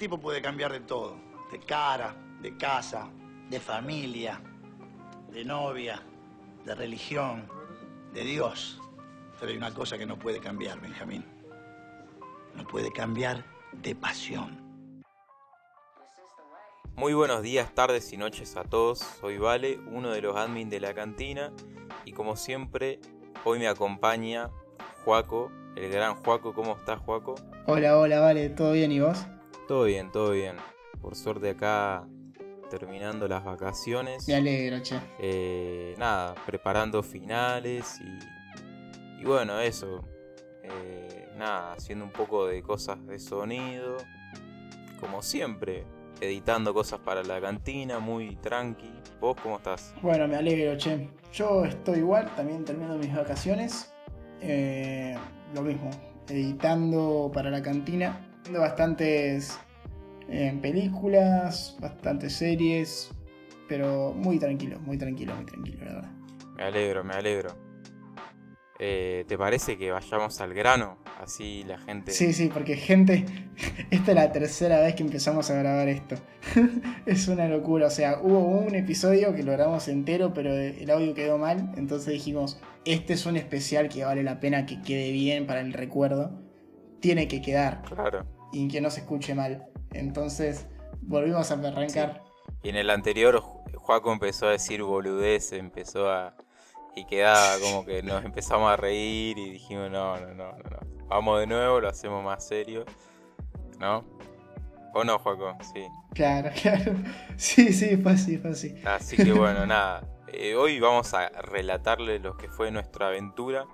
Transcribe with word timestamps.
tipo 0.00 0.18
puede 0.18 0.40
cambiar 0.40 0.72
de 0.72 0.80
todo, 0.80 1.14
de 1.52 1.60
cara, 1.60 2.16
de 2.40 2.56
casa, 2.56 3.10
de 3.50 3.60
familia, 3.60 4.40
de 5.30 5.44
novia, 5.44 6.02
de 6.64 6.74
religión, 6.74 7.46
de 8.14 8.24
Dios. 8.24 8.80
Pero 9.38 9.52
hay 9.52 9.58
una 9.58 9.74
cosa 9.74 9.98
que 9.98 10.06
no 10.06 10.18
puede 10.18 10.40
cambiar, 10.40 10.80
Benjamín. 10.80 11.22
No 12.56 12.66
puede 12.66 12.90
cambiar 12.90 13.44
de 13.72 13.94
pasión. 13.94 14.58
Muy 16.96 17.12
buenos 17.12 17.42
días, 17.42 17.74
tardes 17.74 18.10
y 18.14 18.16
noches 18.16 18.56
a 18.56 18.64
todos. 18.64 19.00
Soy 19.20 19.36
Vale, 19.36 19.80
uno 19.92 20.10
de 20.12 20.22
los 20.22 20.34
admin 20.34 20.70
de 20.70 20.80
la 20.80 20.94
cantina. 20.94 21.52
Y 22.06 22.12
como 22.12 22.36
siempre, 22.36 23.00
hoy 23.44 23.58
me 23.58 23.68
acompaña 23.68 24.48
Juaco, 25.04 25.52
el 25.76 25.90
gran 25.92 26.14
Juaco. 26.14 26.54
¿Cómo 26.54 26.72
estás, 26.72 27.00
Juaco? 27.00 27.34
Hola, 27.66 27.98
hola, 27.98 28.20
Vale, 28.20 28.48
¿todo 28.48 28.72
bien 28.72 28.92
y 28.92 29.00
vos? 29.00 29.26
Todo 29.70 29.84
bien, 29.84 30.10
todo 30.10 30.32
bien. 30.32 30.56
Por 31.00 31.14
suerte 31.14 31.50
acá 31.50 32.04
terminando 32.68 33.28
las 33.28 33.44
vacaciones. 33.44 34.26
Me 34.26 34.34
alegro, 34.34 34.82
che. 34.82 34.98
Eh, 35.20 35.94
nada, 35.96 36.34
preparando 36.44 37.04
finales 37.04 38.00
y, 38.00 39.20
y 39.22 39.24
bueno, 39.24 39.60
eso. 39.60 40.02
Eh, 40.64 41.28
nada, 41.36 41.74
haciendo 41.74 42.04
un 42.04 42.10
poco 42.10 42.48
de 42.48 42.64
cosas 42.64 43.06
de 43.06 43.20
sonido. 43.20 43.98
Como 44.98 45.22
siempre, 45.22 45.84
editando 46.20 46.74
cosas 46.74 46.98
para 46.98 47.22
la 47.22 47.40
cantina, 47.40 48.00
muy 48.00 48.34
tranqui. 48.38 48.92
¿Vos 49.20 49.36
cómo 49.40 49.58
estás? 49.58 49.94
Bueno, 50.02 50.26
me 50.26 50.34
alegro, 50.34 50.76
che. 50.76 51.10
Yo 51.32 51.64
estoy 51.64 51.98
igual, 51.98 52.28
también 52.34 52.64
terminando 52.64 52.98
mis 52.98 53.14
vacaciones. 53.14 53.94
Eh, 54.40 55.16
lo 55.54 55.62
mismo, 55.62 55.90
editando 56.28 57.30
para 57.32 57.50
la 57.50 57.62
cantina. 57.62 58.26
Viendo 58.42 58.60
bastantes 58.60 59.58
eh, 60.28 60.56
películas, 60.62 61.76
bastantes 61.80 62.34
series, 62.34 63.10
pero 63.68 64.12
muy 64.12 64.38
tranquilo, 64.38 64.78
muy 64.80 64.96
tranquilo, 64.96 65.34
muy 65.34 65.44
tranquilo, 65.44 65.84
la 65.84 65.94
verdad. 65.94 66.10
Me 66.56 66.62
alegro, 66.64 67.04
me 67.04 67.14
alegro. 67.14 67.70
Eh, 68.82 69.24
¿Te 69.28 69.36
parece 69.36 69.76
que 69.76 69.90
vayamos 69.90 70.40
al 70.40 70.54
grano? 70.54 70.96
Así 71.20 71.64
la 71.64 71.78
gente... 71.78 72.12
Sí, 72.12 72.32
sí, 72.32 72.48
porque 72.52 72.76
gente, 72.76 73.26
esta 73.90 74.12
es 74.12 74.14
la 74.14 74.32
tercera 74.32 74.80
vez 74.80 74.94
que 74.94 75.02
empezamos 75.02 75.50
a 75.50 75.54
grabar 75.54 75.88
esto. 75.88 76.16
es 77.06 77.28
una 77.28 77.46
locura, 77.46 77.88
o 77.88 77.90
sea, 77.90 78.20
hubo 78.22 78.38
un 78.38 78.74
episodio 78.74 79.34
que 79.34 79.42
lo 79.42 79.52
grabamos 79.52 79.86
entero, 79.88 80.32
pero 80.32 80.54
el 80.54 80.90
audio 80.90 81.12
quedó 81.12 81.36
mal, 81.36 81.72
entonces 81.76 82.14
dijimos, 82.14 82.58
este 82.86 83.12
es 83.12 83.26
un 83.26 83.36
especial 83.36 83.90
que 83.90 84.04
vale 84.04 84.22
la 84.22 84.40
pena 84.40 84.64
que 84.64 84.80
quede 84.80 85.12
bien 85.12 85.46
para 85.46 85.60
el 85.60 85.74
recuerdo. 85.74 86.49
Tiene 87.00 87.28
que 87.28 87.40
quedar. 87.40 87.82
Claro. 87.82 88.26
Y 88.52 88.68
que 88.68 88.80
no 88.80 88.90
se 88.90 89.00
escuche 89.00 89.34
mal. 89.34 89.66
Entonces, 89.92 90.66
volvimos 91.00 91.50
a 91.50 91.54
arrancar. 91.54 92.22
Y 92.62 92.68
en 92.68 92.76
el 92.76 92.90
anterior, 92.90 93.42
Juaco 93.74 94.12
empezó 94.12 94.46
a 94.46 94.50
decir 94.50 94.82
boludez, 94.82 95.52
empezó 95.52 96.10
a... 96.10 96.34
Y 96.96 97.04
quedaba 97.06 97.58
como 97.60 97.84
que 97.84 98.02
nos 98.02 98.24
empezamos 98.24 98.70
a 98.70 98.76
reír 98.76 99.38
y 99.38 99.50
dijimos, 99.50 99.90
no, 99.90 100.18
no, 100.18 100.34
no, 100.34 100.52
no, 100.52 100.58
no. 100.58 101.06
Vamos 101.06 101.40
de 101.40 101.46
nuevo, 101.46 101.80
lo 101.80 101.88
hacemos 101.88 102.22
más 102.24 102.46
serio. 102.46 102.84
¿No? 103.78 104.04
¿O 104.92 105.04
no, 105.04 105.18
Juaco? 105.18 105.56
Sí. 105.72 105.86
Claro, 106.14 106.50
claro. 106.62 106.94
Sí, 107.36 107.72
sí, 107.72 107.96
fácil, 107.96 108.40
fácil. 108.40 108.86
Así 108.86 109.16
que 109.16 109.32
bueno, 109.32 109.66
nada. 109.66 110.02
Eh, 110.32 110.54
hoy 110.54 110.78
vamos 110.80 111.12
a 111.14 111.28
relatarle 111.28 112.18
lo 112.18 112.36
que 112.36 112.48
fue 112.48 112.70
nuestra 112.70 113.08
aventura 113.08 113.66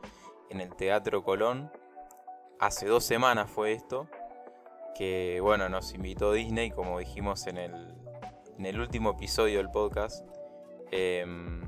en 0.50 0.60
el 0.60 0.74
Teatro 0.74 1.22
Colón. 1.24 1.70
Hace 2.58 2.86
dos 2.86 3.04
semanas 3.04 3.50
fue 3.50 3.72
esto. 3.72 4.08
Que 4.94 5.40
bueno, 5.42 5.68
nos 5.68 5.92
invitó 5.92 6.32
Disney, 6.32 6.70
como 6.70 6.98
dijimos 6.98 7.46
en 7.46 7.58
el, 7.58 7.94
en 8.58 8.64
el 8.64 8.80
último 8.80 9.10
episodio 9.10 9.58
del 9.58 9.70
podcast. 9.70 10.26
Em, 10.90 11.62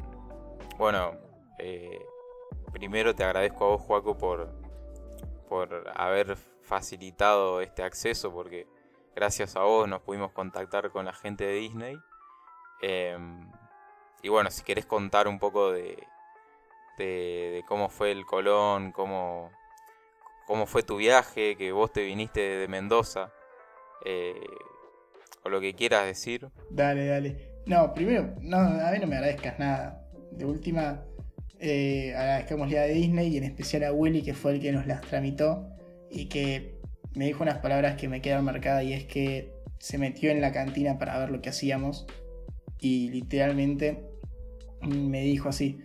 bueno, 0.79 1.13
eh, 1.59 2.01
primero 2.73 3.15
te 3.15 3.25
agradezco 3.25 3.67
a 3.67 3.69
vos, 3.69 3.83
Juaco, 3.83 4.17
por, 4.17 4.51
por 5.49 5.93
haber 5.95 6.37
facilitado 6.63 7.61
este 7.61 7.83
acceso, 7.83 8.33
porque 8.33 8.67
gracias 9.15 9.57
a 9.57 9.63
vos 9.63 9.89
nos 9.89 10.01
pudimos 10.01 10.33
contactar 10.33 10.91
con 10.91 11.05
la 11.05 11.13
gente 11.13 11.45
de 11.45 11.55
Disney. 11.55 11.99
Em, 12.81 13.51
y 14.23 14.29
bueno, 14.31 14.51
si 14.51 14.63
querés 14.63 14.87
contar 14.87 15.29
un 15.29 15.39
poco 15.39 15.71
de, 15.73 16.07
de, 16.97 17.65
cómo 17.69 17.89
fue 17.89 18.11
el 18.13 18.25
Colón, 18.25 18.93
cómo, 18.93 19.51
cómo 20.49 20.65
fue 20.65 20.83
tu 20.83 20.97
viaje, 20.97 21.57
que 21.57 21.73
vos 21.73 21.93
te 21.93 22.03
viniste 22.03 22.41
de 22.41 22.69
Mendoza, 22.69 23.31
eh, 24.07 24.33
o 25.45 25.51
lo 25.51 25.61
que 25.61 25.75
quieras 25.75 26.07
decir. 26.07 26.49
Dale, 26.71 27.07
dale. 27.07 27.37
No, 27.67 27.93
primero, 27.93 28.35
no, 28.41 28.57
a 28.57 28.91
mí 28.91 28.99
no 28.99 29.07
me 29.07 29.17
agradezcas 29.17 29.59
nada. 29.59 30.09
De 30.33 30.47
última, 30.47 31.05
eh, 31.61 32.15
agradezcámosle 32.17 32.79
a 32.79 32.85
Disney 32.85 33.29
y 33.29 33.37
en 33.37 33.45
especial 33.45 33.85
a 33.85 33.93
Willy, 33.93 34.23
que 34.23 34.33
fue 34.33 34.53
el 34.53 34.61
que 34.61 34.73
nos 34.73 34.87
las 34.87 35.03
tramitó 35.03 35.69
y 36.11 36.31
que 36.31 36.81
me 37.15 37.27
dijo 37.27 37.43
unas 37.43 37.59
palabras 37.59 37.97
que 37.97 38.09
me 38.09 38.23
quedan 38.23 38.43
marcadas 38.47 38.85
y 38.85 38.95
es 38.95 39.05
que 39.05 39.53
se 39.79 39.99
metió 39.99 40.31
en 40.31 40.41
la 40.41 40.51
cantina 40.51 40.99
para 40.99 41.19
ver 41.19 41.31
lo 41.31 41.43
que 41.43 41.51
hacíamos 41.51 42.07
y 42.81 43.11
literalmente 43.11 44.03
me 44.81 45.21
dijo 45.21 45.51
así, 45.51 45.79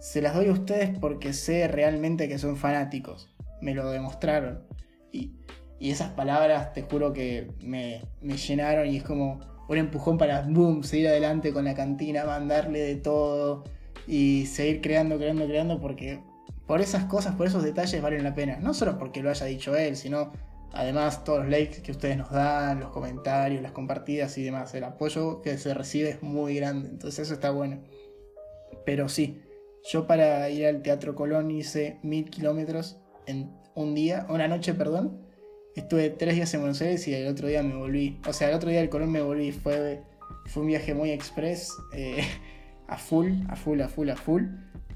se 0.00 0.22
las 0.22 0.34
doy 0.34 0.46
a 0.46 0.52
ustedes 0.52 0.98
porque 0.98 1.34
sé 1.34 1.68
realmente 1.68 2.28
que 2.28 2.38
son 2.38 2.56
fanáticos, 2.56 3.28
me 3.60 3.74
lo 3.74 3.90
demostraron 3.90 4.64
y, 5.12 5.32
y 5.78 5.90
esas 5.90 6.10
palabras 6.10 6.72
te 6.72 6.82
juro 6.82 7.12
que 7.12 7.50
me, 7.62 8.02
me 8.20 8.36
llenaron 8.36 8.86
y 8.88 8.98
es 8.98 9.02
como 9.02 9.40
un 9.68 9.78
empujón 9.78 10.18
para 10.18 10.42
boom, 10.42 10.82
seguir 10.82 11.08
adelante 11.08 11.52
con 11.52 11.64
la 11.64 11.74
cantina, 11.74 12.24
mandarle 12.24 12.80
de 12.80 12.96
todo 12.96 13.64
y 14.06 14.46
seguir 14.46 14.80
creando, 14.80 15.16
creando, 15.16 15.46
creando, 15.46 15.80
porque 15.80 16.20
por 16.66 16.80
esas 16.80 17.04
cosas, 17.04 17.36
por 17.36 17.46
esos 17.46 17.62
detalles 17.62 18.02
valen 18.02 18.24
la 18.24 18.34
pena. 18.34 18.58
No 18.60 18.74
solo 18.74 18.98
porque 18.98 19.22
lo 19.22 19.30
haya 19.30 19.46
dicho 19.46 19.76
él, 19.76 19.96
sino 19.96 20.32
además 20.72 21.24
todos 21.24 21.40
los 21.40 21.48
likes 21.48 21.82
que 21.82 21.92
ustedes 21.92 22.16
nos 22.16 22.30
dan, 22.30 22.80
los 22.80 22.90
comentarios, 22.90 23.62
las 23.62 23.72
compartidas 23.72 24.36
y 24.38 24.42
demás. 24.42 24.74
El 24.74 24.84
apoyo 24.84 25.40
que 25.40 25.56
se 25.56 25.72
recibe 25.72 26.10
es 26.10 26.22
muy 26.22 26.56
grande, 26.56 26.88
entonces 26.88 27.20
eso 27.20 27.34
está 27.34 27.50
bueno. 27.50 27.80
Pero 28.84 29.08
sí, 29.08 29.40
yo 29.90 30.06
para 30.06 30.48
ir 30.50 30.66
al 30.66 30.82
Teatro 30.82 31.14
Colón 31.14 31.50
hice 31.50 31.98
mil 32.02 32.28
kilómetros 32.28 32.98
un 33.74 33.94
día, 33.94 34.26
una 34.28 34.48
noche, 34.48 34.74
perdón. 34.74 35.26
Estuve 35.74 36.10
tres 36.10 36.34
días 36.34 36.52
en 36.54 36.60
Buenos 36.60 36.80
Aires 36.80 37.06
y 37.08 37.14
el 37.14 37.28
otro 37.28 37.48
día 37.48 37.62
me 37.62 37.74
volví. 37.74 38.20
O 38.26 38.32
sea, 38.32 38.48
el 38.48 38.54
otro 38.54 38.70
día 38.70 38.80
del 38.80 38.88
Colón 38.88 39.12
me 39.12 39.22
volví. 39.22 39.52
Fue, 39.52 40.02
fue 40.46 40.62
un 40.62 40.68
viaje 40.68 40.94
muy 40.94 41.10
express. 41.10 41.76
Eh, 41.92 42.24
a 42.88 42.98
full, 42.98 43.32
a 43.48 43.56
full, 43.56 43.80
a 43.80 43.88
full, 43.88 44.10
a 44.10 44.16
full. 44.16 44.44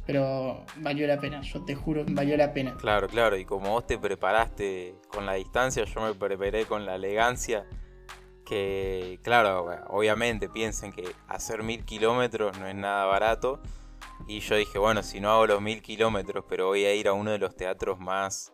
Pero 0.06 0.65
valió 0.77 1.06
la 1.06 1.19
pena, 1.19 1.41
yo 1.41 1.65
te 1.65 1.75
juro, 1.75 2.05
valió 2.06 2.37
la 2.37 2.53
pena. 2.53 2.77
Claro, 2.77 3.09
claro, 3.09 3.39
y 3.39 3.47
como 3.47 3.71
vos 3.71 3.87
te 3.87 3.97
preparaste 3.97 4.97
con 5.09 5.25
la 5.25 5.34
distancia, 5.34 5.84
yo 5.84 6.03
me 6.03 6.12
preparé 6.12 6.66
con 6.66 6.84
la 6.84 6.97
elegancia. 6.97 7.66
Que, 8.45 9.19
claro, 9.22 9.71
obviamente 9.89 10.51
piensen 10.51 10.93
que 10.93 11.05
hacer 11.28 11.62
mil 11.62 11.83
kilómetros 11.87 12.59
no 12.59 12.66
es 12.66 12.75
nada 12.75 13.06
barato. 13.06 13.62
Y 14.27 14.41
yo 14.41 14.57
dije, 14.57 14.79
bueno, 14.79 15.03
si 15.03 15.21
no 15.21 15.31
hago 15.31 15.47
los 15.47 15.61
mil 15.61 15.83
kilómetros, 15.83 16.45
pero 16.49 16.69
voy 16.69 16.85
a 16.85 16.95
ir 16.95 17.09
a 17.09 17.12
uno 17.12 17.31
de 17.31 17.39
los 17.39 17.57
teatros 17.57 17.99
más, 17.99 18.53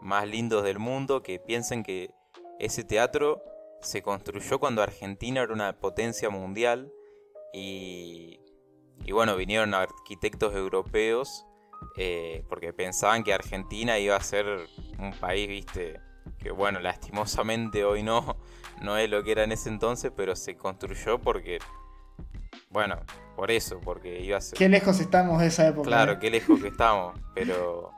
más 0.00 0.28
lindos 0.28 0.62
del 0.64 0.78
mundo, 0.78 1.22
que 1.22 1.38
piensen 1.38 1.82
que 1.82 2.10
ese 2.58 2.84
teatro 2.84 3.42
se 3.80 4.02
construyó 4.02 4.58
cuando 4.58 4.82
Argentina 4.82 5.42
era 5.42 5.52
una 5.52 5.78
potencia 5.78 6.30
mundial 6.30 6.92
y 7.52 8.40
y 9.04 9.12
bueno, 9.12 9.36
vinieron 9.36 9.74
arquitectos 9.74 10.54
europeos 10.54 11.46
eh, 11.96 12.44
porque 12.48 12.72
pensaban 12.72 13.22
que 13.22 13.32
Argentina 13.32 13.98
iba 13.98 14.16
a 14.16 14.20
ser 14.20 14.46
un 14.98 15.12
país, 15.12 15.48
viste, 15.48 16.00
que 16.38 16.50
bueno, 16.50 16.80
lastimosamente 16.80 17.84
hoy 17.84 18.02
no, 18.02 18.36
no 18.82 18.96
es 18.96 19.08
lo 19.10 19.22
que 19.22 19.32
era 19.32 19.44
en 19.44 19.52
ese 19.52 19.68
entonces, 19.68 20.12
pero 20.16 20.34
se 20.34 20.56
construyó 20.56 21.20
porque, 21.20 21.58
bueno, 22.70 22.96
por 23.36 23.50
eso, 23.50 23.80
porque 23.84 24.20
iba 24.20 24.38
a 24.38 24.40
ser... 24.40 24.58
Qué 24.58 24.68
lejos 24.68 24.98
estamos 24.98 25.40
de 25.40 25.48
esa 25.48 25.68
época. 25.68 25.88
Claro, 25.88 26.12
¿eh? 26.12 26.18
qué 26.18 26.30
lejos 26.30 26.60
que 26.60 26.68
estamos, 26.68 27.18
pero 27.34 27.92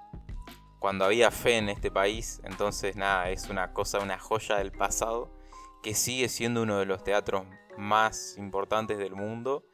cuando 0.81 1.05
había 1.05 1.31
fe 1.31 1.57
en 1.57 1.69
este 1.69 1.91
país, 1.91 2.41
entonces 2.45 2.97
nada, 2.97 3.31
es 3.31 3.49
una 3.49 3.73
cosa, 3.73 4.01
una 4.01 4.19
joya 4.19 4.57
del 4.57 4.73
pasado, 4.73 5.31
que 5.83 5.95
sigue 5.95 6.29
siendo 6.29 6.63
uno 6.63 6.79
de 6.79 6.87
los 6.87 7.05
teatros 7.05 7.45
más 7.77 8.37
importantes 8.37 8.99
del 8.99 9.15
mundo 9.15 9.65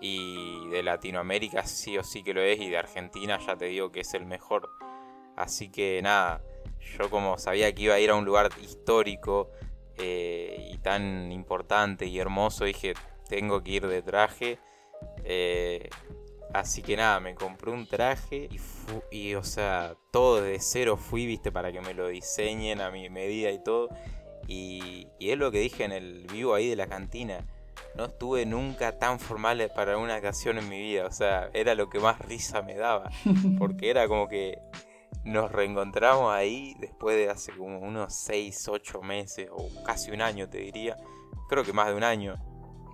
y 0.00 0.68
de 0.68 0.82
Latinoamérica 0.82 1.64
sí 1.64 1.98
o 1.98 2.04
sí 2.04 2.22
que 2.22 2.34
lo 2.34 2.42
es 2.42 2.60
y 2.60 2.68
de 2.68 2.78
Argentina 2.78 3.38
ya 3.44 3.56
te 3.56 3.64
digo 3.64 3.90
que 3.90 4.00
es 4.00 4.14
el 4.14 4.26
mejor. 4.26 4.68
Así 5.36 5.70
que 5.70 6.00
nada, 6.02 6.42
yo 6.98 7.10
como 7.10 7.38
sabía 7.38 7.74
que 7.74 7.82
iba 7.82 7.94
a 7.94 8.00
ir 8.00 8.10
a 8.10 8.14
un 8.14 8.24
lugar 8.24 8.50
histórico 8.62 9.50
eh, 9.96 10.68
y 10.70 10.78
tan 10.78 11.32
importante 11.32 12.06
y 12.06 12.18
hermoso, 12.18 12.64
dije, 12.64 12.94
tengo 13.28 13.62
que 13.62 13.70
ir 13.72 13.86
de 13.86 14.02
traje. 14.02 14.58
Eh, 15.24 15.88
así 16.52 16.82
que 16.82 16.96
nada, 16.96 17.20
me 17.20 17.34
compré 17.34 17.70
un 17.70 17.86
traje 17.86 18.48
y, 18.50 18.58
y, 19.16 19.34
o 19.34 19.44
sea, 19.44 19.96
todo 20.10 20.40
de 20.40 20.58
cero 20.60 20.96
fui, 20.96 21.26
viste, 21.26 21.52
para 21.52 21.72
que 21.72 21.80
me 21.80 21.94
lo 21.94 22.08
diseñen 22.08 22.80
a 22.80 22.90
mi 22.90 23.08
medida 23.10 23.50
y 23.50 23.62
todo. 23.62 23.88
Y, 24.46 25.08
y 25.18 25.30
es 25.30 25.38
lo 25.38 25.50
que 25.50 25.60
dije 25.60 25.84
en 25.84 25.92
el 25.92 26.26
vivo 26.32 26.54
ahí 26.54 26.68
de 26.68 26.76
la 26.76 26.86
cantina. 26.86 27.46
No 27.94 28.06
estuve 28.06 28.46
nunca 28.46 28.98
tan 28.98 29.18
formal 29.18 29.70
para 29.74 29.98
una 29.98 30.20
canción 30.20 30.58
en 30.58 30.68
mi 30.68 30.80
vida. 30.80 31.06
O 31.06 31.10
sea, 31.10 31.50
era 31.52 31.74
lo 31.74 31.90
que 31.90 31.98
más 31.98 32.18
risa 32.20 32.62
me 32.62 32.74
daba. 32.74 33.10
Porque 33.58 33.90
era 33.90 34.08
como 34.08 34.28
que 34.28 34.58
nos 35.24 35.52
reencontramos 35.52 36.32
ahí 36.32 36.74
después 36.78 37.16
de 37.16 37.28
hace 37.28 37.52
como 37.52 37.78
unos 37.80 38.14
6, 38.14 38.68
8 38.68 39.02
meses 39.02 39.48
o 39.50 39.68
casi 39.84 40.10
un 40.10 40.22
año 40.22 40.48
te 40.48 40.58
diría. 40.58 40.96
Creo 41.48 41.64
que 41.64 41.72
más 41.72 41.88
de 41.88 41.94
un 41.94 42.04
año. 42.04 42.36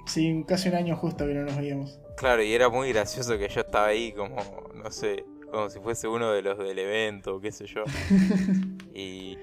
Sí, 0.06 0.44
casi 0.46 0.68
un 0.68 0.74
año 0.74 0.96
justo 0.96 1.26
que 1.26 1.34
no 1.34 1.44
nos 1.44 1.56
veíamos. 1.56 1.98
Claro, 2.16 2.42
y 2.42 2.52
era 2.52 2.68
muy 2.68 2.92
gracioso 2.92 3.38
que 3.38 3.48
yo 3.48 3.62
estaba 3.62 3.86
ahí 3.86 4.12
como, 4.12 4.36
no 4.74 4.90
sé, 4.90 5.24
como 5.50 5.68
si 5.70 5.80
fuese 5.80 6.08
uno 6.08 6.32
de 6.32 6.42
los 6.42 6.58
del 6.58 6.78
evento, 6.78 7.40
qué 7.40 7.52
sé 7.52 7.66
yo. 7.66 7.84
y... 8.94 9.36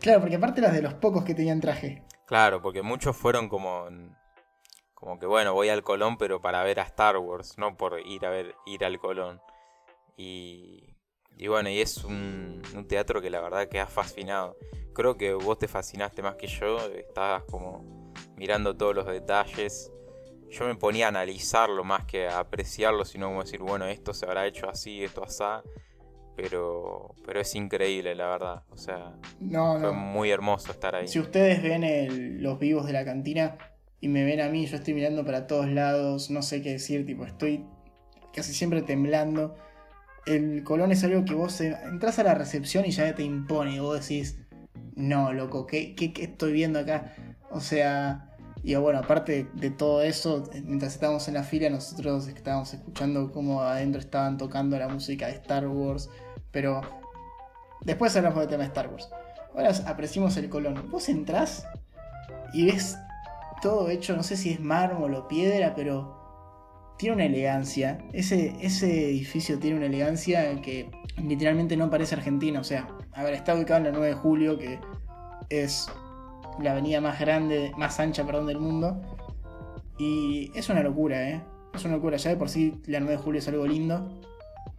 Claro, 0.00 0.20
porque 0.20 0.36
aparte 0.36 0.60
eras 0.60 0.74
de 0.74 0.82
los 0.82 0.94
pocos 0.94 1.24
que 1.24 1.34
tenían 1.34 1.60
traje. 1.60 2.04
Claro, 2.26 2.60
porque 2.62 2.82
muchos 2.82 3.16
fueron 3.16 3.48
como... 3.48 3.86
Como 4.94 5.18
que 5.18 5.26
bueno, 5.26 5.52
voy 5.52 5.68
al 5.68 5.82
Colón, 5.82 6.16
pero 6.16 6.40
para 6.40 6.62
ver 6.62 6.80
a 6.80 6.84
Star 6.84 7.18
Wars, 7.18 7.58
no 7.58 7.76
por 7.76 8.00
ir 8.06 8.24
a 8.24 8.30
ver, 8.30 8.54
ir 8.64 8.84
al 8.86 8.98
Colón. 8.98 9.40
Y, 10.16 10.96
y 11.36 11.48
bueno, 11.48 11.68
y 11.68 11.80
es 11.80 12.04
un, 12.04 12.62
un 12.74 12.88
teatro 12.88 13.20
que 13.20 13.28
la 13.28 13.40
verdad 13.40 13.68
que 13.68 13.80
ha 13.80 13.86
fascinado. 13.86 14.56
Creo 14.94 15.18
que 15.18 15.34
vos 15.34 15.58
te 15.58 15.68
fascinaste 15.68 16.22
más 16.22 16.36
que 16.36 16.46
yo, 16.46 16.78
estabas 16.96 17.42
como 17.44 18.03
mirando 18.36 18.76
todos 18.76 18.94
los 18.94 19.06
detalles 19.06 19.90
yo 20.54 20.66
me 20.66 20.74
ponía 20.76 21.06
a 21.06 21.08
analizarlo 21.08 21.84
más 21.84 22.04
que 22.04 22.28
a 22.28 22.38
apreciarlo, 22.38 23.04
sino 23.04 23.26
como 23.26 23.42
decir, 23.42 23.60
bueno, 23.60 23.86
esto 23.86 24.14
se 24.14 24.24
habrá 24.24 24.46
hecho 24.46 24.68
así, 24.68 25.02
esto 25.02 25.24
así. 25.24 25.42
Pero, 26.36 27.14
pero 27.24 27.40
es 27.40 27.54
increíble, 27.54 28.14
la 28.14 28.26
verdad. 28.26 28.62
O 28.70 28.76
sea, 28.76 29.12
fue 29.38 29.92
muy 29.92 30.30
hermoso 30.30 30.72
estar 30.72 30.94
ahí. 30.94 31.06
Si 31.06 31.20
ustedes 31.20 31.62
ven 31.62 32.42
los 32.42 32.58
vivos 32.58 32.86
de 32.86 32.92
la 32.92 33.04
cantina 33.04 33.56
y 34.00 34.08
me 34.08 34.24
ven 34.24 34.40
a 34.40 34.48
mí, 34.48 34.66
yo 34.66 34.76
estoy 34.76 34.94
mirando 34.94 35.24
para 35.24 35.46
todos 35.46 35.68
lados, 35.68 36.30
no 36.30 36.42
sé 36.42 36.60
qué 36.60 36.70
decir, 36.70 37.06
tipo, 37.06 37.24
estoy 37.24 37.64
casi 38.32 38.52
siempre 38.52 38.82
temblando. 38.82 39.54
El 40.26 40.64
Colón 40.64 40.90
es 40.90 41.04
algo 41.04 41.24
que 41.24 41.34
vos 41.34 41.60
entras 41.60 42.18
a 42.18 42.24
la 42.24 42.34
recepción 42.34 42.84
y 42.84 42.90
ya 42.90 43.14
te 43.14 43.22
impone. 43.22 43.80
Vos 43.80 44.00
decís, 44.00 44.40
no, 44.96 45.32
loco, 45.32 45.66
¿qué, 45.66 45.94
qué, 45.94 46.12
qué 46.12 46.24
estoy 46.24 46.52
viendo 46.52 46.80
acá? 46.80 47.14
O 47.54 47.60
sea, 47.60 48.34
y 48.64 48.74
bueno, 48.74 48.98
aparte 48.98 49.46
de 49.54 49.70
todo 49.70 50.02
eso, 50.02 50.44
mientras 50.64 50.94
estábamos 50.94 51.28
en 51.28 51.34
la 51.34 51.44
fila, 51.44 51.70
nosotros 51.70 52.26
estábamos 52.28 52.74
escuchando 52.74 53.30
cómo 53.30 53.62
adentro 53.62 54.00
estaban 54.00 54.38
tocando 54.38 54.78
la 54.78 54.88
música 54.88 55.26
de 55.26 55.34
Star 55.34 55.68
Wars. 55.68 56.10
Pero 56.50 56.80
después 57.82 58.16
hablamos 58.16 58.40
del 58.40 58.48
tema 58.48 58.62
de 58.62 58.68
Star 58.68 58.88
Wars. 58.88 59.08
Ahora 59.54 59.70
apreciamos 59.86 60.36
el 60.36 60.48
Colón. 60.48 60.90
Vos 60.90 61.08
entrás 61.08 61.66
y 62.52 62.66
ves 62.66 62.98
todo 63.62 63.88
hecho, 63.88 64.16
no 64.16 64.22
sé 64.22 64.36
si 64.36 64.50
es 64.50 64.60
mármol 64.60 65.14
o 65.14 65.28
piedra, 65.28 65.74
pero 65.74 66.94
tiene 66.98 67.14
una 67.14 67.24
elegancia. 67.26 67.98
Ese, 68.12 68.56
ese 68.60 69.10
edificio 69.10 69.58
tiene 69.58 69.76
una 69.76 69.86
elegancia 69.86 70.60
que 70.60 70.90
literalmente 71.18 71.76
no 71.76 71.90
parece 71.90 72.14
argentino. 72.14 72.60
O 72.60 72.64
sea, 72.64 72.88
a 73.12 73.22
ver, 73.22 73.34
está 73.34 73.54
ubicado 73.54 73.78
en 73.78 73.84
la 73.84 73.92
9 73.92 74.06
de 74.08 74.14
julio, 74.14 74.58
que 74.58 74.80
es 75.50 75.86
la 76.60 76.72
avenida 76.72 77.00
más 77.00 77.20
grande, 77.20 77.72
más 77.76 77.98
ancha, 78.00 78.24
perdón, 78.24 78.46
del 78.46 78.58
mundo. 78.58 79.00
Y 79.98 80.50
es 80.54 80.68
una 80.68 80.82
locura, 80.82 81.28
¿eh? 81.30 81.42
Es 81.74 81.84
una 81.84 81.94
locura. 81.94 82.16
Ya 82.16 82.30
de 82.30 82.36
por 82.36 82.48
sí 82.48 82.80
la 82.86 83.00
9 83.00 83.16
de 83.16 83.22
julio 83.22 83.38
es 83.38 83.48
algo 83.48 83.66
lindo. 83.66 84.08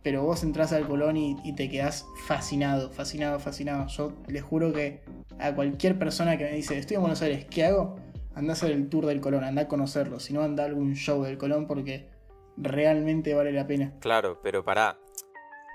Pero 0.04 0.24
vos 0.24 0.44
entras 0.44 0.72
al 0.72 0.88
Colón 0.88 1.18
y, 1.18 1.54
te 1.56 1.68
quedás 1.68 2.06
fascinado, 2.28 2.92
fascinado, 2.92 3.40
fascinado. 3.40 3.88
Yo 3.88 4.14
les 4.28 4.44
juro 4.44 4.72
que 4.72 5.02
a 5.40 5.56
cualquier 5.56 5.98
persona 5.98 6.38
que 6.38 6.44
me 6.44 6.52
dice, 6.52 6.78
estoy 6.78 6.96
en 6.96 7.02
Buenos 7.02 7.22
Aires, 7.24 7.46
¿qué 7.46 7.66
hago? 7.66 7.96
Anda 8.36 8.52
a 8.52 8.54
hacer 8.54 8.72
el 8.72 8.88
tour 8.88 9.08
del 9.08 9.20
Colón, 9.20 9.44
anda 9.44 9.64
a 9.64 9.68
conocerlo. 9.68 10.20
Si 10.20 10.32
no, 10.32 10.42
anda 10.42 10.64
a 10.64 10.68
algún 10.68 10.94
show 10.94 11.24
del 11.24 11.40
Colón 11.40 11.66
porque 11.66 12.08
realmente 12.56 13.34
vale 13.34 13.52
la 13.52 13.66
pena. 13.66 13.94
Claro, 14.00 14.40
pero 14.44 14.64
pará. 14.64 15.00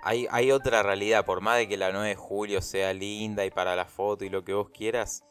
Hay, 0.04 0.28
hay 0.30 0.52
otra 0.52 0.82
realidad. 0.84 1.24
Por 1.24 1.40
más 1.40 1.58
de 1.58 1.66
que 1.66 1.76
la 1.76 1.90
9 1.90 2.10
de 2.10 2.14
julio 2.14 2.62
sea 2.62 2.92
linda 2.92 3.44
y 3.44 3.50
para 3.50 3.74
la 3.74 3.86
foto 3.86 4.24
y 4.24 4.28
lo 4.28 4.44
que 4.44 4.54
vos 4.54 4.70
quieras, 4.70 5.24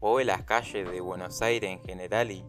vos 0.00 0.18
ves 0.18 0.26
las 0.26 0.42
calles 0.42 0.90
de 0.90 1.00
Buenos 1.00 1.42
Aires 1.42 1.70
en 1.70 1.82
general 1.84 2.30
y, 2.30 2.44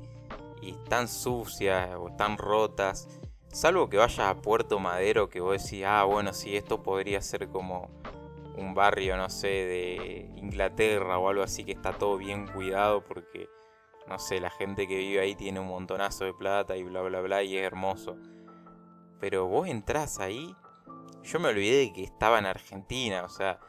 están 0.62 1.08
sucias 1.08 1.96
o 1.96 2.10
están 2.10 2.40
rotas. 2.40 3.08
Salvo 3.54 3.88
que 3.88 3.98
vayas 3.98 4.20
a 4.28 4.42
Puerto 4.42 4.80
Madero 4.80 5.30
que 5.30 5.40
vos 5.40 5.62
decís, 5.62 5.86
ah, 5.86 6.04
bueno, 6.06 6.34
sí, 6.34 6.58
esto 6.58 6.82
podría 6.82 7.22
ser 7.22 7.50
como 7.50 7.92
un 8.58 8.74
barrio, 8.74 9.16
no 9.16 9.30
sé, 9.30 9.48
de 9.48 10.32
Inglaterra 10.38 11.20
o 11.20 11.30
algo 11.30 11.44
así 11.44 11.64
que 11.66 11.74
está 11.74 11.94
todo 11.94 12.18
bien 12.18 12.48
cuidado 12.48 13.04
porque, 13.04 13.48
no 14.08 14.18
sé, 14.18 14.40
la 14.40 14.50
gente 14.50 14.88
que 14.88 14.98
vive 14.98 15.20
ahí 15.20 15.36
tiene 15.36 15.60
un 15.60 15.68
montonazo 15.68 16.26
de 16.26 16.34
plata 16.34 16.76
y 16.76 16.84
bla, 16.84 17.02
bla, 17.02 17.22
bla 17.22 17.44
y 17.44 17.56
es 17.58 17.64
hermoso. 17.64 18.18
Pero 19.20 19.46
vos 19.46 19.68
entrás 19.68 20.20
ahí, 20.20 20.56
yo 21.24 21.40
me 21.40 21.50
olvidé 21.50 21.94
que 21.94 22.04
estaba 22.04 22.40
en 22.40 22.48
Argentina, 22.48 23.24
o 23.24 23.30
sea, 23.30 23.60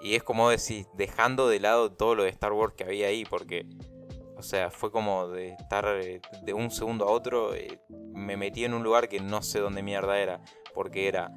y 0.00 0.14
es 0.14 0.22
como 0.22 0.50
decir, 0.50 0.86
dejando 0.94 1.48
de 1.48 1.60
lado 1.60 1.92
todo 1.92 2.14
lo 2.14 2.24
de 2.24 2.30
Star 2.30 2.52
Wars 2.52 2.74
que 2.74 2.84
había 2.84 3.08
ahí, 3.08 3.24
porque, 3.24 3.66
o 4.36 4.42
sea, 4.42 4.70
fue 4.70 4.90
como 4.90 5.28
de 5.28 5.50
estar 5.50 5.86
eh, 6.00 6.20
de 6.42 6.52
un 6.54 6.70
segundo 6.70 7.06
a 7.06 7.10
otro, 7.10 7.54
eh, 7.54 7.80
me 7.88 8.36
metí 8.36 8.64
en 8.64 8.74
un 8.74 8.82
lugar 8.82 9.08
que 9.08 9.20
no 9.20 9.42
sé 9.42 9.60
dónde 9.60 9.82
mierda 9.82 10.18
era, 10.18 10.40
porque 10.74 11.08
era 11.08 11.32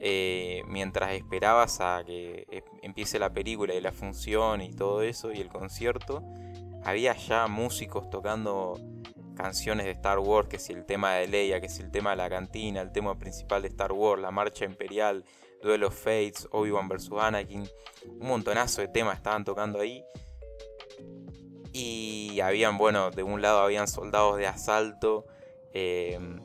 eh, 0.00 0.62
mientras 0.68 1.12
esperabas 1.12 1.80
a 1.80 2.02
que 2.04 2.62
empiece 2.82 3.18
la 3.18 3.32
película 3.32 3.74
y 3.74 3.80
la 3.80 3.92
función 3.92 4.60
y 4.60 4.72
todo 4.72 5.02
eso 5.02 5.32
y 5.32 5.40
el 5.40 5.48
concierto, 5.48 6.22
había 6.84 7.14
ya 7.14 7.46
músicos 7.48 8.08
tocando 8.10 8.74
canciones 9.38 9.86
de 9.86 9.92
Star 9.92 10.18
Wars, 10.18 10.48
que 10.48 10.58
si 10.58 10.72
el 10.72 10.84
tema 10.84 11.14
de 11.14 11.28
Leia, 11.28 11.60
que 11.60 11.68
si 11.68 11.80
el 11.80 11.90
tema 11.90 12.10
de 12.10 12.16
la 12.16 12.28
cantina, 12.28 12.80
el 12.80 12.92
tema 12.92 13.18
principal 13.18 13.62
de 13.62 13.68
Star 13.68 13.92
Wars, 13.92 14.20
la 14.20 14.32
marcha 14.32 14.64
imperial, 14.64 15.24
Duel 15.62 15.84
of 15.84 15.94
Fates, 15.94 16.48
Obi-Wan 16.50 16.88
vs. 16.88 17.10
Anakin, 17.18 17.68
un 18.06 18.26
montonazo 18.26 18.80
de 18.80 18.88
temas 18.88 19.16
estaban 19.16 19.44
tocando 19.44 19.80
ahí. 19.80 20.04
Y 21.72 22.40
habían, 22.40 22.78
bueno, 22.78 23.10
de 23.10 23.22
un 23.22 23.42
lado 23.42 23.60
habían 23.60 23.88
soldados 23.88 24.36
de 24.36 24.46
asalto, 24.46 25.26
em, 25.72 26.40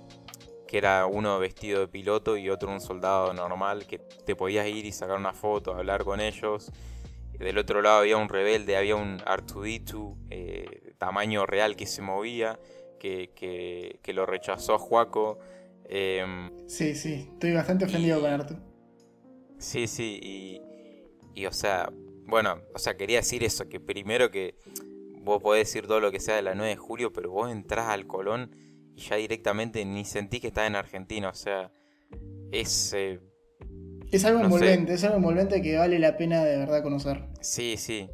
que 0.67 0.77
era 0.77 1.05
uno 1.05 1.39
vestido 1.39 1.81
de 1.81 1.87
piloto 1.87 2.37
y 2.37 2.49
otro 2.49 2.71
un 2.71 2.81
soldado 2.81 3.33
normal, 3.33 3.85
que 3.85 3.99
te 3.99 4.35
podías 4.35 4.67
ir 4.67 4.85
y 4.85 4.91
sacar 4.91 5.17
una 5.17 5.33
foto, 5.33 5.73
hablar 5.75 6.03
con 6.03 6.19
ellos. 6.19 6.71
Del 7.37 7.57
otro 7.57 7.81
lado 7.81 7.99
había 7.99 8.17
un 8.17 8.29
rebelde, 8.29 8.77
había 8.77 8.95
un 8.95 9.21
Artuditu, 9.25 10.17
eh, 10.29 10.93
tamaño 10.97 11.45
real 11.45 11.75
que 11.75 11.85
se 11.85 12.01
movía, 12.01 12.59
que, 12.99 13.31
que, 14.01 14.13
lo 14.13 14.25
rechazó 14.25 14.75
a 14.75 14.79
Juaco. 14.79 15.39
Em, 15.85 16.51
sí, 16.67 16.95
sí, 16.95 17.29
estoy 17.33 17.53
bastante 17.53 17.85
ofendido 17.85 18.21
con 18.21 18.31
Artu. 18.31 18.72
Sí, 19.63 19.87
sí, 19.87 20.19
y, 20.21 20.61
y 21.33 21.45
o 21.45 21.53
sea, 21.53 21.89
bueno, 22.27 22.59
o 22.75 22.79
sea, 22.79 22.97
quería 22.97 23.19
decir 23.19 23.45
eso, 23.45 23.69
que 23.69 23.79
primero 23.79 24.29
que 24.29 24.55
vos 25.21 25.41
podés 25.41 25.67
decir 25.67 25.87
todo 25.87 26.01
lo 26.01 26.11
que 26.11 26.19
sea 26.19 26.35
de 26.35 26.41
la 26.41 26.53
9 26.53 26.71
de 26.71 26.75
julio, 26.75 27.13
pero 27.13 27.31
vos 27.31 27.49
entrás 27.49 27.87
al 27.87 28.05
Colón 28.05 28.53
y 28.93 28.99
ya 28.99 29.15
directamente 29.15 29.85
ni 29.85 30.03
sentís 30.03 30.41
que 30.41 30.47
estás 30.47 30.67
en 30.67 30.75
Argentina, 30.75 31.29
o 31.29 31.33
sea, 31.33 31.71
es... 32.51 32.93
Eh, 32.93 33.21
es 34.11 34.25
algo 34.25 34.41
envolvente, 34.41 34.93
es 34.93 35.03
algo 35.05 35.15
envolvente 35.15 35.61
que 35.61 35.77
vale 35.77 35.97
la 35.97 36.17
pena 36.17 36.43
de 36.43 36.57
verdad 36.57 36.83
conocer. 36.83 37.23
Sí, 37.39 37.77
sí. 37.77 38.09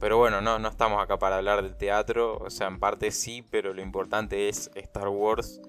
Pero 0.00 0.18
bueno, 0.18 0.40
no, 0.40 0.58
no 0.58 0.68
estamos 0.68 1.00
acá 1.00 1.20
para 1.20 1.36
hablar 1.36 1.62
del 1.62 1.76
teatro, 1.76 2.36
o 2.38 2.50
sea, 2.50 2.66
en 2.66 2.80
parte 2.80 3.12
sí, 3.12 3.44
pero 3.48 3.72
lo 3.72 3.80
importante 3.80 4.48
es 4.48 4.72
Star 4.74 5.08
Wars 5.08 5.62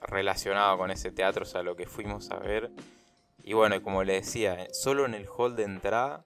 relacionado 0.00 0.78
con 0.78 0.90
ese 0.90 1.12
teatro, 1.12 1.42
o 1.42 1.46
sea, 1.46 1.62
lo 1.62 1.76
que 1.76 1.86
fuimos 1.86 2.30
a 2.30 2.38
ver. 2.38 2.70
Y 3.44 3.52
bueno, 3.52 3.82
como 3.82 4.04
le 4.04 4.14
decía, 4.14 4.66
solo 4.72 5.04
en 5.04 5.12
el 5.12 5.26
hall 5.26 5.54
de 5.54 5.64
entrada 5.64 6.24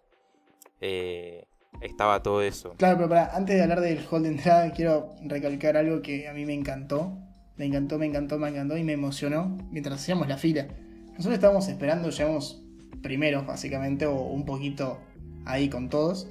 eh, 0.80 1.46
estaba 1.80 2.22
todo 2.22 2.42
eso. 2.42 2.74
Claro, 2.76 2.96
pero 2.96 3.08
para, 3.08 3.36
antes 3.36 3.56
de 3.56 3.62
hablar 3.62 3.80
del 3.80 4.06
hall 4.08 4.22
de 4.22 4.28
entrada, 4.28 4.70
quiero 4.72 5.16
recalcar 5.24 5.76
algo 5.76 6.00
que 6.00 6.28
a 6.28 6.32
mí 6.32 6.46
me 6.46 6.54
encantó. 6.54 7.18
Me 7.56 7.64
encantó, 7.64 7.98
me 7.98 8.06
encantó, 8.06 8.38
me 8.38 8.48
encantó 8.48 8.76
y 8.76 8.84
me 8.84 8.92
emocionó 8.92 9.58
mientras 9.72 10.00
hacíamos 10.00 10.28
la 10.28 10.36
fila. 10.36 10.68
Nosotros 11.08 11.34
estábamos 11.34 11.66
esperando, 11.66 12.08
llegamos 12.10 12.62
primero, 13.02 13.42
básicamente, 13.42 14.06
o 14.06 14.14
un 14.14 14.44
poquito 14.44 15.00
ahí 15.44 15.68
con 15.68 15.88
todos. 15.88 16.28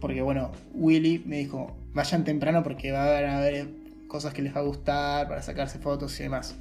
Porque 0.00 0.22
bueno, 0.22 0.50
Willy 0.72 1.22
me 1.26 1.36
dijo, 1.36 1.76
vayan 1.92 2.24
temprano 2.24 2.62
porque 2.62 2.90
va 2.90 3.18
a 3.18 3.38
haber 3.38 3.68
cosas 4.08 4.32
que 4.32 4.40
les 4.40 4.56
va 4.56 4.60
a 4.60 4.64
gustar 4.64 5.28
para 5.28 5.42
sacarse 5.42 5.78
fotos 5.78 6.18
y 6.20 6.22
demás. 6.22 6.56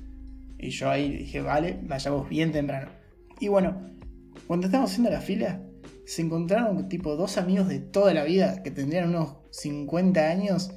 Y 0.59 0.71
yo 0.71 0.89
ahí 0.89 1.09
dije, 1.19 1.41
vale, 1.41 1.79
vayamos 1.83 2.27
bien 2.27 2.51
temprano. 2.51 3.00
Y 3.41 3.47
bueno, 3.47 3.81
cuando 4.45 4.67
estábamos 4.67 4.91
haciendo 4.91 5.09
la 5.09 5.19
fila, 5.19 5.63
se 6.05 6.21
encontraron 6.21 6.87
tipo 6.87 7.15
dos 7.15 7.37
amigos 7.37 7.67
de 7.67 7.79
toda 7.79 8.13
la 8.13 8.23
vida 8.23 8.61
que 8.61 8.69
tendrían 8.69 9.09
unos 9.09 9.37
50 9.49 10.29
años. 10.29 10.71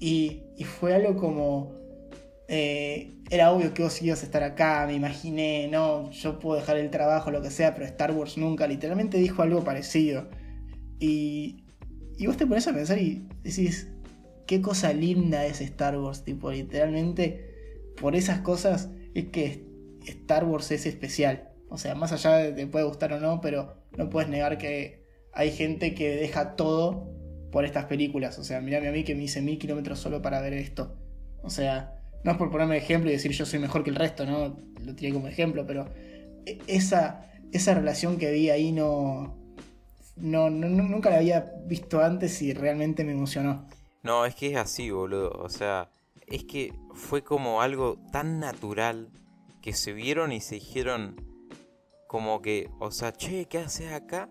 Y, 0.00 0.42
fue 0.64 0.94
algo 0.94 1.16
como... 1.16 1.72
Eh, 2.48 3.12
era 3.30 3.52
obvio 3.52 3.72
que 3.72 3.84
vos 3.84 4.02
ibas 4.02 4.22
a 4.22 4.26
estar 4.26 4.42
acá, 4.42 4.84
me 4.86 4.94
imaginé, 4.94 5.68
no, 5.68 6.10
yo 6.10 6.38
puedo 6.40 6.60
dejar 6.60 6.76
el 6.76 6.90
trabajo, 6.90 7.30
lo 7.30 7.40
que 7.40 7.50
sea, 7.50 7.72
pero 7.72 7.86
Star 7.86 8.10
Wars 8.10 8.36
nunca, 8.36 8.66
literalmente 8.66 9.16
dijo 9.18 9.42
algo 9.42 9.62
parecido. 9.62 10.28
Y, 10.98 11.64
y 12.18 12.26
vos 12.26 12.36
te 12.36 12.46
pones 12.46 12.66
a 12.66 12.74
pensar 12.74 12.98
y 12.98 13.28
decís, 13.44 13.92
qué 14.46 14.60
cosa 14.60 14.92
linda 14.92 15.46
es 15.46 15.60
Star 15.60 15.96
Wars, 15.98 16.24
tipo, 16.24 16.50
literalmente, 16.50 17.92
por 18.00 18.16
esas 18.16 18.40
cosas 18.40 18.90
es 19.14 19.26
que 19.26 19.73
Star 20.06 20.44
Wars 20.44 20.70
es 20.70 20.86
especial. 20.86 21.50
O 21.68 21.78
sea, 21.78 21.94
más 21.94 22.12
allá 22.12 22.36
de 22.36 22.52
te 22.52 22.66
puede 22.66 22.84
gustar 22.84 23.12
o 23.12 23.20
no, 23.20 23.40
pero 23.40 23.74
no 23.96 24.10
puedes 24.10 24.28
negar 24.28 24.58
que 24.58 25.04
hay 25.32 25.50
gente 25.50 25.94
que 25.94 26.16
deja 26.16 26.56
todo 26.56 27.10
por 27.50 27.64
estas 27.64 27.86
películas. 27.86 28.38
O 28.38 28.44
sea, 28.44 28.60
mirame 28.60 28.88
a 28.88 28.92
mí 28.92 29.04
que 29.04 29.14
me 29.14 29.24
hice 29.24 29.42
mil 29.42 29.58
kilómetros 29.58 29.98
solo 29.98 30.22
para 30.22 30.40
ver 30.40 30.54
esto. 30.54 30.96
O 31.42 31.50
sea, 31.50 31.94
no 32.22 32.32
es 32.32 32.38
por 32.38 32.50
ponerme 32.50 32.76
ejemplo 32.76 33.10
y 33.10 33.12
decir 33.12 33.32
yo 33.32 33.46
soy 33.46 33.58
mejor 33.58 33.84
que 33.84 33.90
el 33.90 33.96
resto, 33.96 34.24
¿no? 34.24 34.56
Lo 34.80 34.94
tiré 34.94 35.12
como 35.12 35.28
ejemplo, 35.28 35.66
pero 35.66 35.86
e, 36.46 36.58
esa, 36.66 37.30
esa 37.52 37.74
relación 37.74 38.18
que 38.18 38.30
vi 38.30 38.50
ahí 38.50 38.72
no, 38.72 39.36
no, 40.16 40.50
nunca 40.50 41.10
la 41.10 41.16
había 41.16 41.52
visto 41.66 42.02
antes 42.02 42.40
y 42.42 42.52
realmente 42.54 43.04
me 43.04 43.12
emocionó. 43.12 43.66
No, 44.02 44.26
es 44.26 44.34
que 44.34 44.52
es 44.52 44.56
así, 44.56 44.90
boludo. 44.90 45.30
O 45.30 45.48
sea, 45.48 45.88
es 46.26 46.44
que 46.44 46.72
fue 46.92 47.22
como 47.22 47.60
algo 47.62 47.98
tan 48.12 48.38
natural 48.38 49.08
que 49.64 49.72
se 49.72 49.94
vieron 49.94 50.30
y 50.30 50.42
se 50.42 50.56
dijeron 50.56 51.16
como 52.06 52.42
que, 52.42 52.68
o 52.80 52.90
sea, 52.90 53.14
che, 53.14 53.46
¿qué 53.46 53.56
haces 53.56 53.92
acá? 53.92 54.28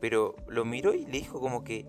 Pero 0.00 0.36
lo 0.46 0.64
miró 0.64 0.94
y 0.94 1.04
le 1.04 1.18
dijo 1.18 1.40
como 1.40 1.64
que 1.64 1.84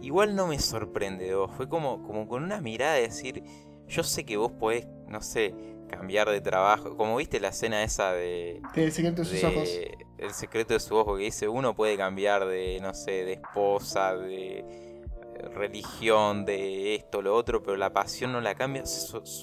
igual 0.00 0.34
no 0.34 0.46
me 0.46 0.58
sorprende, 0.58 1.34
vos. 1.34 1.50
Fue 1.54 1.68
como, 1.68 2.02
como 2.02 2.26
con 2.26 2.42
una 2.42 2.62
mirada 2.62 2.94
de 2.94 3.02
decir, 3.02 3.44
yo 3.86 4.02
sé 4.02 4.24
que 4.24 4.38
vos 4.38 4.52
podés, 4.52 4.86
no 5.06 5.20
sé, 5.20 5.54
cambiar 5.90 6.30
de 6.30 6.40
trabajo. 6.40 6.96
Como 6.96 7.14
viste 7.16 7.40
la 7.40 7.48
escena 7.48 7.82
esa 7.82 8.12
de. 8.12 8.62
El 8.74 8.90
secreto 8.90 9.20
de 9.20 9.28
sus 9.28 9.44
ojos. 9.44 9.68
El 10.16 10.30
secreto 10.30 10.72
de 10.72 10.80
su 10.80 10.96
ojo, 10.96 11.18
que 11.18 11.24
dice: 11.24 11.46
uno 11.46 11.74
puede 11.74 11.98
cambiar 11.98 12.46
de, 12.46 12.78
no 12.80 12.94
sé, 12.94 13.26
de 13.26 13.34
esposa, 13.34 14.16
de 14.16 14.60
eh, 14.60 15.48
religión, 15.52 16.46
de 16.46 16.94
esto, 16.94 17.20
lo 17.20 17.36
otro, 17.36 17.62
pero 17.62 17.76
la 17.76 17.92
pasión 17.92 18.32
no 18.32 18.40
la 18.40 18.54
cambia. 18.54 18.84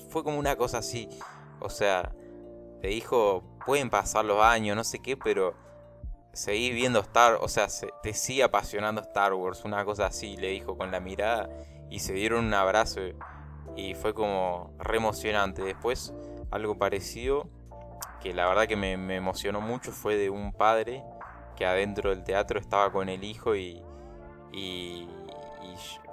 Fue 0.10 0.24
como 0.24 0.40
una 0.40 0.56
cosa 0.56 0.80
así. 0.80 1.08
O 1.60 1.70
sea, 1.70 2.12
te 2.82 2.88
dijo: 2.88 3.44
pueden 3.66 3.90
pasar 3.90 4.26
los 4.26 4.42
años, 4.42 4.76
no 4.76 4.84
sé 4.84 5.00
qué, 5.00 5.18
pero 5.18 5.56
seguí 6.38 6.72
viendo 6.72 7.00
Star, 7.00 7.40
o 7.42 7.48
sea, 7.48 7.68
te 8.04 8.14
sigue 8.14 8.44
apasionando 8.44 9.02
Star 9.02 9.34
Wars, 9.34 9.66
una 9.66 9.84
cosa 9.84 10.06
así, 10.06 10.38
le 10.38 10.50
dijo 10.50 10.78
con 10.78 10.92
la 10.92 11.00
mirada 11.00 11.50
y 11.90 12.00
se 12.00 12.14
dieron 12.14 12.46
un 12.46 12.54
abrazo 12.54 13.02
y 13.76 13.96
fue 13.96 14.14
como 14.14 14.72
re 14.78 14.98
emocionante. 14.98 15.64
Después 15.64 16.14
algo 16.52 16.78
parecido, 16.78 17.50
que 18.22 18.34
la 18.34 18.48
verdad 18.48 18.68
que 18.68 18.76
me, 18.76 18.94
emocionó 19.16 19.62
mucho, 19.62 19.92
fue 19.92 20.16
de 20.16 20.30
un 20.30 20.54
padre 20.54 21.04
que 21.56 21.66
adentro 21.66 22.12
del 22.12 22.24
teatro 22.24 22.60
estaba 22.60 22.92
con 22.92 23.10
el 23.10 23.24
hijo 23.24 23.56
y, 23.56 23.82
y, 24.54 25.08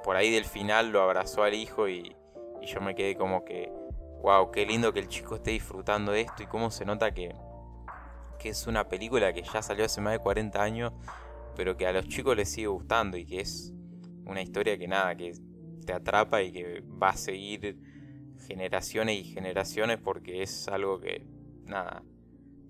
por 0.03 0.17
ahí 0.17 0.31
del 0.31 0.45
final 0.45 0.91
lo 0.91 1.03
abrazó 1.03 1.43
al 1.45 1.55
hijo 1.55 1.89
y 1.89 2.15
yo 2.63 2.81
me 2.81 2.95
quedé 2.95 3.17
como 3.17 3.45
que, 3.45 3.71
wow, 4.25 4.51
qué 4.51 4.65
lindo 4.65 4.91
que 4.95 5.01
el 5.01 5.09
chico 5.09 5.35
esté 5.35 5.51
disfrutando 5.51 6.13
de 6.13 6.23
esto 6.23 6.43
y 6.43 6.47
cómo 6.47 6.71
se 6.71 6.87
nota 6.87 7.13
que, 7.13 7.35
que 8.39 8.49
es 8.49 8.67
una 8.67 8.89
película 8.89 9.35
que 9.35 9.43
ya 9.43 9.61
salió 9.61 9.85
hace 9.85 10.01
más 10.01 10.15
de 10.15 10.19
40 10.19 10.63
años, 10.63 10.93
pero 11.55 11.77
que 11.77 11.87
a 11.87 11.93
los 11.93 12.09
chicos 12.09 12.35
les 12.35 12.51
sigue 12.51 12.69
gustando 12.69 13.19
y 13.19 13.27
que 13.27 13.41
es 13.41 13.75
una 14.25 14.41
historia 14.41 14.79
que 14.79 14.89
nada, 14.89 15.15
que 15.15 15.35
te 15.85 15.93
atrapa 15.93 16.43
y 16.43 16.53
que 16.53 16.81
va 16.81 17.11
a 17.11 17.17
seguir 17.19 17.79
generaciones 18.47 19.21
y 19.21 19.25
generaciones 19.25 19.99
porque 19.99 20.43
es 20.43 20.69
algo 20.69 21.01
que, 21.01 21.27
nada, 21.67 22.03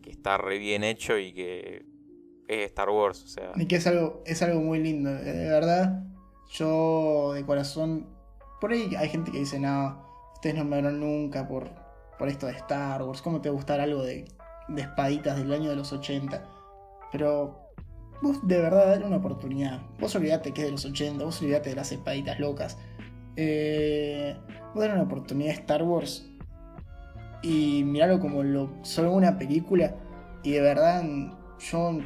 que 0.02 0.10
está 0.10 0.36
re 0.36 0.58
bien 0.58 0.82
hecho 0.82 1.16
y 1.18 1.32
que 1.32 1.86
es 2.48 2.66
Star 2.66 2.90
Wars, 2.90 3.22
o 3.22 3.28
sea. 3.28 3.52
Y 3.54 3.66
que 3.66 3.76
es 3.76 3.86
algo, 3.86 4.24
es 4.26 4.42
algo 4.42 4.60
muy 4.60 4.80
lindo, 4.80 5.08
eh, 5.10 5.22
de 5.22 5.48
verdad. 5.50 6.04
Yo 6.50 7.32
de 7.32 7.46
corazón, 7.46 8.08
por 8.60 8.72
ahí 8.72 8.92
hay 8.98 9.08
gente 9.08 9.30
que 9.30 9.38
dice, 9.38 9.60
no, 9.60 10.13
ustedes 10.44 10.62
no 10.62 10.68
me 10.68 10.76
verán 10.76 11.00
nunca 11.00 11.48
por, 11.48 11.70
por 12.18 12.28
esto 12.28 12.44
de 12.44 12.52
Star 12.52 13.02
Wars, 13.02 13.22
¿cómo 13.22 13.40
te 13.40 13.48
gustar 13.48 13.80
algo 13.80 14.02
de, 14.02 14.26
espaditas 14.76 15.38
del 15.38 15.50
año 15.50 15.70
de 15.70 15.76
los 15.76 15.90
80? 15.90 16.44
Pero 17.10 17.70
vos 18.20 18.46
de 18.46 18.60
verdad 18.60 18.88
dale 18.88 19.06
una 19.06 19.16
oportunidad. 19.16 19.80
Vos 19.98 20.14
olvidate 20.16 20.52
que 20.52 20.60
es 20.60 20.66
de 20.66 20.72
los 20.72 20.84
80, 20.84 21.24
vos 21.24 21.40
olvidate 21.40 21.70
de 21.70 21.76
las 21.76 21.92
espaditas 21.92 22.38
locas. 22.38 22.76
Eh, 23.36 24.36
a 24.74 24.78
dar 24.78 24.92
una 24.92 25.04
oportunidad 25.04 25.52
a 25.52 25.54
Star 25.54 25.82
Wars 25.82 26.28
y 27.42 27.82
mirarlo 27.84 28.20
como 28.20 28.42
lo, 28.42 28.68
solo 28.82 29.12
una 29.12 29.38
película. 29.38 29.96
Y 30.42 30.50
de 30.50 30.60
verdad, 30.60 31.04
yo 31.58 31.98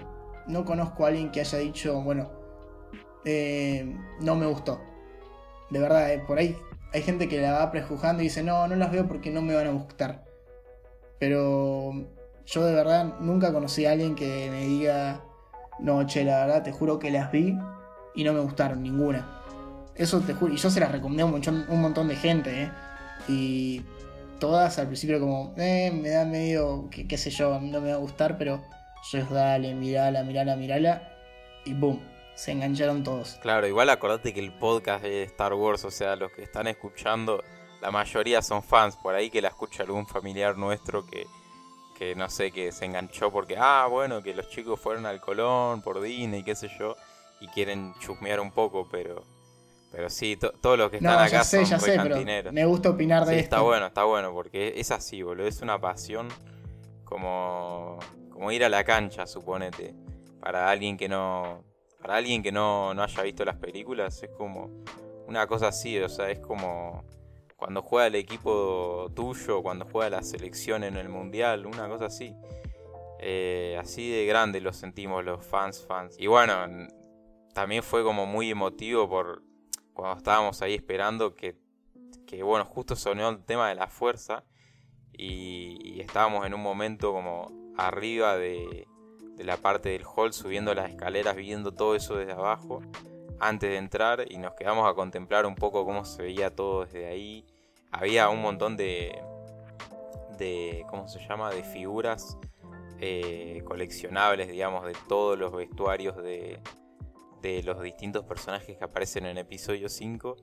no 0.46 0.64
conozco 0.64 1.04
a 1.04 1.08
alguien 1.08 1.32
que 1.32 1.40
haya 1.40 1.58
dicho, 1.58 2.00
bueno, 2.02 2.30
eh, 3.24 3.96
no 4.20 4.36
me 4.36 4.46
gustó. 4.46 4.80
De 5.70 5.80
verdad, 5.80 6.12
eh, 6.12 6.22
por 6.24 6.38
ahí 6.38 6.56
hay 6.92 7.02
gente 7.02 7.28
que 7.28 7.40
la 7.40 7.52
va 7.52 7.70
prejuzgando 7.70 8.22
y 8.22 8.26
dice, 8.26 8.42
no, 8.42 8.66
no 8.66 8.76
las 8.76 8.90
veo 8.90 9.06
porque 9.06 9.30
no 9.30 9.42
me 9.42 9.54
van 9.54 9.66
a 9.66 9.72
gustar. 9.72 10.24
Pero 11.18 11.92
yo 12.46 12.64
de 12.64 12.74
verdad 12.74 13.14
nunca 13.20 13.52
conocí 13.52 13.84
a 13.84 13.92
alguien 13.92 14.14
que 14.14 14.48
me 14.50 14.66
diga, 14.66 15.22
no, 15.78 16.06
che, 16.06 16.24
la 16.24 16.46
verdad 16.46 16.62
te 16.62 16.72
juro 16.72 16.98
que 16.98 17.10
las 17.10 17.30
vi 17.30 17.56
y 18.14 18.24
no 18.24 18.32
me 18.32 18.40
gustaron 18.40 18.82
ninguna. 18.82 19.42
Eso 19.94 20.20
te 20.20 20.32
juro. 20.34 20.52
Y 20.52 20.56
yo 20.56 20.70
se 20.70 20.80
las 20.80 20.92
recomendé 20.92 21.22
a 21.22 21.26
un 21.26 21.80
montón, 21.80 22.08
de 22.08 22.16
gente, 22.16 22.62
¿eh? 22.62 22.70
Y 23.26 23.82
todas 24.38 24.78
al 24.78 24.86
principio 24.86 25.20
como, 25.20 25.52
eh, 25.56 25.90
me 25.90 26.10
da 26.10 26.24
medio, 26.24 26.88
qué 26.90 27.18
sé 27.18 27.30
yo, 27.30 27.60
no 27.60 27.80
me 27.80 27.90
va 27.90 27.96
a 27.96 27.98
gustar, 27.98 28.38
pero 28.38 28.62
yo 29.10 29.18
es 29.18 29.28
dale, 29.30 29.74
mirala, 29.74 30.22
mirala, 30.22 30.56
mirala. 30.56 31.02
Y 31.64 31.74
boom, 31.74 32.00
se 32.38 32.52
engancharon 32.52 33.02
todos. 33.02 33.36
Claro, 33.42 33.66
igual 33.66 33.90
acordate 33.90 34.32
que 34.32 34.38
el 34.38 34.52
podcast 34.52 35.02
de 35.02 35.24
Star 35.24 35.54
Wars, 35.54 35.84
o 35.84 35.90
sea, 35.90 36.14
los 36.14 36.30
que 36.30 36.44
están 36.44 36.68
escuchando, 36.68 37.42
la 37.80 37.90
mayoría 37.90 38.42
son 38.42 38.62
fans, 38.62 38.94
por 38.94 39.16
ahí 39.16 39.28
que 39.28 39.42
la 39.42 39.48
escucha 39.48 39.82
algún 39.82 40.06
familiar 40.06 40.56
nuestro 40.56 41.04
que, 41.04 41.26
que 41.98 42.14
no 42.14 42.30
sé, 42.30 42.52
que 42.52 42.70
se 42.70 42.84
enganchó 42.84 43.32
porque, 43.32 43.56
ah, 43.58 43.88
bueno, 43.90 44.22
que 44.22 44.34
los 44.34 44.48
chicos 44.50 44.78
fueron 44.78 45.04
al 45.04 45.20
Colón 45.20 45.82
por 45.82 46.00
Disney, 46.00 46.44
qué 46.44 46.54
sé 46.54 46.70
yo, 46.78 46.94
y 47.40 47.48
quieren 47.48 47.92
chusmear 47.98 48.38
un 48.38 48.52
poco, 48.52 48.86
pero 48.88 49.24
pero 49.90 50.08
sí, 50.08 50.36
todos 50.36 50.78
los 50.78 50.90
que 50.90 50.98
están 50.98 51.18
acá 51.18 51.42
son 51.42 51.64
ya 51.64 51.80
sé, 51.80 51.98
me 52.52 52.66
gusta 52.66 52.90
opinar 52.90 53.24
de 53.24 53.32
esto. 53.32 53.42
Está 53.42 53.60
bueno, 53.62 53.86
está 53.86 54.04
bueno, 54.04 54.32
porque 54.32 54.74
es 54.76 54.90
así, 54.92 55.22
boludo. 55.22 55.46
Es 55.46 55.62
una 55.62 55.80
pasión 55.80 56.28
como, 57.04 57.98
como 58.30 58.52
ir 58.52 58.64
a 58.64 58.68
la 58.68 58.84
cancha, 58.84 59.26
suponete. 59.26 59.94
Para 60.40 60.70
alguien 60.70 60.96
que 60.98 61.08
no. 61.08 61.64
Para 62.00 62.16
alguien 62.16 62.42
que 62.42 62.52
no, 62.52 62.94
no 62.94 63.02
haya 63.02 63.22
visto 63.22 63.44
las 63.44 63.56
películas, 63.56 64.22
es 64.22 64.30
como 64.30 64.70
una 65.26 65.46
cosa 65.46 65.68
así, 65.68 65.98
o 65.98 66.08
sea, 66.08 66.30
es 66.30 66.40
como 66.40 67.04
cuando 67.56 67.82
juega 67.82 68.06
el 68.06 68.14
equipo 68.14 69.10
tuyo, 69.16 69.62
cuando 69.62 69.84
juega 69.84 70.10
la 70.10 70.22
selección 70.22 70.84
en 70.84 70.96
el 70.96 71.08
mundial, 71.08 71.66
una 71.66 71.88
cosa 71.88 72.06
así. 72.06 72.34
Eh, 73.18 73.76
así 73.80 74.08
de 74.10 74.26
grande 74.26 74.60
lo 74.60 74.72
sentimos 74.72 75.24
los 75.24 75.44
fans, 75.44 75.84
fans. 75.84 76.14
Y 76.18 76.28
bueno, 76.28 76.54
también 77.52 77.82
fue 77.82 78.04
como 78.04 78.26
muy 78.26 78.50
emotivo 78.50 79.08
por 79.08 79.42
cuando 79.92 80.16
estábamos 80.16 80.62
ahí 80.62 80.74
esperando 80.74 81.34
que, 81.34 81.56
bueno, 82.44 82.64
justo 82.64 82.94
sonó 82.94 83.28
el 83.30 83.44
tema 83.44 83.68
de 83.68 83.74
la 83.74 83.88
fuerza 83.88 84.44
y, 85.12 86.00
estábamos 86.00 86.46
en 86.46 86.54
un 86.54 86.62
momento 86.62 87.12
como 87.12 87.50
arriba 87.76 88.36
de, 88.36 88.86
la 89.38 89.56
parte 89.56 89.90
del 89.90 90.04
hall, 90.04 90.32
subiendo 90.32 90.74
las 90.74 90.90
escaleras, 90.90 91.36
viendo 91.36 91.72
todo 91.72 91.94
eso 91.94 92.16
desde 92.16 92.32
abajo, 92.32 92.82
antes 93.40 93.70
de 93.70 93.76
entrar 93.76 94.24
y 94.28 94.38
nos 94.38 94.54
quedamos 94.54 94.88
a 94.90 94.94
contemplar 94.94 95.46
un 95.46 95.54
poco 95.54 95.84
cómo 95.84 96.04
se 96.04 96.22
veía 96.22 96.54
todo 96.54 96.84
desde 96.84 97.06
ahí. 97.06 97.46
Había 97.90 98.28
un 98.28 98.42
montón 98.42 98.76
de, 98.76 99.22
de 100.38 100.84
¿cómo 100.90 101.08
se 101.08 101.20
llama?, 101.26 101.50
de 101.50 101.62
figuras 101.62 102.38
eh, 103.00 103.62
coleccionables, 103.64 104.48
digamos, 104.48 104.84
de 104.84 104.94
todos 105.08 105.38
los 105.38 105.52
vestuarios 105.52 106.16
de, 106.16 106.60
de 107.40 107.62
los 107.62 107.80
distintos 107.80 108.24
personajes 108.24 108.76
que 108.76 108.84
aparecen 108.84 109.26
en 109.26 109.38
episodio 109.38 109.88
5. 109.88 110.36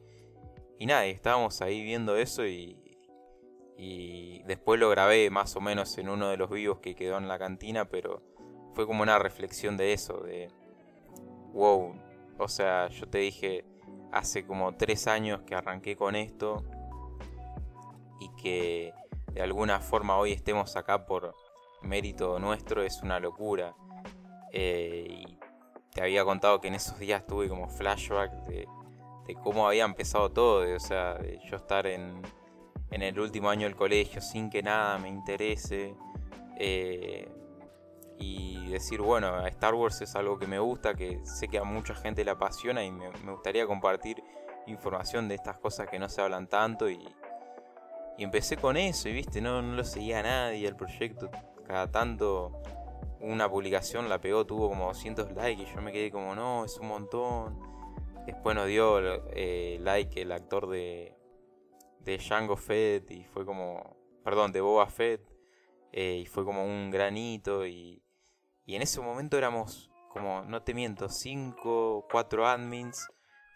Y 0.79 0.85
nada, 0.85 1.05
estábamos 1.05 1.61
ahí 1.61 1.83
viendo 1.83 2.15
eso 2.15 2.45
y, 2.45 2.97
y 3.77 4.41
después 4.43 4.79
lo 4.79 4.89
grabé 4.89 5.29
más 5.29 5.55
o 5.55 5.61
menos 5.61 5.97
en 5.97 6.09
uno 6.09 6.29
de 6.29 6.37
los 6.37 6.49
vivos 6.49 6.79
que 6.79 6.95
quedó 6.95 7.17
en 7.17 7.27
la 7.27 7.37
cantina, 7.37 7.85
pero 7.85 8.21
fue 8.75 8.86
como 8.86 9.01
una 9.01 9.17
reflexión 9.17 9.77
de 9.77 9.94
eso, 9.94 10.17
de, 10.20 10.50
wow, 11.53 11.96
o 12.38 12.48
sea, 12.50 12.89
yo 12.89 13.08
te 13.08 13.20
dije 13.20 13.65
hace 14.12 14.46
como 14.46 14.75
tres 14.75 15.08
años 15.08 15.41
que 15.41 15.55
arranqué 15.55 15.96
con 15.96 16.15
esto 16.15 16.63
y 18.20 18.29
que 18.41 18.94
de 19.32 19.41
alguna 19.41 19.79
forma 19.79 20.17
hoy 20.17 20.34
estemos 20.34 20.75
acá 20.75 21.05
por 21.05 21.34
mérito 21.82 22.38
nuestro 22.39 22.84
es 22.84 23.01
una 23.01 23.20
locura. 23.20 23.75
Eh, 24.51 25.08
y 25.10 25.39
te 25.94 26.01
había 26.01 26.24
contado 26.25 26.60
que 26.60 26.67
en 26.67 26.75
esos 26.75 27.00
días 27.00 27.25
tuve 27.25 27.48
como 27.48 27.70
flashback 27.70 28.32
de, 28.48 28.67
cómo 29.44 29.67
había 29.67 29.86
empezado 29.86 30.32
todo, 30.32 30.62
de, 30.62 30.75
o 30.75 30.79
sea, 30.79 31.15
de 31.15 31.39
yo 31.50 31.55
estar 31.55 31.88
en, 31.88 32.22
en, 32.91 33.01
el 33.01 33.20
último 33.20 33.50
año 33.50 33.67
del 33.67 33.75
colegio 33.75 34.22
sin 34.22 34.50
que 34.50 34.62
nada 34.62 34.98
me 34.98 35.10
interese, 35.10 35.96
eh, 36.58 37.29
y 38.17 38.67
decir, 38.69 39.01
bueno, 39.01 39.45
Star 39.48 39.74
Wars 39.74 40.01
es 40.01 40.15
algo 40.15 40.38
que 40.38 40.48
me 40.48 40.60
gusta, 40.60 40.95
que 40.95 41.19
sé 41.25 41.48
que 41.48 41.57
a 41.57 41.63
mucha 41.63 41.95
gente 41.95 42.24
le 42.24 42.31
apasiona 42.31 42.84
y 42.84 42.91
me, 42.91 43.10
gustaría 43.31 43.65
compartir 43.67 44.24
información 44.67 45.27
de 45.27 45.36
estas 45.36 45.57
cosas 45.57 45.88
que 45.89 46.00
no 46.00 46.10
se 46.10 46.22
hablan 46.22 46.48
tanto 46.48 46.89
y, 46.89 47.00
y 48.17 48.24
empecé 48.24 48.57
con 48.57 48.77
eso 48.77 49.10
y 49.10 49.13
viste, 49.13 49.41
no, 49.41 49.62
lo 49.62 49.84
seguía 49.84 50.19
a 50.19 50.24
nadie 50.24 50.67
el 50.67 50.75
proyecto, 50.75 51.29
cada 51.67 51.91
tanto 51.91 52.62
una 53.19 53.50
publicación 53.50 54.07
la 54.10 54.19
pegó, 54.22 54.45
tuvo 54.45 54.69
como 54.69 54.88
200 54.88 55.31
likes 55.34 55.63
y 55.63 55.65
yo 55.65 55.81
me 55.81 55.91
quedé 55.91 56.12
como, 56.12 56.36
no, 56.36 56.65
es 56.65 56.77
un 56.77 56.88
montón. 56.88 57.60
Después 58.25 58.55
nos 58.55 58.67
dio 58.67 59.00
eh, 59.34 59.77
like 59.81 60.22
el 60.22 60.31
actor 60.31 60.67
de, 60.67 61.15
de 62.00 62.17
Django 62.17 62.55
Fett 62.55 63.10
y 63.12 63.24
fue 63.24 63.45
como, 63.45 63.95
perdón, 64.24 64.51
de 64.51 64.62
Boba 64.62 64.88
Fett 64.88 65.22
eh, 65.91 66.19
y 66.22 66.25
fue 66.25 66.43
como 66.43 66.65
un 66.65 66.91
granito 66.91 67.65
y, 67.65 68.01
y 68.65 68.75
en 68.75 68.81
ese 68.81 69.01
momento 69.01 69.38
éramos 69.38 69.91
como, 70.10 70.43
no 70.43 70.62
te 70.62 70.74
miento, 70.74 71.10
5, 71.10 72.07
4 72.10 72.48
admins, 72.48 73.10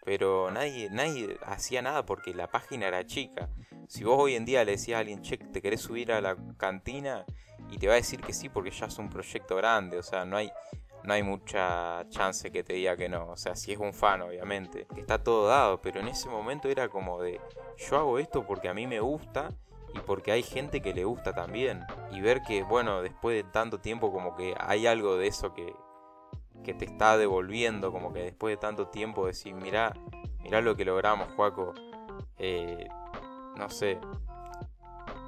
pero 0.04 0.50
nadie, 0.50 0.88
nadie 0.90 1.38
hacía 1.42 1.82
nada 1.82 2.04
porque 2.04 2.34
la 2.34 2.50
página 2.50 2.88
era 2.88 3.04
chica. 3.06 3.48
Si 3.88 4.04
vos 4.04 4.18
hoy 4.18 4.34
en 4.34 4.44
día 4.44 4.64
le 4.64 4.72
decías 4.72 4.96
a 4.96 5.00
alguien, 5.00 5.22
che, 5.22 5.38
¿te 5.38 5.60
querés 5.62 5.80
subir 5.80 6.12
a 6.12 6.20
la 6.20 6.36
cantina? 6.56 7.24
Y 7.70 7.78
te 7.78 7.86
va 7.86 7.94
a 7.94 7.96
decir 7.96 8.20
que 8.20 8.32
sí 8.32 8.48
porque 8.48 8.70
ya 8.70 8.86
es 8.86 8.98
un 8.98 9.08
proyecto 9.08 9.56
grande, 9.56 9.98
o 9.98 10.02
sea, 10.02 10.24
no 10.24 10.36
hay, 10.36 10.52
no 11.04 11.12
hay 11.12 11.22
mucha 11.22 12.06
chance 12.08 12.50
que 12.50 12.62
te 12.62 12.74
diga 12.74 12.96
que 12.96 13.08
no. 13.08 13.30
O 13.30 13.36
sea, 13.36 13.56
si 13.56 13.72
es 13.72 13.78
un 13.78 13.92
fan, 13.92 14.22
obviamente. 14.22 14.86
Está 14.96 15.22
todo 15.22 15.46
dado, 15.46 15.80
pero 15.80 16.00
en 16.00 16.08
ese 16.08 16.28
momento 16.28 16.68
era 16.68 16.88
como 16.88 17.20
de, 17.20 17.40
yo 17.76 17.96
hago 17.96 18.18
esto 18.18 18.46
porque 18.46 18.68
a 18.68 18.74
mí 18.74 18.86
me 18.86 19.00
gusta 19.00 19.50
y 19.94 19.98
porque 20.00 20.32
hay 20.32 20.42
gente 20.42 20.80
que 20.80 20.94
le 20.94 21.04
gusta 21.04 21.32
también. 21.32 21.84
Y 22.10 22.20
ver 22.20 22.42
que, 22.42 22.62
bueno, 22.62 23.02
después 23.02 23.36
de 23.36 23.50
tanto 23.50 23.80
tiempo 23.80 24.12
como 24.12 24.36
que 24.36 24.54
hay 24.58 24.86
algo 24.86 25.16
de 25.16 25.26
eso 25.26 25.52
que, 25.52 25.74
que 26.64 26.74
te 26.74 26.84
está 26.84 27.16
devolviendo, 27.16 27.92
como 27.92 28.12
que 28.12 28.22
después 28.22 28.52
de 28.52 28.56
tanto 28.56 28.88
tiempo 28.88 29.26
decir, 29.26 29.54
mirá, 29.54 29.94
mirá 30.42 30.60
lo 30.60 30.76
que 30.76 30.84
logramos, 30.84 31.28
Juaco. 31.34 31.74
Eh, 32.38 32.88
no 33.56 33.68
sé, 33.68 33.98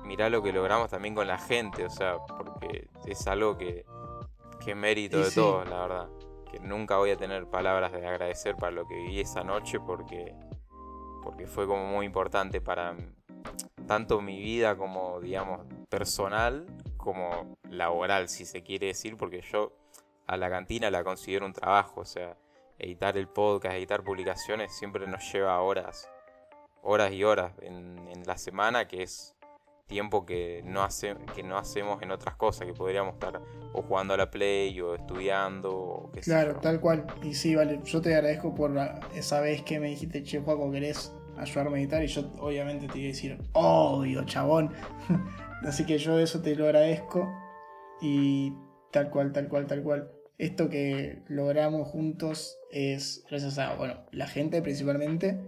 mirá 0.05 0.31
lo 0.31 0.43
que 0.43 0.53
logramos 0.53 0.91
también 0.91 1.15
con 1.15 1.27
la 1.27 1.39
gente, 1.39 1.85
o 1.85 1.91
sea, 1.91 2.17
porque 2.27 2.89
es 3.07 3.27
algo 3.27 3.57
que, 3.57 3.85
que 4.65 4.75
mérito 4.75 5.19
de 5.19 5.31
todos, 5.31 5.69
la 5.69 5.81
verdad. 5.81 6.09
Que 6.51 6.61
nunca 6.61 6.99
voy 6.99 7.11
a 7.11 7.17
tener 7.17 7.47
palabras 7.47 7.93
de 7.93 8.07
agradecer 8.07 8.57
para 8.57 8.73
lo 8.73 8.87
que 8.87 8.95
viví 8.95 9.21
esa 9.21 9.43
noche 9.43 9.81
porque, 9.81 10.35
porque 11.23 11.47
fue 11.47 11.67
como 11.67 11.87
muy 11.87 12.07
importante 12.07 12.61
para 12.61 12.95
tanto 13.87 14.21
mi 14.21 14.41
vida 14.41 14.77
como, 14.77 15.21
digamos, 15.21 15.61
personal 15.89 16.67
como 16.97 17.57
laboral, 17.69 18.29
si 18.29 18.45
se 18.45 18.63
quiere 18.63 18.89
decir, 18.89 19.17
porque 19.17 19.43
yo 19.43 19.73
a 20.27 20.37
la 20.37 20.49
cantina 20.49 20.91
la 20.91 21.03
considero 21.03 21.47
un 21.47 21.53
trabajo, 21.53 22.03
o 22.03 22.05
sea, 22.05 22.37
editar 22.79 23.17
el 23.17 23.29
podcast, 23.29 23.75
editar 23.75 24.03
publicaciones 24.05 24.73
siempre 24.73 25.07
nos 25.07 25.33
lleva 25.33 25.61
horas, 25.61 26.09
horas 26.83 27.13
y 27.13 27.25
horas 27.25 27.53
en, 27.61 28.09
en 28.09 28.23
la 28.25 28.39
semana, 28.39 28.87
que 28.87 29.03
es 29.03 29.35
tiempo 29.93 30.25
que 30.25 30.63
no, 30.65 30.83
hace, 30.83 31.15
que 31.35 31.43
no 31.43 31.59
hacemos 31.59 32.01
en 32.03 32.11
otras 32.11 32.37
cosas, 32.37 32.67
que 32.67 32.73
podríamos 32.73 33.15
estar 33.15 33.41
o 33.75 33.83
jugando 33.83 34.15
a 34.15 34.17
la 34.17 34.31
Play 34.31 34.81
o 34.81 34.95
estudiando. 34.95 35.71
O 35.71 36.11
qué 36.13 36.21
claro, 36.21 36.57
tal 36.61 36.81
cual. 36.81 37.07
Y 37.23 37.35
sí, 37.35 37.55
vale, 37.55 37.81
yo 37.85 38.01
te 38.01 38.15
agradezco 38.15 38.55
por 38.55 38.73
esa 39.15 39.41
vez 39.41 39.63
que 39.63 39.79
me 39.79 39.89
dijiste, 39.89 40.23
che, 40.23 40.41
Juaco, 40.41 40.71
¿querés 40.71 41.13
ayudarme 41.43 41.79
a 41.79 41.81
editar? 41.83 42.03
Y 42.03 42.09
yo 42.09 42.33
obviamente 42.39 42.89
te 42.89 42.99
iba 42.99 43.07
a 43.07 43.13
decir, 43.13 43.39
obvio, 43.53 44.25
chabón. 44.25 44.73
Así 45.65 45.85
que 45.85 45.99
yo 45.99 46.19
eso 46.19 46.41
te 46.41 46.57
lo 46.57 46.67
agradezco. 46.67 47.33
Y 48.01 48.53
tal 48.91 49.11
cual, 49.11 49.33
tal 49.33 49.49
cual, 49.49 49.67
tal 49.67 49.83
cual. 49.83 50.11
Esto 50.39 50.69
que 50.69 51.23
logramos 51.29 51.89
juntos 51.89 52.59
es 52.71 53.25
gracias 53.29 53.59
a, 53.59 53.75
bueno, 53.75 54.07
la 54.11 54.27
gente 54.27 54.61
principalmente 54.63 55.41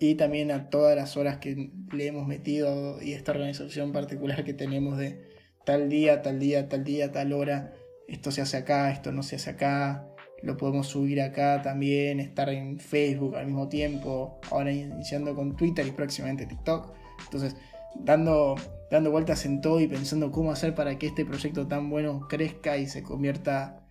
y 0.00 0.14
también 0.14 0.50
a 0.50 0.70
todas 0.70 0.96
las 0.96 1.16
horas 1.16 1.36
que 1.36 1.70
le 1.92 2.06
hemos 2.06 2.26
metido 2.26 3.00
y 3.02 3.12
esta 3.12 3.32
organización 3.32 3.92
particular 3.92 4.44
que 4.44 4.54
tenemos 4.54 4.96
de 4.96 5.28
tal 5.64 5.90
día, 5.90 6.22
tal 6.22 6.38
día, 6.38 6.68
tal 6.68 6.84
día, 6.84 7.12
tal 7.12 7.34
hora, 7.34 7.74
esto 8.08 8.30
se 8.30 8.40
hace 8.40 8.56
acá, 8.56 8.90
esto 8.90 9.12
no 9.12 9.22
se 9.22 9.36
hace 9.36 9.50
acá, 9.50 10.08
lo 10.42 10.56
podemos 10.56 10.88
subir 10.88 11.20
acá 11.20 11.60
también, 11.62 12.20
estar 12.20 12.48
en 12.48 12.78
Facebook 12.78 13.36
al 13.36 13.46
mismo 13.46 13.68
tiempo, 13.68 14.40
ahora 14.50 14.72
iniciando 14.72 15.34
con 15.34 15.56
Twitter 15.56 15.86
y 15.86 15.90
próximamente 15.90 16.46
TikTok. 16.46 16.92
Entonces, 17.24 17.56
dando, 17.94 18.56
dando 18.90 19.10
vueltas 19.10 19.44
en 19.44 19.60
todo 19.60 19.80
y 19.80 19.86
pensando 19.86 20.30
cómo 20.30 20.52
hacer 20.52 20.74
para 20.74 20.98
que 20.98 21.08
este 21.08 21.24
proyecto 21.24 21.66
tan 21.66 21.90
bueno 21.90 22.26
crezca 22.28 22.76
y 22.78 22.86
se 22.86 23.02
convierta 23.02 23.86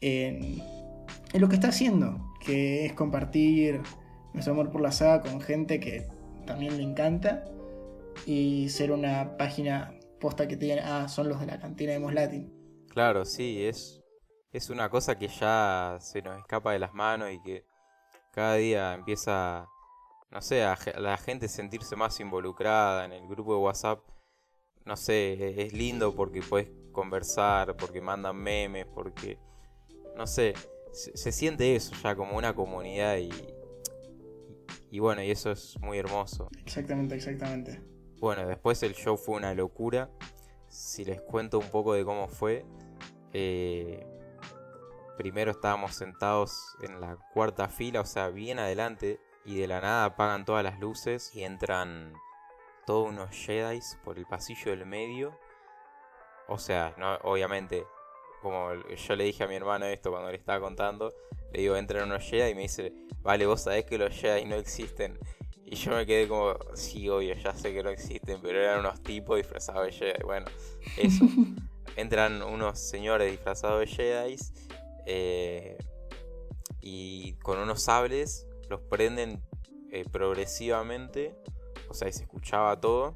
en, 0.00 0.60
en 1.32 1.40
lo 1.40 1.48
que 1.48 1.54
está 1.54 1.68
haciendo, 1.68 2.32
que 2.44 2.86
es 2.86 2.92
compartir 2.94 3.80
nuestro 4.32 4.54
amor 4.54 4.70
por 4.70 4.80
la 4.80 4.92
saga 4.92 5.20
con 5.20 5.40
gente 5.40 5.78
que 5.78 6.06
también 6.46 6.76
le 6.76 6.82
encanta 6.82 7.44
y 8.26 8.68
ser 8.68 8.92
una 8.92 9.36
página 9.36 9.94
posta 10.20 10.48
que 10.48 10.56
tiene, 10.56 10.80
ah, 10.84 11.08
son 11.08 11.28
los 11.28 11.40
de 11.40 11.46
la 11.46 11.58
cantina 11.58 11.92
de 11.92 11.98
Moslatin. 11.98 12.52
Claro, 12.88 13.24
sí, 13.24 13.64
es, 13.64 14.01
es 14.52 14.68
una 14.68 14.90
cosa 14.90 15.18
que 15.18 15.28
ya 15.28 15.96
se 16.00 16.20
nos 16.22 16.38
escapa 16.38 16.72
de 16.72 16.78
las 16.78 16.92
manos 16.92 17.30
y 17.32 17.40
que 17.40 17.64
cada 18.32 18.54
día 18.56 18.94
empieza, 18.94 19.66
no 20.30 20.42
sé, 20.42 20.62
a, 20.62 20.78
la 20.98 21.16
gente 21.16 21.48
sentirse 21.48 21.96
más 21.96 22.20
involucrada 22.20 23.04
en 23.04 23.12
el 23.12 23.26
grupo 23.26 23.54
de 23.54 23.60
WhatsApp. 23.60 24.00
No 24.84 24.96
sé, 24.96 25.62
es 25.62 25.72
lindo 25.72 26.14
porque 26.14 26.42
puedes 26.42 26.68
conversar, 26.92 27.76
porque 27.76 28.00
mandan 28.00 28.36
memes, 28.36 28.86
porque, 28.86 29.38
no 30.16 30.26
sé, 30.26 30.54
se 30.92 31.32
siente 31.32 31.74
eso 31.74 31.94
ya 32.02 32.14
como 32.14 32.36
una 32.36 32.54
comunidad 32.54 33.16
y, 33.16 33.30
y 34.90 34.98
bueno, 34.98 35.22
y 35.22 35.30
eso 35.30 35.50
es 35.50 35.78
muy 35.80 35.98
hermoso. 35.98 36.50
Exactamente, 36.58 37.14
exactamente. 37.14 37.80
Bueno, 38.18 38.46
después 38.46 38.82
el 38.82 38.94
show 38.94 39.16
fue 39.16 39.36
una 39.36 39.54
locura. 39.54 40.10
Si 40.68 41.04
les 41.04 41.22
cuento 41.22 41.58
un 41.58 41.70
poco 41.70 41.94
de 41.94 42.04
cómo 42.04 42.28
fue. 42.28 42.66
Eh, 43.32 44.06
primero 45.16 45.50
estábamos 45.50 45.94
sentados 45.94 46.76
en 46.82 47.00
la 47.00 47.16
cuarta 47.32 47.68
fila, 47.68 48.00
o 48.00 48.06
sea, 48.06 48.28
bien 48.28 48.58
adelante. 48.58 49.20
Y 49.44 49.58
de 49.58 49.66
la 49.66 49.80
nada 49.80 50.04
apagan 50.04 50.44
todas 50.44 50.62
las 50.62 50.78
luces 50.78 51.34
y 51.34 51.42
entran 51.42 52.12
todos 52.86 53.08
unos 53.08 53.30
Jedi 53.30 53.80
por 54.04 54.18
el 54.18 54.26
pasillo 54.26 54.70
del 54.70 54.86
medio. 54.86 55.36
O 56.46 56.58
sea, 56.58 56.94
no, 56.96 57.16
obviamente, 57.22 57.84
como 58.40 58.72
yo 58.74 59.16
le 59.16 59.24
dije 59.24 59.42
a 59.42 59.48
mi 59.48 59.56
hermano 59.56 59.86
esto 59.86 60.10
cuando 60.10 60.30
le 60.30 60.36
estaba 60.36 60.60
contando, 60.60 61.12
le 61.52 61.60
digo, 61.60 61.76
entran 61.76 62.04
unos 62.04 62.24
Jedi 62.24 62.52
y 62.52 62.54
me 62.54 62.62
dice, 62.62 62.92
vale, 63.22 63.46
vos 63.46 63.62
sabés 63.62 63.84
que 63.84 63.98
los 63.98 64.14
Jedi 64.14 64.44
no 64.44 64.56
existen. 64.56 65.18
Y 65.64 65.76
yo 65.76 65.92
me 65.92 66.06
quedé 66.06 66.28
como, 66.28 66.56
sí, 66.74 67.08
obvio, 67.08 67.34
ya 67.34 67.54
sé 67.54 67.72
que 67.72 67.82
no 67.82 67.90
existen, 67.90 68.40
pero 68.42 68.60
eran 68.60 68.80
unos 68.80 69.02
tipos 69.02 69.38
disfrazados 69.38 69.86
de 69.86 69.92
Jedi. 69.92 70.22
Bueno, 70.22 70.46
eso. 70.96 71.24
entran 71.96 72.42
unos 72.42 72.78
señores 72.78 73.30
disfrazados 73.30 73.80
de 73.80 73.86
Jedi 73.86 74.36
eh, 75.06 75.78
y 76.80 77.34
con 77.38 77.58
unos 77.58 77.82
sables 77.82 78.46
los 78.68 78.80
prenden 78.82 79.42
eh, 79.90 80.04
progresivamente. 80.10 81.36
O 81.88 81.94
sea, 81.94 82.08
y 82.08 82.12
se 82.12 82.22
escuchaba 82.22 82.80
todo. 82.80 83.14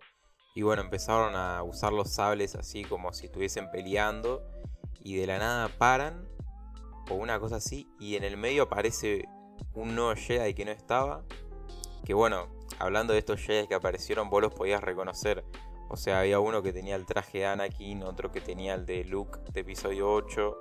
Y 0.54 0.62
bueno, 0.62 0.82
empezaron 0.82 1.34
a 1.34 1.62
usar 1.62 1.92
los 1.92 2.10
sables 2.10 2.54
así 2.54 2.84
como 2.84 3.12
si 3.12 3.26
estuviesen 3.26 3.70
peleando. 3.70 4.42
Y 5.00 5.16
de 5.16 5.26
la 5.26 5.38
nada 5.38 5.68
paran 5.68 6.28
o 7.10 7.14
una 7.14 7.38
cosa 7.38 7.56
así, 7.56 7.88
y 8.00 8.16
en 8.16 8.24
el 8.24 8.36
medio 8.36 8.64
aparece 8.64 9.28
un 9.74 9.94
nuevo 9.94 10.14
Jedi 10.14 10.54
que 10.54 10.64
no 10.64 10.70
estaba. 10.72 11.24
Que 12.04 12.14
bueno, 12.14 12.48
hablando 12.78 13.12
de 13.12 13.20
estos 13.20 13.40
Jedi 13.40 13.66
que 13.66 13.74
aparecieron, 13.74 14.30
vos 14.30 14.42
los 14.42 14.54
podías 14.54 14.82
reconocer. 14.82 15.44
O 15.88 15.96
sea, 15.96 16.20
había 16.20 16.40
uno 16.40 16.62
que 16.62 16.72
tenía 16.72 16.96
el 16.96 17.06
traje 17.06 17.38
de 17.38 17.46
Anakin, 17.46 18.02
otro 18.02 18.32
que 18.32 18.40
tenía 18.40 18.74
el 18.74 18.86
de 18.86 19.04
Luke 19.04 19.38
de 19.52 19.60
episodio 19.60 20.10
8. 20.12 20.58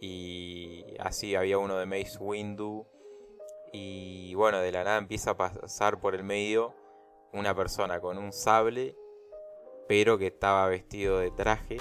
Y 0.00 0.84
así 1.00 1.34
había 1.34 1.58
uno 1.58 1.76
de 1.76 1.86
Mace 1.86 2.18
Windu. 2.18 2.86
Y 3.72 4.34
bueno, 4.34 4.58
de 4.58 4.72
la 4.72 4.84
nada 4.84 4.98
empieza 4.98 5.32
a 5.32 5.36
pasar 5.36 6.00
por 6.00 6.14
el 6.14 6.24
medio 6.24 6.74
una 7.32 7.54
persona 7.54 8.00
con 8.00 8.16
un 8.16 8.32
sable, 8.32 8.96
pero 9.86 10.18
que 10.18 10.28
estaba 10.28 10.66
vestido 10.68 11.18
de 11.18 11.30
traje 11.30 11.78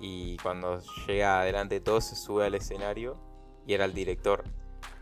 y 0.00 0.38
cuando 0.38 0.80
llega 1.06 1.40
adelante 1.40 1.76
de 1.76 1.80
todo 1.80 2.00
se 2.00 2.16
sube 2.16 2.46
al 2.46 2.54
escenario 2.54 3.18
y 3.66 3.74
era 3.74 3.84
el 3.84 3.92
director. 3.92 4.44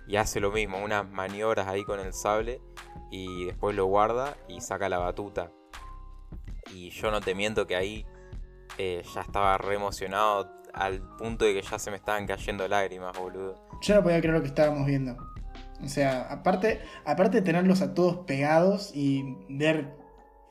Y 0.09 0.17
hace 0.17 0.41
lo 0.41 0.51
mismo, 0.51 0.79
unas 0.79 1.09
maniobras 1.09 1.69
ahí 1.69 1.85
con 1.85 2.01
el 2.01 2.13
sable 2.13 2.61
y 3.11 3.47
después 3.47 3.77
lo 3.77 3.87
guarda 3.87 4.37
y 4.49 4.61
saca 4.61 4.89
la 4.89 4.99
batuta. 4.99 5.53
Y 6.75 6.91
yo 6.91 7.11
no 7.11 7.21
te 7.21 7.35
miento 7.35 7.67
que 7.67 7.77
ahí 7.77 8.07
eh, 8.77 9.03
ya 9.15 9.21
estaba 9.21 9.57
re 9.59 9.75
emocionado 9.75 10.51
al 10.79 11.01
punto 11.17 11.45
de 11.45 11.55
que 11.55 11.63
ya 11.63 11.79
se 11.79 11.91
me 11.91 11.97
estaban 11.97 12.27
cayendo 12.27 12.67
lágrimas, 12.69 13.19
boludo. 13.19 13.55
Yo 13.81 13.95
no 13.95 14.03
podía 14.03 14.21
creer 14.21 14.35
lo 14.35 14.43
que 14.43 14.49
estábamos 14.49 14.87
viendo. 14.87 15.17
O 15.83 15.89
sea, 15.89 16.23
aparte, 16.31 16.81
aparte 17.05 17.39
de 17.39 17.43
tenerlos 17.43 17.83
a 17.83 17.95
todos 17.95 18.19
pegados 18.27 18.93
y 18.95 19.37
ver 19.49 19.95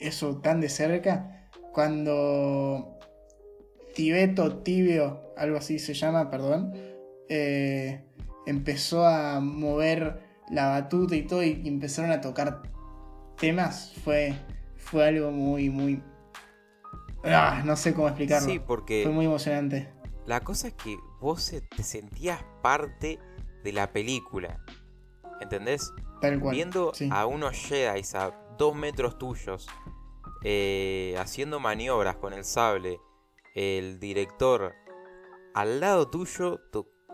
eso 0.00 0.36
tan 0.38 0.60
de 0.60 0.68
cerca, 0.68 1.48
cuando 1.72 2.98
Tibeto 3.94 4.58
Tibio 4.58 5.28
algo 5.36 5.58
así 5.58 5.78
se 5.78 5.94
llama, 5.94 6.30
perdón, 6.30 6.72
eh, 7.28 8.04
empezó 8.46 9.06
a 9.06 9.40
mover 9.40 10.20
la 10.50 10.68
batuta 10.68 11.14
y 11.14 11.22
todo 11.22 11.42
y 11.42 11.62
empezaron 11.66 12.10
a 12.10 12.20
tocar 12.20 12.62
temas, 13.38 13.94
fue, 14.04 14.34
fue 14.76 15.06
algo 15.06 15.30
muy, 15.30 15.70
muy... 15.70 16.02
Ah, 17.24 17.62
no 17.64 17.76
sé 17.76 17.94
cómo 17.94 18.08
explicarlo. 18.08 18.48
Sí, 18.48 18.58
porque 18.58 19.02
Fue 19.04 19.12
muy 19.12 19.26
emocionante. 19.26 19.88
La 20.28 20.40
cosa 20.40 20.68
es 20.68 20.74
que 20.74 20.98
vos 21.20 21.54
te 21.74 21.82
sentías 21.82 22.44
parte 22.62 23.18
de 23.64 23.72
la 23.72 23.94
película. 23.94 24.62
¿Entendés? 25.40 25.90
Tal 26.20 26.38
cual. 26.38 26.54
Viendo 26.54 26.92
sí. 26.92 27.08
a 27.10 27.24
unos 27.24 27.56
Jedi 27.56 28.02
a 28.12 28.30
dos 28.58 28.74
metros 28.74 29.16
tuyos, 29.16 29.66
eh, 30.44 31.16
haciendo 31.18 31.60
maniobras 31.60 32.16
con 32.16 32.34
el 32.34 32.44
sable, 32.44 33.00
el 33.54 33.98
director 34.00 34.74
al 35.54 35.80
lado 35.80 36.10
tuyo, 36.10 36.60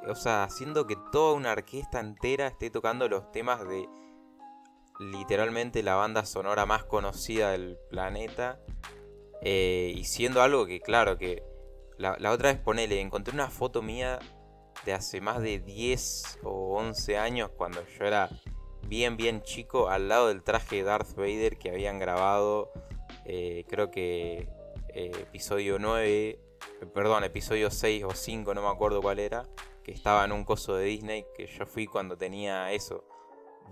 o 0.09 0.15
sea, 0.17 0.43
haciendo 0.43 0.89
que 0.89 0.97
toda 1.13 1.35
una 1.35 1.53
orquesta 1.53 2.01
entera 2.01 2.49
esté 2.49 2.69
tocando 2.69 3.09
los 3.09 3.31
temas 3.31 3.67
de 3.67 3.89
literalmente 4.99 5.85
la 5.85 5.95
banda 5.95 6.27
sonora 6.27 6.67
más 6.67 6.83
conocida 6.85 7.53
del 7.53 7.79
planeta, 7.91 8.59
eh, 9.41 9.93
y 9.95 10.03
siendo 10.03 10.43
algo 10.43 10.67
que, 10.67 10.81
claro, 10.81 11.17
que 11.17 11.54
la, 11.99 12.31
otra 12.31 12.53
vez 12.53 12.61
ponele, 12.61 13.01
encontré 13.01 13.35
una 13.35 13.51
foto 13.51 13.83
mía 13.83 14.19
de 14.85 14.93
hace 14.93 15.21
más 15.21 15.41
de 15.41 15.61
10 15.61 16.41
o 16.43 16.77
11 16.79 17.19
años, 17.19 17.51
cuando 17.57 17.87
yo 17.87 18.05
era 18.05 18.29
bien, 18.89 19.17
bien 19.17 19.43
chico, 19.43 19.89
al 19.89 20.09
lado 20.09 20.29
del 20.29 20.43
traje 20.43 20.77
de 20.77 20.83
Darth 20.83 21.15
Vader 21.15 21.57
que 21.59 21.71
habían 21.71 21.99
grabado, 21.99 22.73
eh, 23.25 23.65
creo 23.69 23.91
que 23.91 24.49
eh, 24.89 25.13
episodio 25.15 25.79
9, 25.79 26.31
eh, 26.31 26.39
perdón, 26.93 27.25
episodio 27.25 27.71
6 27.71 28.05
o 28.05 28.15
5, 28.15 28.55
no 28.55 28.63
me 28.63 28.69
acuerdo 28.69 29.01
cuál 29.01 29.21
era, 29.21 29.49
que 29.83 29.93
estaba 29.93 30.25
en 30.25 30.33
un 30.33 30.45
coso 30.45 30.75
de 30.75 30.85
Disney, 30.85 31.25
que 31.37 31.47
yo 31.47 31.67
fui 31.67 31.87
cuando 31.87 32.17
tenía 32.17 32.73
eso, 32.73 33.05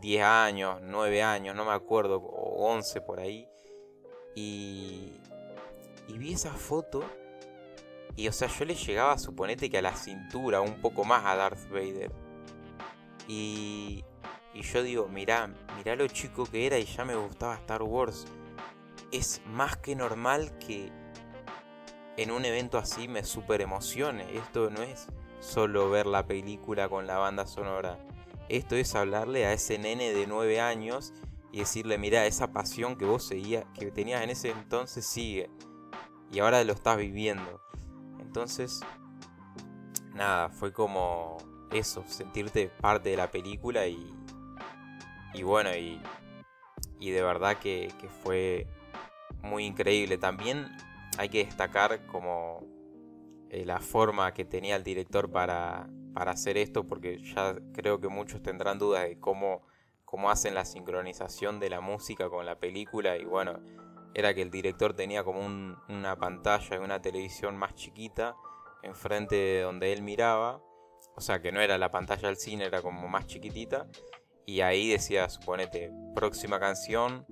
10 0.01 0.25
años, 0.25 0.79
9 0.83 1.23
años, 1.23 1.55
no 1.55 1.65
me 1.65 1.73
acuerdo, 1.73 2.17
o 2.17 2.67
11 2.73 3.01
por 3.03 3.21
ahí, 3.21 3.49
y, 4.35 5.13
y 6.09 6.19
vi 6.19 6.33
esa 6.33 6.53
foto. 6.53 7.05
Y 8.17 8.29
o 8.29 8.33
sea, 8.33 8.49
yo 8.49 8.65
le 8.65 8.75
llegaba, 8.75 9.19
suponete 9.19 9.71
que 9.71 9.79
a 9.79 9.83
la 9.83 9.95
cintura, 9.97 10.61
un 10.61 10.81
poco 10.81 11.05
más 11.05 11.25
a 11.25 11.37
Darth 11.37 11.69
Vader. 11.71 12.13
Y, 13.27 14.05
y 14.55 14.63
yo 14.63 14.83
digo, 14.83 15.09
mirá, 15.09 15.53
mirá 15.77 15.97
lo 15.97 16.07
chico 16.09 16.45
que 16.45 16.67
era 16.67 16.79
y 16.79 16.85
ya 16.85 17.05
me 17.05 17.15
gustaba 17.15 17.55
Star 17.55 17.83
Wars. 17.83 18.27
Es 19.11 19.41
más 19.47 19.77
que 19.77 19.95
normal 19.95 20.57
que 20.59 20.93
en 22.17 22.31
un 22.31 22.45
evento 22.45 22.79
así 22.79 23.09
me 23.09 23.25
super 23.25 23.61
emocione. 23.61 24.37
Esto 24.37 24.71
no 24.71 24.83
es 24.83 25.09
solo 25.41 25.91
ver 25.91 26.07
la 26.07 26.27
película 26.27 26.89
con 26.89 27.07
la 27.07 27.19
banda 27.19 27.47
sonora. 27.47 27.99
Esto 28.49 28.77
es 28.77 28.95
hablarle 28.95 29.47
a 29.47 29.53
ese 29.53 29.79
nene 29.79 30.13
de 30.13 30.27
9 30.27 30.61
años 30.61 31.15
y 31.53 31.61
decirle, 31.61 31.99
mirá, 31.99 32.27
esa 32.27 32.53
pasión 32.53 32.97
que 32.97 33.05
vos 33.05 33.25
seguías, 33.25 33.65
que 33.79 33.91
tenías 33.91 34.23
en 34.23 34.31
ese 34.31 34.51
entonces 34.51 35.07
sigue. 35.07 35.51
Y 36.31 36.41
ahora 36.41 36.65
lo 36.65 36.73
estás 36.73 36.97
viviendo. 36.97 37.61
Entonces, 38.23 38.81
nada, 40.15 40.49
fue 40.49 40.73
como 40.73 41.37
eso, 41.71 42.05
sentirte 42.07 42.69
parte 42.81 43.11
de 43.11 43.17
la 43.17 43.31
película 43.31 43.87
y, 43.87 44.15
y 45.35 45.43
bueno, 45.43 45.75
y, 45.75 46.01
y 46.99 47.11
de 47.11 47.23
verdad 47.23 47.59
que, 47.59 47.93
fue 48.23 48.67
muy 49.43 49.65
increíble. 49.65 50.19
También 50.19 50.69
hay 51.19 51.29
que 51.29 51.45
destacar 51.45 52.07
como 52.07 52.65
eh, 53.51 53.65
la 53.67 53.81
forma 53.81 54.33
que 54.33 54.45
tenía 54.45 54.77
el 54.77 54.85
director 54.85 55.31
para, 55.31 55.89
para 56.15 56.31
hacer 56.31 56.57
esto, 56.57 56.85
porque 56.85 57.19
ya 57.19 57.57
creo 57.75 58.01
que 58.01 58.09
muchos 58.09 58.43
tendrán 58.43 58.79
dudas 58.79 59.03
de 59.05 59.19
cómo, 59.19 59.63
cómo 60.05 60.31
hacen 60.31 60.55
la 60.55 60.65
sincronización 60.65 61.59
de 61.59 61.71
la 61.71 61.81
música 61.81 62.29
con 62.31 62.47
la 62.47 62.59
película 62.61 63.17
y 63.17 63.25
bueno, 63.25 63.59
era 64.15 64.35
que 64.35 64.43
el 64.43 64.51
director 64.51 64.95
tenía 64.95 65.25
como 65.25 65.41
un- 65.45 65.77
una 65.89 66.17
pantalla 66.17 66.79
de 66.79 66.85
una 66.85 67.01
televisión 67.01 67.57
más 67.57 67.75
chiquita 67.75 68.37
enfrente 68.83 69.37
de 69.37 69.61
donde 69.63 69.93
él 69.93 70.03
miraba, 70.03 70.61
o 71.15 71.21
sea 71.21 71.41
que 71.41 71.53
no 71.53 71.61
era 71.61 71.79
la 71.79 71.91
pantalla 71.91 72.29
del 72.29 72.37
cine, 72.37 72.65
era 72.65 72.83
como 72.83 73.09
más 73.09 73.27
chiquitita, 73.27 73.87
y 74.45 74.61
ahí 74.61 74.89
decía, 74.89 75.29
suponete, 75.29 75.93
próxima 76.15 76.59
canción, 76.59 77.25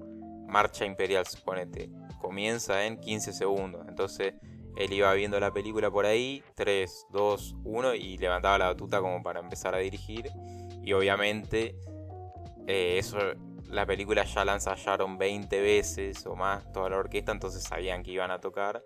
Marcha 0.46 0.84
Imperial, 0.84 1.26
suponete, 1.26 1.90
comienza 2.20 2.86
en 2.86 3.00
15 3.00 3.32
segundos, 3.32 3.84
entonces 3.88 4.34
él 4.76 4.92
iba 4.92 5.12
viendo 5.14 5.40
la 5.40 5.52
película 5.52 5.90
por 5.90 6.06
ahí, 6.06 6.44
3, 6.54 7.06
2, 7.10 7.56
1, 7.64 7.94
y 7.94 8.16
levantaba 8.18 8.58
la 8.58 8.66
batuta 8.66 9.00
como 9.00 9.22
para 9.22 9.40
empezar 9.40 9.74
a 9.74 9.78
dirigir, 9.78 10.30
y 10.82 10.92
obviamente 10.92 11.74
eh, 12.66 12.98
eso 12.98 13.18
la 13.70 13.86
película 13.86 14.24
ya 14.24 14.44
la 14.44 14.54
ensayaron 14.54 15.18
20 15.18 15.60
veces 15.60 16.26
o 16.26 16.34
más 16.36 16.70
toda 16.72 16.90
la 16.90 16.98
orquesta, 16.98 17.32
entonces 17.32 17.62
sabían 17.62 18.02
que 18.02 18.12
iban 18.12 18.30
a 18.30 18.40
tocar 18.40 18.82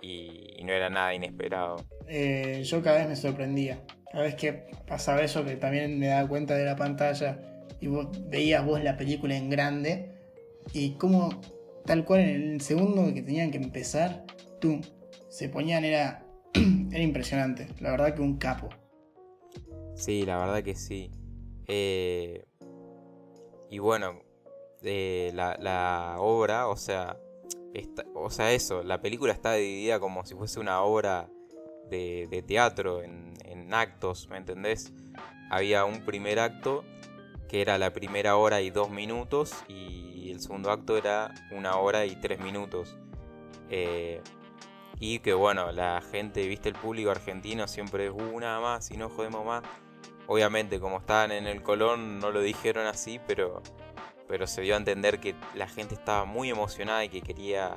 y, 0.00 0.54
y 0.56 0.64
no 0.64 0.72
era 0.72 0.90
nada 0.90 1.14
inesperado. 1.14 1.76
Eh, 2.08 2.62
yo 2.64 2.82
cada 2.82 2.98
vez 2.98 3.08
me 3.08 3.16
sorprendía. 3.16 3.82
Cada 4.10 4.24
vez 4.24 4.34
que 4.34 4.52
pasaba 4.86 5.22
eso, 5.22 5.44
que 5.44 5.56
también 5.56 5.98
me 5.98 6.08
daba 6.08 6.28
cuenta 6.28 6.54
de 6.54 6.64
la 6.64 6.76
pantalla 6.76 7.38
y 7.80 7.86
vos 7.86 8.08
veías 8.28 8.64
vos 8.64 8.82
la 8.82 8.96
película 8.96 9.36
en 9.36 9.48
grande 9.48 10.12
y 10.72 10.92
como 10.92 11.40
tal 11.84 12.04
cual 12.04 12.20
en 12.20 12.52
el 12.52 12.60
segundo 12.60 13.12
que 13.12 13.22
tenían 13.22 13.50
que 13.50 13.58
empezar, 13.58 14.24
tú, 14.60 14.80
se 15.28 15.48
ponían, 15.48 15.84
era, 15.84 16.24
era 16.92 17.02
impresionante. 17.02 17.68
La 17.80 17.90
verdad 17.90 18.14
que 18.14 18.22
un 18.22 18.36
capo. 18.38 18.68
Sí, 19.94 20.24
la 20.24 20.38
verdad 20.38 20.62
que 20.62 20.74
sí. 20.74 21.10
Eh, 21.66 22.44
y 23.72 23.78
bueno, 23.78 24.20
eh, 24.82 25.32
la, 25.34 26.16
obra, 26.18 26.68
o 26.68 26.76
sea, 26.76 27.16
o 28.14 28.28
sea, 28.28 28.52
eso, 28.52 28.82
la 28.82 29.00
película 29.00 29.32
está 29.32 29.54
dividida 29.54 29.98
como 29.98 30.26
si 30.26 30.34
fuese 30.34 30.60
una 30.60 30.82
obra 30.82 31.30
de, 31.88 32.28
de 32.30 32.42
teatro 32.42 33.02
en, 33.02 33.32
en 33.46 33.72
actos, 33.72 34.28
¿me 34.28 34.36
entendés? 34.36 34.92
Había 35.50 35.86
un 35.86 36.04
primer 36.04 36.38
acto 36.38 36.84
que 37.48 37.62
era 37.62 37.78
la 37.78 37.94
primera 37.94 38.36
hora 38.36 38.60
y 38.60 38.68
dos 38.68 38.90
minutos 38.90 39.54
y 39.68 40.30
el 40.30 40.40
segundo 40.40 40.70
acto 40.70 40.98
era 40.98 41.32
una 41.50 41.76
hora 41.76 42.04
y 42.04 42.14
tres 42.16 42.40
minutos. 42.40 42.98
Eh, 43.70 44.20
y 45.00 45.20
que 45.20 45.32
bueno, 45.32 45.72
la 45.72 46.02
gente, 46.02 46.46
viste, 46.46 46.68
el 46.68 46.74
público 46.74 47.10
argentino 47.10 47.66
siempre 47.66 48.08
es 48.08 48.12
una 48.12 48.60
más 48.60 48.90
y 48.90 48.98
no 48.98 49.08
jodemos 49.08 49.46
más. 49.46 49.62
Obviamente, 50.32 50.80
como 50.80 50.96
estaban 50.96 51.30
en 51.30 51.46
el 51.46 51.62
Colón, 51.62 52.18
no 52.18 52.30
lo 52.30 52.40
dijeron 52.40 52.86
así, 52.86 53.20
pero, 53.26 53.62
pero 54.28 54.46
se 54.46 54.62
dio 54.62 54.72
a 54.72 54.78
entender 54.78 55.20
que 55.20 55.34
la 55.54 55.68
gente 55.68 55.94
estaba 55.94 56.24
muy 56.24 56.48
emocionada 56.48 57.04
y 57.04 57.10
que 57.10 57.20
quería. 57.20 57.76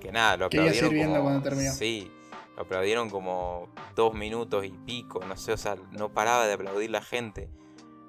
Que 0.00 0.10
nada, 0.10 0.38
lo 0.38 0.48
Quería 0.48 0.70
aplaudieron. 0.70 1.08
como- 1.10 1.22
cuando 1.22 1.42
terminó. 1.42 1.70
Sí, 1.70 2.10
lo 2.56 2.62
aplaudieron 2.62 3.10
como 3.10 3.68
dos 3.94 4.14
minutos 4.14 4.64
y 4.64 4.70
pico, 4.70 5.20
no 5.28 5.36
sé, 5.36 5.52
o 5.52 5.58
sea, 5.58 5.76
no 5.92 6.14
paraba 6.14 6.46
de 6.46 6.54
aplaudir 6.54 6.88
la 6.90 7.02
gente. 7.02 7.50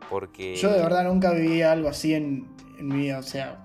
Porque. 0.09 0.55
Yo 0.55 0.71
de 0.71 0.81
verdad 0.81 1.03
nunca 1.03 1.33
viví 1.33 1.61
algo 1.61 1.89
así 1.89 2.13
en, 2.13 2.47
en 2.79 2.87
mi 2.87 2.99
vida. 2.99 3.19
O 3.19 3.23
sea, 3.23 3.61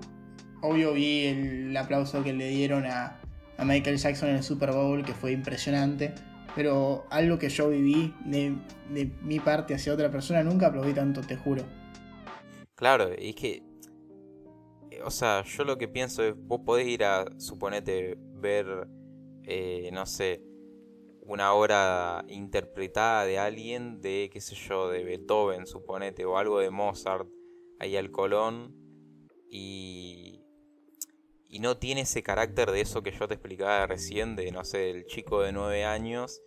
obvio 0.62 0.94
vi 0.94 1.26
el 1.26 1.76
aplauso 1.76 2.24
que 2.24 2.32
le 2.32 2.48
dieron 2.48 2.86
a, 2.86 3.20
a 3.56 3.64
Michael 3.64 3.98
Jackson 3.98 4.30
en 4.30 4.36
el 4.38 4.42
Super 4.42 4.72
Bowl, 4.72 5.04
que 5.04 5.14
fue 5.14 5.30
impresionante. 5.30 6.12
Pero 6.54 7.06
algo 7.10 7.38
que 7.38 7.48
yo 7.48 7.68
viví 7.68 8.14
de, 8.24 8.56
de 8.90 9.06
mi 9.22 9.40
parte 9.40 9.74
hacia 9.74 9.94
otra 9.94 10.10
persona, 10.10 10.42
nunca 10.42 10.66
aplaudí 10.68 10.92
tanto, 10.94 11.20
te 11.22 11.36
juro. 11.36 11.64
Claro, 12.74 13.08
es 13.12 13.34
que. 13.34 13.62
eh, 14.90 15.02
O 15.04 15.10
sea, 15.10 15.42
yo 15.44 15.64
lo 15.64 15.76
que 15.78 15.88
pienso 15.88 16.22
es, 16.24 16.34
vos 16.36 16.60
podés 16.64 16.86
ir 16.88 17.04
a, 17.04 17.24
suponete, 17.38 18.16
ver, 18.18 18.88
eh, 19.44 19.90
no 19.92 20.06
sé, 20.06 20.42
una 21.22 21.52
obra 21.54 22.24
interpretada 22.28 23.24
de 23.24 23.38
alguien 23.38 24.00
de, 24.00 24.30
qué 24.32 24.40
sé 24.40 24.54
yo, 24.56 24.88
de 24.90 25.04
Beethoven, 25.04 25.66
suponete, 25.66 26.24
o 26.24 26.38
algo 26.38 26.58
de 26.60 26.70
Mozart, 26.70 27.28
ahí 27.78 27.96
al 27.96 28.10
Colón, 28.10 28.74
y, 29.48 30.29
y 31.50 31.58
no 31.58 31.76
tiene 31.76 32.02
ese 32.02 32.22
carácter 32.22 32.70
de 32.70 32.80
eso 32.80 33.02
que 33.02 33.10
yo 33.10 33.26
te 33.26 33.34
explicaba 33.34 33.86
recién, 33.86 34.36
de, 34.36 34.52
no 34.52 34.64
sé, 34.64 34.90
el 34.90 35.06
chico 35.06 35.42
de 35.42 35.50
9 35.50 35.84
años 35.84 36.40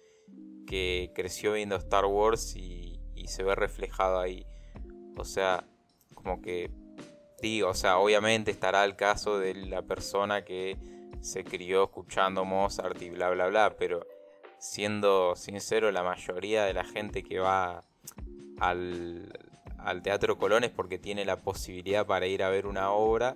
que 0.65 1.11
creció 1.13 1.53
viendo 1.53 1.75
Star 1.75 2.05
Wars 2.05 2.55
y, 2.55 3.01
y 3.13 3.27
se 3.27 3.43
ve 3.43 3.53
reflejado 3.53 4.19
ahí. 4.19 4.45
O 5.17 5.25
sea, 5.25 5.67
como 6.15 6.41
que 6.41 6.71
digo, 7.41 7.69
o 7.69 7.73
sea, 7.73 7.97
obviamente 7.97 8.49
estará 8.49 8.85
el 8.85 8.95
caso 8.95 9.37
de 9.37 9.53
la 9.53 9.81
persona 9.81 10.45
que 10.45 10.77
se 11.19 11.43
crió 11.43 11.83
escuchando 11.83 12.45
Mozart 12.45 13.01
y 13.01 13.09
bla 13.09 13.29
bla 13.29 13.47
bla, 13.47 13.75
pero 13.77 14.05
siendo 14.57 15.35
sincero, 15.35 15.91
la 15.91 16.03
mayoría 16.03 16.63
de 16.63 16.73
la 16.73 16.85
gente 16.85 17.23
que 17.23 17.39
va 17.39 17.83
al, 18.59 19.31
al 19.77 20.01
Teatro 20.01 20.37
Colón 20.37 20.63
es 20.63 20.71
porque 20.71 20.97
tiene 20.97 21.25
la 21.25 21.35
posibilidad 21.35 22.05
para 22.05 22.25
ir 22.27 22.43
a 22.43 22.49
ver 22.49 22.65
una 22.65 22.91
obra 22.91 23.35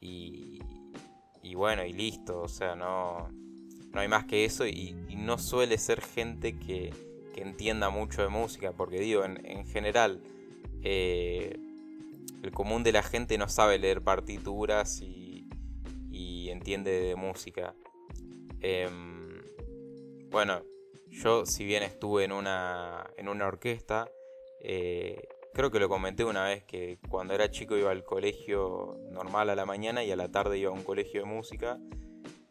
y, 0.00 0.60
y 1.42 1.54
bueno, 1.54 1.84
y 1.84 1.92
listo, 1.92 2.40
o 2.40 2.48
sea, 2.48 2.74
no, 2.74 3.28
no 3.92 4.00
hay 4.00 4.08
más 4.08 4.24
que 4.24 4.44
eso 4.44 4.66
y, 4.66 4.96
no 5.20 5.36
suele 5.36 5.76
ser 5.76 6.00
gente 6.00 6.58
que, 6.58 6.94
que, 7.34 7.42
entienda 7.42 7.90
mucho 7.90 8.22
de 8.22 8.28
música, 8.28 8.72
porque 8.72 8.98
digo, 8.98 9.22
en, 9.22 9.66
general, 9.66 10.22
eh, 10.82 11.58
el 12.42 12.52
común 12.52 12.82
de 12.82 12.92
la 12.92 13.02
gente 13.02 13.36
no 13.36 13.48
sabe 13.48 13.78
leer 13.78 14.02
partituras 14.02 15.02
y, 15.02 15.46
y 16.10 16.48
entiende 16.48 16.90
de 16.90 17.16
música. 17.16 17.74
Em, 18.60 19.42
bueno, 20.30 20.62
yo 21.10 21.44
si 21.44 21.64
bien 21.64 21.82
estuve 21.82 22.24
en 22.24 22.32
una, 22.32 23.10
en 23.16 23.28
una 23.28 23.46
orquesta, 23.46 24.10
eh, 24.60 25.28
creo 25.52 25.70
que 25.70 25.80
lo 25.80 25.88
comenté 25.88 26.24
una 26.24 26.44
vez 26.44 26.64
que 26.64 26.98
cuando 27.08 27.34
era 27.34 27.50
chico 27.50 27.76
iba 27.76 27.90
al 27.90 28.04
colegio 28.04 28.96
normal 29.10 29.50
a 29.50 29.54
la 29.54 29.66
mañana 29.66 30.04
y 30.04 30.10
a 30.10 30.16
la 30.16 30.30
tarde 30.30 30.58
iba 30.58 30.70
a 30.70 30.74
un 30.74 30.82
colegio 30.82 31.20
de 31.20 31.26
música. 31.26 31.78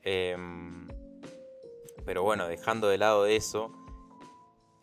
Em, 0.02 0.88
pero 2.06 2.24
bueno, 2.24 2.48
dejando 2.48 2.88
de 2.88 2.98
lado 2.98 3.26
eso, 3.26 3.72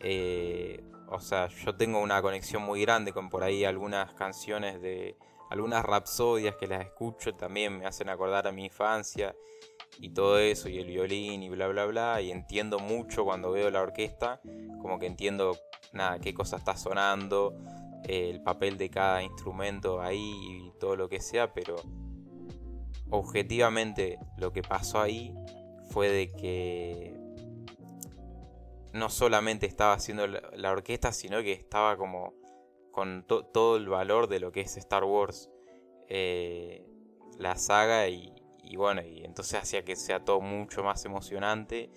eh, 0.00 0.82
o 1.08 1.20
sea, 1.20 1.48
yo 1.48 1.76
tengo 1.76 2.00
una 2.00 2.20
conexión 2.22 2.62
muy 2.62 2.82
grande 2.82 3.12
con 3.12 3.30
por 3.30 3.42
ahí 3.42 3.64
algunas 3.64 4.12
canciones 4.14 4.80
de 4.80 5.16
algunas 5.50 5.84
rapsodias 5.84 6.56
que 6.56 6.66
las 6.66 6.84
escucho 6.84 7.34
también 7.34 7.78
me 7.78 7.86
hacen 7.86 8.08
acordar 8.08 8.48
a 8.48 8.52
mi 8.52 8.64
infancia 8.64 9.36
y 9.98 10.10
todo 10.10 10.38
eso 10.38 10.68
y 10.68 10.78
el 10.78 10.86
violín 10.86 11.42
y 11.42 11.48
bla 11.48 11.68
bla 11.68 11.86
bla 11.86 12.20
y 12.20 12.30
entiendo 12.30 12.78
mucho 12.78 13.24
cuando 13.24 13.52
veo 13.52 13.70
la 13.70 13.80
orquesta, 13.80 14.40
como 14.82 14.98
que 14.98 15.06
entiendo 15.06 15.56
nada, 15.92 16.18
qué 16.18 16.34
cosa 16.34 16.56
está 16.56 16.76
sonando, 16.76 17.54
el 18.06 18.42
papel 18.42 18.78
de 18.78 18.88
cada 18.88 19.22
instrumento 19.22 20.00
ahí 20.00 20.34
y 20.48 20.72
todo 20.78 20.96
lo 20.96 21.08
que 21.08 21.20
sea, 21.20 21.52
pero 21.52 21.76
objetivamente 23.10 24.18
lo 24.38 24.52
que 24.52 24.62
pasó 24.62 25.00
ahí 25.00 25.34
fue 25.90 26.08
de 26.08 26.32
que 26.32 27.16
no 28.92 29.10
solamente 29.10 29.66
estaba 29.66 29.92
haciendo 29.92 30.26
la, 30.26 30.70
orquesta, 30.70 31.12
sino 31.12 31.42
que 31.42 31.52
estaba 31.52 31.96
como 31.96 32.34
con 32.92 33.24
todo 33.26 33.76
el 33.76 33.88
valor 33.88 34.26
de 34.26 34.40
lo 34.40 34.52
que 34.52 34.62
es 34.62 34.76
Star 34.78 35.04
Wars, 35.04 35.50
eh, 36.08 36.86
la 37.38 37.56
saga, 37.56 38.08
y, 38.08 38.32
bueno, 38.76 39.02
y 39.02 39.22
entonces 39.22 39.60
hacía 39.60 39.84
que 39.84 39.96
sea 39.96 40.24
todo 40.24 40.40
mucho 40.40 40.82
más 40.82 41.04
emocionante. 41.04 41.90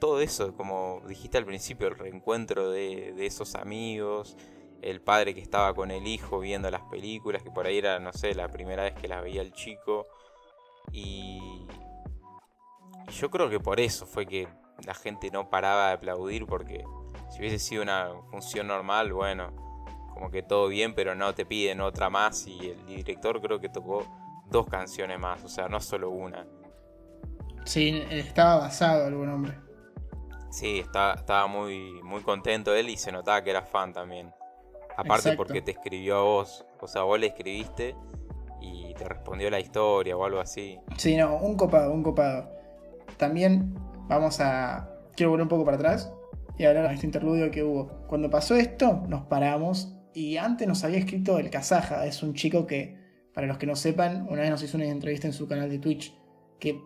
Todo 0.00 0.20
eso, 0.20 0.56
como 0.56 1.00
dijiste 1.06 1.38
al 1.38 1.44
principio, 1.46 1.86
el 1.86 1.96
reencuentro 1.96 2.70
de, 2.70 3.12
de 3.12 3.26
esos 3.26 3.54
amigos, 3.54 4.36
el 4.82 5.00
padre 5.00 5.34
que 5.34 5.40
estaba 5.40 5.74
con 5.74 5.90
el 5.90 6.06
hijo 6.06 6.40
viendo 6.40 6.70
las 6.70 6.82
películas, 6.82 7.42
que 7.42 7.50
por 7.50 7.66
ahí 7.66 7.78
era, 7.78 7.98
no 7.98 8.12
sé, 8.12 8.34
la 8.34 8.48
primera 8.48 8.82
vez 8.82 8.94
que 8.94 9.08
las 9.08 9.22
veía 9.22 9.40
el 9.42 9.52
chico. 9.52 10.06
Y, 10.92 11.66
yo 13.10 13.30
creo 13.30 13.48
que 13.48 13.60
por 13.60 13.80
eso 13.80 14.06
fue 14.06 14.26
que 14.26 14.48
la 14.84 14.94
gente 14.94 15.30
no 15.30 15.48
paraba 15.50 15.88
de 15.88 15.92
aplaudir, 15.94 16.46
porque 16.46 16.84
si 17.30 17.40
hubiese 17.40 17.58
sido 17.58 17.82
una 17.82 18.10
función 18.30 18.66
normal, 18.66 19.12
bueno, 19.12 19.52
como 20.12 20.30
que 20.30 20.42
todo 20.42 20.68
bien, 20.68 20.94
pero 20.94 21.14
no 21.14 21.34
te 21.34 21.46
piden 21.46 21.80
otra 21.80 22.10
más. 22.10 22.46
Y 22.46 22.70
el 22.70 22.86
director 22.86 23.40
creo 23.40 23.60
que 23.60 23.68
tocó 23.68 24.06
dos 24.50 24.66
canciones 24.66 25.18
más, 25.18 25.42
o 25.44 25.48
sea, 25.48 25.68
no 25.68 25.80
solo 25.80 26.10
una. 26.10 26.46
Sí, 27.64 28.02
estaba 28.10 28.58
basado 28.62 29.06
el 29.06 29.14
buen 29.14 29.30
hombre. 29.30 29.58
Sí, 30.50 30.80
estaba, 30.80 31.14
estaba 31.14 31.46
muy, 31.46 32.02
muy 32.02 32.22
contento 32.22 32.74
él 32.74 32.90
y 32.90 32.96
se 32.96 33.12
notaba 33.12 33.42
que 33.42 33.50
era 33.50 33.62
fan 33.62 33.92
también. 33.92 34.32
Aparte 34.96 35.36
porque 35.36 35.62
te 35.62 35.72
escribió 35.72 36.16
a 36.16 36.22
vos, 36.22 36.64
o 36.80 36.86
sea, 36.86 37.02
vos 37.02 37.18
le 37.18 37.28
escribiste 37.28 37.94
y 38.60 38.94
te 38.94 39.04
respondió 39.04 39.50
la 39.50 39.60
historia 39.60 40.16
o 40.16 40.24
algo 40.24 40.40
así. 40.40 40.78
Sí, 40.96 41.16
no, 41.16 41.36
un 41.36 41.56
copado, 41.56 41.92
un 41.92 42.02
copado. 42.02 42.50
También 43.16 43.74
vamos 44.08 44.40
a... 44.40 44.88
Quiero 45.16 45.30
volver 45.30 45.42
un 45.42 45.48
poco 45.48 45.64
para 45.64 45.76
atrás 45.76 46.12
y 46.56 46.64
hablar 46.64 46.88
de 46.88 46.94
este 46.94 47.06
interludio 47.06 47.50
que 47.50 47.62
hubo. 47.62 47.88
Cuando 48.06 48.30
pasó 48.30 48.54
esto, 48.54 49.02
nos 49.08 49.26
paramos 49.26 49.94
y 50.14 50.36
antes 50.36 50.68
nos 50.68 50.84
había 50.84 50.98
escrito 50.98 51.38
el 51.38 51.50
Kazaja, 51.50 52.06
es 52.06 52.22
un 52.22 52.34
chico 52.34 52.66
que, 52.66 52.96
para 53.34 53.46
los 53.46 53.58
que 53.58 53.66
no 53.66 53.76
sepan, 53.76 54.26
una 54.28 54.42
vez 54.42 54.50
nos 54.50 54.62
hizo 54.62 54.76
una 54.76 54.86
entrevista 54.86 55.26
en 55.26 55.32
su 55.32 55.48
canal 55.48 55.70
de 55.70 55.78
Twitch, 55.78 56.14
que 56.58 56.80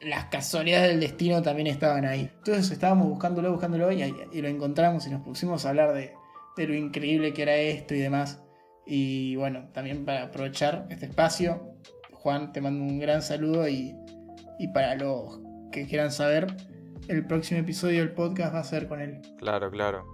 las 0.00 0.26
casualidades 0.26 0.90
del 0.90 1.00
destino 1.00 1.42
también 1.42 1.66
estaban 1.66 2.04
ahí. 2.06 2.30
Entonces 2.38 2.70
estábamos 2.70 3.08
buscándolo, 3.08 3.52
buscándolo 3.52 3.90
y, 3.92 4.02
y 4.32 4.40
lo 4.40 4.48
encontramos 4.48 5.06
y 5.06 5.10
nos 5.10 5.22
pusimos 5.22 5.66
a 5.66 5.70
hablar 5.70 5.92
de, 5.92 6.14
de 6.56 6.66
lo 6.66 6.74
increíble 6.74 7.32
que 7.32 7.42
era 7.42 7.56
esto 7.56 7.94
y 7.94 7.98
demás. 7.98 8.42
Y 8.86 9.36
bueno, 9.36 9.68
también 9.72 10.04
para 10.04 10.24
aprovechar 10.24 10.86
este 10.90 11.06
espacio, 11.06 11.74
Juan, 12.12 12.52
te 12.52 12.60
mando 12.60 12.84
un 12.84 12.98
gran 12.98 13.22
saludo 13.22 13.68
y, 13.68 13.94
y 14.58 14.68
para 14.68 14.96
los 14.96 15.40
que 15.70 15.86
quieran 15.86 16.10
saber, 16.10 16.54
el 17.08 17.26
próximo 17.26 17.60
episodio 17.60 18.00
del 18.00 18.12
podcast 18.12 18.54
va 18.54 18.60
a 18.60 18.64
ser 18.64 18.88
con 18.88 19.00
él. 19.00 19.20
Claro, 19.38 19.70
claro. 19.70 20.04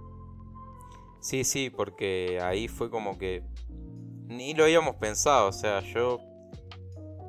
Sí, 1.19 1.43
sí, 1.43 1.69
porque 1.69 2.39
ahí 2.41 2.67
fue 2.67 2.89
como 2.89 3.17
que 3.17 3.43
ni 4.27 4.53
lo 4.53 4.63
habíamos 4.63 4.95
pensado, 4.95 5.49
o 5.49 5.51
sea, 5.51 5.81
yo 5.81 6.19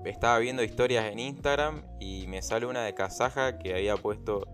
estaba 0.05 0.39
viendo 0.39 0.63
historias 0.63 1.07
en 1.07 1.19
Instagram 1.19 1.85
y 2.01 2.27
me 2.29 2.43
sale 2.43 2.67
una 2.67 2.83
de 2.85 2.95
Kazaja 2.95 3.59
que 3.59 3.75
había 3.75 3.97
puesto, 3.97 4.47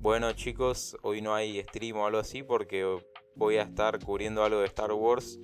bueno 0.00 0.32
chicos, 0.32 0.96
hoy 1.02 1.22
no 1.22 1.34
hay 1.34 1.62
stream 1.62 1.96
o 1.96 2.06
algo 2.06 2.18
así 2.18 2.42
porque 2.42 2.84
voy 3.34 3.56
a 3.56 3.62
estar 3.62 3.98
cubriendo 4.04 4.44
algo 4.44 4.60
de 4.60 4.66
Star 4.66 4.92
Wars. 4.92 5.38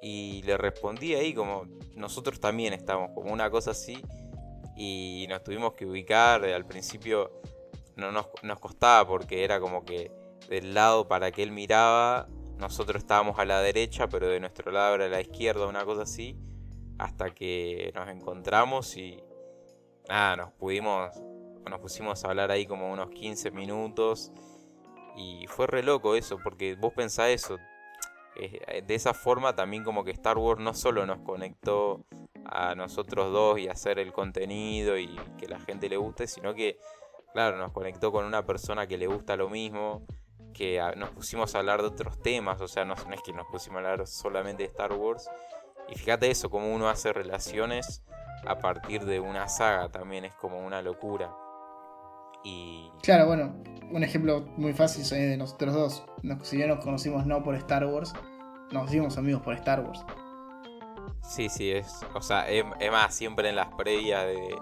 Y 0.00 0.42
le 0.42 0.56
respondí 0.56 1.14
ahí 1.14 1.34
como 1.34 1.66
nosotros 1.94 2.40
también 2.40 2.72
estamos, 2.72 3.10
como 3.14 3.32
una 3.32 3.50
cosa 3.50 3.72
así. 3.72 4.02
Y 4.76 5.26
nos 5.28 5.42
tuvimos 5.42 5.74
que 5.74 5.86
ubicar. 5.86 6.44
Al 6.44 6.66
principio 6.66 7.40
no 7.96 8.12
nos, 8.12 8.26
nos 8.42 8.60
costaba 8.60 9.06
porque 9.08 9.44
era 9.44 9.60
como 9.60 9.84
que 9.84 10.12
del 10.48 10.72
lado 10.74 11.08
para 11.08 11.30
que 11.32 11.42
él 11.42 11.50
miraba, 11.50 12.28
nosotros 12.58 13.02
estábamos 13.02 13.38
a 13.38 13.44
la 13.44 13.60
derecha, 13.60 14.08
pero 14.08 14.28
de 14.28 14.40
nuestro 14.40 14.72
lado 14.72 14.96
era 14.96 15.06
a 15.06 15.08
la 15.08 15.20
izquierda, 15.20 15.66
una 15.66 15.84
cosa 15.84 16.02
así. 16.02 16.36
Hasta 16.98 17.30
que 17.30 17.92
nos 17.94 18.08
encontramos 18.08 18.96
y 18.96 19.22
nada, 20.08 20.36
nos 20.36 20.52
pudimos, 20.52 21.10
nos 21.68 21.80
pusimos 21.80 22.24
a 22.24 22.28
hablar 22.28 22.50
ahí 22.50 22.66
como 22.66 22.92
unos 22.92 23.10
15 23.10 23.52
minutos 23.52 24.32
y 25.18 25.46
fue 25.48 25.66
re 25.66 25.82
loco 25.82 26.14
eso, 26.14 26.38
porque 26.42 26.76
vos 26.76 26.92
pensás 26.94 27.30
eso. 27.30 27.58
Eh, 28.36 28.84
de 28.86 28.94
esa 28.94 29.14
forma 29.14 29.56
también 29.56 29.82
como 29.82 30.04
que 30.04 30.12
Star 30.12 30.38
Wars 30.38 30.60
no 30.60 30.72
solo 30.74 31.04
nos 31.06 31.18
conectó 31.22 32.04
a 32.44 32.76
nosotros 32.76 33.32
dos 33.32 33.58
y 33.58 33.68
hacer 33.68 33.98
el 33.98 34.12
contenido 34.12 34.96
y 34.96 35.18
que 35.36 35.48
la 35.48 35.58
gente 35.58 35.88
le 35.88 35.96
guste, 35.96 36.28
sino 36.28 36.54
que, 36.54 36.78
claro, 37.32 37.58
nos 37.58 37.72
conectó 37.72 38.12
con 38.12 38.24
una 38.24 38.46
persona 38.46 38.86
que 38.86 38.96
le 38.96 39.08
gusta 39.08 39.34
lo 39.34 39.48
mismo, 39.48 40.06
que 40.54 40.80
nos 40.96 41.10
pusimos 41.10 41.54
a 41.54 41.58
hablar 41.58 41.82
de 41.82 41.88
otros 41.88 42.22
temas, 42.22 42.60
o 42.60 42.68
sea, 42.68 42.84
no, 42.84 42.94
no 42.94 43.14
es 43.14 43.22
que 43.22 43.32
nos 43.32 43.46
pusimos 43.48 43.82
a 43.82 43.90
hablar 43.90 44.06
solamente 44.06 44.62
de 44.62 44.68
Star 44.68 44.92
Wars. 44.92 45.28
Y 45.88 45.96
fíjate 45.96 46.30
eso, 46.30 46.48
como 46.48 46.72
uno 46.72 46.88
hace 46.88 47.12
relaciones 47.12 48.04
a 48.46 48.58
partir 48.60 49.04
de 49.04 49.18
una 49.18 49.48
saga, 49.48 49.88
también 49.88 50.26
es 50.26 50.34
como 50.34 50.64
una 50.64 50.80
locura. 50.80 51.34
Y... 52.44 52.90
Claro, 53.02 53.26
bueno, 53.26 53.54
un 53.90 54.04
ejemplo 54.04 54.46
muy 54.56 54.72
fácil 54.72 55.02
es 55.02 55.10
de 55.10 55.36
nosotros 55.36 55.74
dos. 55.74 56.04
si 56.42 56.56
bien 56.56 56.68
nos 56.68 56.84
conocimos 56.84 57.26
no 57.26 57.42
por 57.42 57.54
Star 57.56 57.84
Wars, 57.86 58.12
nos 58.72 58.88
hicimos 58.88 59.16
amigos 59.18 59.42
por 59.42 59.54
Star 59.54 59.80
Wars. 59.80 60.04
Sí, 61.22 61.48
sí, 61.48 61.70
es. 61.70 62.00
O 62.14 62.22
sea, 62.22 62.48
es, 62.48 62.64
más, 62.90 63.14
siempre 63.14 63.48
en 63.48 63.56
las 63.56 63.68
previas 63.74 64.26
de, 64.26 64.56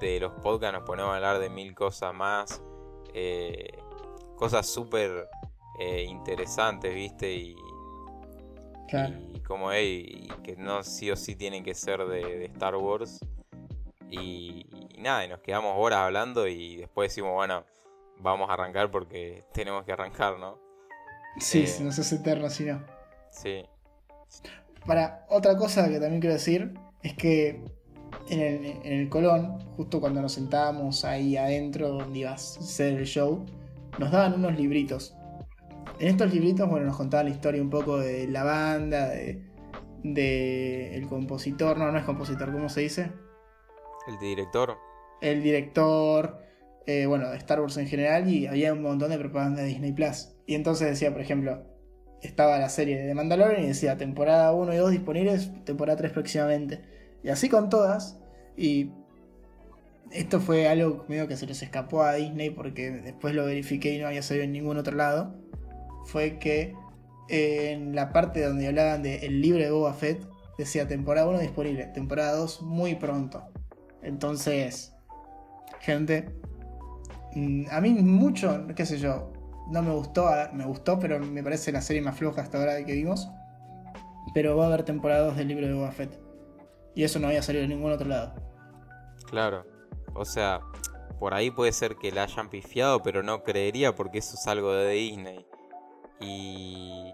de, 0.00 0.20
los 0.20 0.32
podcasts 0.34 0.78
nos 0.78 0.86
ponemos 0.86 1.12
a 1.12 1.16
hablar 1.16 1.38
de 1.38 1.50
mil 1.50 1.74
cosas 1.74 2.14
más. 2.14 2.62
Eh, 3.12 3.78
cosas 4.36 4.66
súper 4.66 5.28
eh, 5.78 6.04
interesantes, 6.04 6.94
¿viste? 6.94 7.34
Y, 7.34 7.56
y 9.34 9.40
como 9.40 9.72
y 9.72 10.28
que 10.42 10.56
no 10.56 10.82
sí 10.82 11.10
o 11.10 11.16
sí 11.16 11.36
tienen 11.36 11.62
que 11.62 11.74
ser 11.74 12.04
de 12.06 12.46
Star 12.46 12.76
Wars. 12.76 13.20
Y, 14.10 14.66
nada, 14.98 15.24
y 15.24 15.28
nos 15.28 15.40
quedamos 15.40 15.74
horas 15.76 16.00
hablando 16.00 16.46
y 16.46 16.76
después 16.76 17.10
decimos, 17.10 17.32
bueno, 17.32 17.64
vamos 18.18 18.50
a 18.50 18.54
arrancar 18.54 18.90
porque 18.90 19.44
tenemos 19.52 19.84
que 19.84 19.92
arrancar, 19.92 20.38
¿no? 20.38 20.58
Sí, 21.38 21.64
eh, 21.66 21.82
no 21.82 21.92
se 21.92 22.00
hace 22.00 22.16
eterno 22.16 22.50
si 22.50 22.64
no. 22.64 22.84
Sí. 23.30 23.64
Para 24.86 25.26
otra 25.28 25.56
cosa 25.56 25.88
que 25.88 26.00
también 26.00 26.20
quiero 26.20 26.34
decir 26.34 26.74
es 27.02 27.14
que 27.14 27.62
en 28.28 28.40
el, 28.40 28.64
en 28.84 28.92
el 29.00 29.08
Colón, 29.08 29.60
justo 29.76 30.00
cuando 30.00 30.20
nos 30.20 30.32
sentábamos 30.32 31.04
ahí 31.04 31.36
adentro 31.36 31.88
donde 31.90 32.20
iba 32.20 32.32
a 32.32 32.38
ser 32.38 32.98
el 32.98 33.06
show, 33.06 33.46
nos 33.98 34.10
daban 34.10 34.34
unos 34.34 34.56
libritos. 34.56 35.14
En 35.98 36.08
estos 36.08 36.32
libritos, 36.32 36.68
bueno, 36.68 36.86
nos 36.86 36.96
contaban 36.96 37.26
la 37.26 37.32
historia 37.32 37.60
un 37.60 37.70
poco 37.70 37.98
de 37.98 38.26
la 38.26 38.42
banda, 38.42 39.08
de, 39.08 39.42
de 40.02 40.94
el 40.94 41.06
compositor, 41.06 41.76
no, 41.78 41.92
no 41.92 41.98
es 41.98 42.04
compositor, 42.04 42.52
¿cómo 42.52 42.68
se 42.68 42.80
dice? 42.80 43.12
El 44.10 44.18
director. 44.18 44.76
El 45.20 45.42
director, 45.42 46.42
eh, 46.86 47.06
bueno, 47.06 47.30
de 47.30 47.36
Star 47.36 47.60
Wars 47.60 47.76
en 47.76 47.86
general, 47.86 48.28
y 48.28 48.48
había 48.48 48.72
un 48.72 48.82
montón 48.82 49.10
de 49.10 49.18
propaganda 49.18 49.62
de 49.62 49.68
Disney 49.68 49.92
Plus. 49.92 50.32
Y 50.46 50.56
entonces 50.56 50.88
decía, 50.88 51.12
por 51.12 51.20
ejemplo, 51.20 51.62
estaba 52.22 52.58
la 52.58 52.68
serie 52.68 53.00
de 53.00 53.14
Mandalorian 53.14 53.62
y 53.62 53.68
decía 53.68 53.96
temporada 53.96 54.52
1 54.52 54.74
y 54.74 54.76
2 54.76 54.90
disponibles, 54.90 55.50
temporada 55.64 55.98
3 55.98 56.12
próximamente. 56.12 56.80
Y 57.22 57.28
así 57.28 57.48
con 57.48 57.68
todas. 57.68 58.18
Y 58.56 58.90
esto 60.10 60.40
fue 60.40 60.66
algo 60.66 61.04
medio 61.08 61.28
que 61.28 61.36
se 61.36 61.46
les 61.46 61.62
escapó 61.62 62.02
a 62.02 62.14
Disney 62.14 62.50
porque 62.50 62.90
después 62.90 63.32
lo 63.34 63.44
verifiqué 63.44 63.94
y 63.94 63.98
no 64.00 64.08
había 64.08 64.22
salido 64.22 64.44
en 64.44 64.52
ningún 64.52 64.76
otro 64.76 64.96
lado. 64.96 65.36
Fue 66.06 66.38
que 66.38 66.74
en 67.28 67.94
la 67.94 68.12
parte 68.12 68.44
donde 68.44 68.66
hablaban 68.66 69.04
del 69.04 69.40
libro 69.40 69.62
de 69.62 69.70
Boba 69.70 69.94
Fett 69.94 70.20
decía 70.58 70.88
temporada 70.88 71.28
1 71.28 71.38
disponible, 71.38 71.86
temporada 71.86 72.32
2 72.36 72.62
muy 72.62 72.96
pronto. 72.96 73.44
Entonces, 74.02 74.94
gente, 75.80 76.30
mm, 77.34 77.64
a 77.70 77.80
mí 77.80 77.90
mucho, 77.90 78.66
qué 78.74 78.86
sé 78.86 78.98
yo, 78.98 79.32
no 79.70 79.82
me 79.82 79.92
gustó, 79.92 80.28
me 80.52 80.64
gustó, 80.64 80.98
pero 80.98 81.20
me 81.20 81.42
parece 81.42 81.72
la 81.72 81.80
serie 81.80 82.02
más 82.02 82.16
floja 82.16 82.42
hasta 82.42 82.58
ahora 82.58 82.84
que 82.84 82.92
vimos. 82.92 83.30
Pero 84.34 84.56
va 84.56 84.64
a 84.64 84.66
haber 84.68 84.84
temporada 84.84 85.26
2 85.26 85.36
del 85.36 85.48
libro 85.48 85.66
de 85.66 85.74
Boba 85.74 85.92
Fett. 85.92 86.18
Y 86.94 87.04
eso 87.04 87.18
no 87.18 87.28
había 87.28 87.42
salido 87.42 87.64
en 87.64 87.70
ningún 87.70 87.92
otro 87.92 88.08
lado. 88.08 88.34
Claro. 89.28 89.64
O 90.14 90.24
sea, 90.24 90.60
por 91.18 91.34
ahí 91.34 91.50
puede 91.50 91.72
ser 91.72 91.96
que 91.96 92.10
la 92.10 92.24
hayan 92.24 92.50
pifiado, 92.50 93.02
pero 93.02 93.22
no 93.22 93.42
creería 93.42 93.94
porque 93.94 94.18
eso 94.18 94.34
es 94.34 94.46
algo 94.46 94.72
de 94.72 94.90
Disney. 94.92 95.46
Y... 96.20 97.12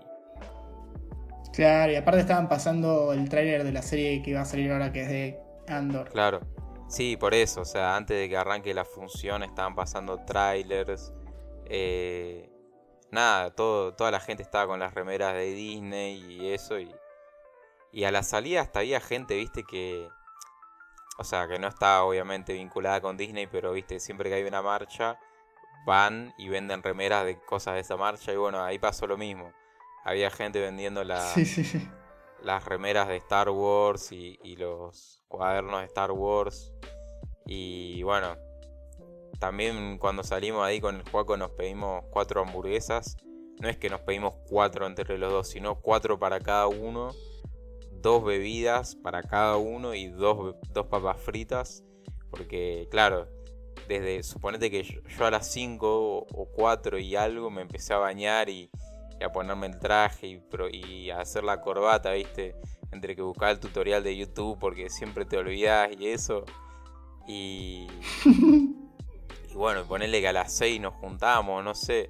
Claro, 1.53 1.93
y 1.93 1.97
aparte 1.97 2.21
estaban 2.21 2.49
pasando 2.49 3.13
el 3.13 3.29
tráiler 3.29 3.65
de 3.65 3.73
la 3.73 3.83
serie 3.83 4.23
que 4.23 4.31
iba 4.31 4.41
a 4.41 4.45
salir 4.45 4.71
ahora 4.73 4.93
que 4.93 5.03
es 5.03 5.09
de 5.09 5.41
Andor. 5.69 6.11
Claro. 6.11 6.41
Sí, 6.89 7.17
por 7.17 7.35
eso, 7.35 7.63
o 7.63 7.65
sea, 7.65 7.97
antes 7.97 8.17
de 8.17 8.29
que 8.29 8.37
arranque 8.37 8.73
la 8.73 8.85
función 8.85 9.43
estaban 9.43 9.75
pasando 9.75 10.25
trailers. 10.25 11.13
Eh, 11.65 12.49
nada, 13.11 13.51
todo, 13.51 13.95
toda 13.95 14.11
la 14.13 14.21
gente 14.21 14.43
estaba 14.43 14.69
con 14.69 14.79
las 14.79 14.95
remeras 14.95 15.35
de 15.35 15.53
Disney 15.53 16.25
y 16.29 16.53
eso. 16.53 16.79
Y, 16.79 16.95
y 17.93 18.05
a 18.05 18.13
la 18.13 18.23
salida 18.23 18.61
hasta 18.61 18.81
había 18.81 19.01
gente, 19.01 19.35
viste, 19.35 19.65
que... 19.65 20.09
O 21.19 21.25
sea, 21.25 21.49
que 21.49 21.59
no 21.59 21.67
estaba 21.67 22.05
obviamente 22.05 22.53
vinculada 22.53 23.01
con 23.01 23.17
Disney, 23.17 23.47
pero 23.47 23.73
viste, 23.73 24.01
siempre 24.01 24.29
que 24.29 24.37
hay 24.37 24.45
una 24.45 24.61
marcha, 24.61 25.19
van 25.87 26.35
y 26.37 26.51
venden 26.51 26.83
remeras 26.83 27.25
de 27.25 27.41
cosas 27.41 27.75
de 27.75 27.81
esa 27.81 27.97
marcha. 27.97 28.33
Y 28.33 28.37
bueno, 28.37 28.63
ahí 28.63 28.79
pasó 28.79 29.07
lo 29.07 29.17
mismo. 29.17 29.51
Había 30.05 30.31
gente 30.31 30.61
vendiendo 30.61 31.03
las 32.47 32.65
remeras 32.65 33.09
de 33.09 33.17
Star 33.17 33.51
Wars 33.51 34.13
y, 34.13 34.57
los 34.57 35.21
cuadernos 35.27 35.81
de 35.81 35.87
Star 35.87 36.13
Wars. 36.13 36.73
Y 37.45 38.05
bueno, 38.05 38.37
también 39.41 39.99
cuando 39.99 40.23
salimos 40.23 40.65
ahí 40.65 40.81
con 40.81 40.95
el 40.95 41.11
Juaco 41.11 41.37
nos 41.37 41.51
pedimos 41.51 42.05
cuatro 42.11 42.43
hamburguesas. 42.43 43.17
No 43.61 43.69
es 43.69 43.79
que 43.79 43.91
nos 43.91 44.01
pedimos 44.03 44.35
cuatro 44.49 44.87
entre 44.87 45.19
los 45.19 45.33
dos, 45.33 45.49
sino 45.49 45.81
cuatro 45.81 46.21
para 46.21 46.39
cada 46.39 46.69
uno. 46.69 47.11
Dos 47.91 48.25
bebidas 48.25 48.95
para 48.95 49.25
cada 49.25 49.57
uno 49.57 49.95
y 49.95 50.07
dos, 50.07 50.55
dos 50.73 50.87
papas 50.87 51.21
fritas. 51.21 51.83
Porque 52.31 52.87
claro, 52.93 53.27
desde, 53.89 54.23
suponete 54.23 54.71
que 54.71 54.85
yo, 54.85 55.27
a 55.27 55.31
las 55.33 55.51
5 55.51 56.27
o 56.31 56.49
4 56.55 56.99
y 56.99 57.17
algo 57.17 57.51
me 57.51 57.63
empecé 57.63 57.93
a 57.93 57.99
bañar 57.99 58.49
y, 58.49 58.71
a 59.25 59.33
ponerme 59.33 59.67
el 59.67 59.79
traje 59.79 60.27
y, 60.27 60.43
y, 60.73 61.11
a 61.11 61.21
hacer 61.21 61.45
la 61.45 61.61
corbata, 61.61 62.13
¿viste? 62.13 62.55
Entre 62.93 63.17
que 63.17 63.23
buscar 63.23 63.51
el 63.51 63.61
tutorial 63.61 64.03
de 64.03 64.17
YouTube 64.17 64.59
porque 64.59 64.91
siempre 64.91 65.25
te 65.25 65.39
olvidas 65.39 65.91
y 65.99 66.09
eso. 66.09 66.45
Y, 67.27 67.87
y 68.25 69.55
bueno, 69.55 69.85
ponerle 69.85 70.21
que 70.21 70.29
a 70.29 70.33
las 70.33 70.57
6 70.57 70.81
nos 70.81 70.95
juntamos, 70.95 71.65
no 71.65 71.75
sé, 71.75 72.09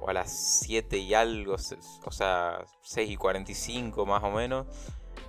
o 0.00 0.08
a 0.08 0.12
las 0.12 0.60
7 0.62 0.98
y 0.98 1.14
algo, 1.14 1.54
o 1.54 2.10
sea, 2.10 2.64
6 2.82 3.10
y 3.10 3.16
45 3.16 4.06
más 4.06 4.22
o 4.24 4.30
menos. 4.30 4.66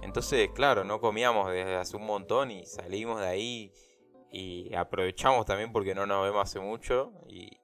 Entonces, 0.01 0.49
claro, 0.53 0.83
no 0.83 0.99
comíamos 0.99 1.51
desde 1.51 1.75
hace 1.75 1.97
un 1.97 2.05
montón 2.05 2.51
y 2.51 2.65
salimos 2.65 3.19
de 3.19 3.27
ahí 3.27 3.73
y 4.31 4.73
aprovechamos 4.75 5.45
también 5.45 5.71
porque 5.71 5.95
no 5.95 6.05
nos 6.05 6.23
vemos 6.23 6.43
hace 6.43 6.59
mucho 6.59 7.11
y 7.27 7.59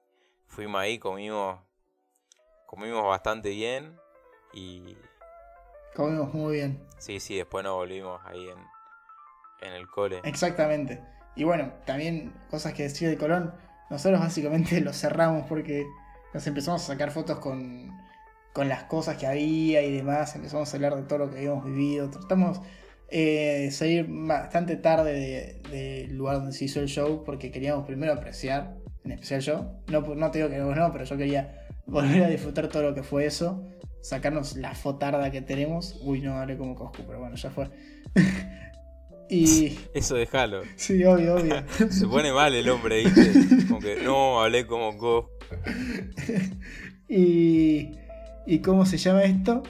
fuimos 0.46 0.80
ahí, 0.80 0.98
comimos, 0.98 1.60
comimos 2.74 3.04
bastante 3.04 3.50
bien 3.50 3.96
y... 4.52 4.96
Comimos 5.94 6.34
muy 6.34 6.56
bien. 6.56 6.80
Sí, 6.98 7.20
sí, 7.20 7.36
después 7.36 7.62
nos 7.62 7.74
volvimos 7.74 8.20
ahí 8.24 8.48
en, 8.48 9.68
en 9.68 9.74
el 9.74 9.86
cole. 9.86 10.20
Exactamente. 10.24 11.00
Y 11.36 11.44
bueno, 11.44 11.72
también 11.84 12.34
cosas 12.50 12.74
que 12.74 12.84
decir 12.84 13.08
de 13.08 13.16
Colón, 13.16 13.54
nosotros 13.90 14.20
básicamente 14.20 14.80
lo 14.82 14.92
cerramos 14.92 15.46
porque 15.48 15.86
nos 16.32 16.46
empezamos 16.46 16.82
a 16.82 16.86
sacar 16.86 17.12
fotos 17.12 17.38
con, 17.38 17.92
con 18.52 18.68
las 18.68 18.84
cosas 18.84 19.16
que 19.16 19.26
había 19.26 19.82
y 19.82 19.92
demás, 19.92 20.34
empezamos 20.34 20.72
a 20.72 20.76
hablar 20.76 20.96
de 20.96 21.02
todo 21.02 21.20
lo 21.20 21.30
que 21.30 21.38
habíamos 21.38 21.64
vivido, 21.64 22.10
tratamos 22.10 22.60
eh, 23.08 23.70
salir 23.70 24.06
bastante 24.08 24.76
tarde 24.76 25.60
del 25.70 26.16
lugar 26.16 26.36
donde 26.36 26.52
se 26.52 26.64
hizo 26.64 26.80
el 26.80 26.86
show 26.86 27.22
porque 27.24 27.52
queríamos 27.52 27.86
primero 27.86 28.12
apreciar, 28.12 28.76
en 29.04 29.12
especial 29.12 29.40
yo. 29.40 29.72
No, 29.88 30.00
no 30.00 30.30
te 30.32 30.38
digo 30.38 30.50
que 30.50 30.58
no, 30.58 30.92
pero 30.92 31.04
yo 31.04 31.16
quería 31.16 31.63
volver 31.86 32.24
a 32.24 32.28
disfrutar 32.28 32.68
todo 32.68 32.82
lo 32.82 32.94
que 32.94 33.02
fue 33.02 33.26
eso. 33.26 33.62
Sacarnos 34.00 34.56
la 34.56 34.74
fotarda 34.74 35.30
que 35.30 35.40
tenemos. 35.40 35.98
Uy, 36.02 36.20
no 36.20 36.36
hablé 36.36 36.56
como 36.56 36.74
Coscu, 36.74 37.02
pero 37.06 37.20
bueno, 37.20 37.36
ya 37.36 37.50
fue. 37.50 37.70
y. 39.30 39.78
Eso 39.94 40.14
déjalo. 40.16 40.62
Sí, 40.76 41.04
obvio, 41.04 41.36
obvio. 41.36 41.64
Se 41.90 42.06
pone 42.06 42.32
mal 42.32 42.54
el 42.54 42.68
hombre, 42.68 43.04
¿viste? 43.04 43.66
Como 43.66 43.80
que 43.80 44.02
no, 44.02 44.42
hablé 44.42 44.66
como 44.66 44.96
Coscu. 44.96 45.30
y. 47.08 47.98
¿Y 48.46 48.58
cómo 48.58 48.84
se 48.84 48.98
llama 48.98 49.24
esto? 49.24 49.62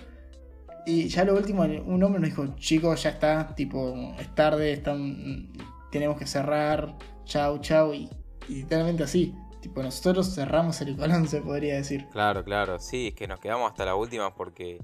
Y 0.87 1.09
ya 1.09 1.25
lo 1.25 1.35
último, 1.35 1.63
un 1.63 2.03
hombre 2.03 2.21
nos 2.21 2.31
dijo, 2.31 2.57
chicos, 2.57 3.03
ya 3.03 3.11
está, 3.11 3.55
tipo, 3.55 4.15
es 4.19 4.35
tarde, 4.35 4.73
están, 4.73 5.49
tenemos 5.91 6.19
que 6.19 6.27
cerrar, 6.27 6.95
chau, 7.25 7.59
chau, 7.61 7.95
y, 7.95 8.11
literalmente 8.49 9.05
así. 9.05 9.35
Tipo, 9.65 9.83
nosotros 9.83 10.35
cerramos 10.35 10.79
el 10.83 10.95
colón, 10.95 11.27
se 11.27 11.41
podría 11.41 11.77
decir. 11.77 12.07
Claro, 12.13 12.45
claro, 12.45 12.79
sí, 12.79 13.09
es 13.09 13.15
que 13.15 13.27
nos 13.27 13.41
quedamos 13.41 13.71
hasta 13.71 13.87
la 13.87 13.95
última 13.95 14.35
porque... 14.35 14.79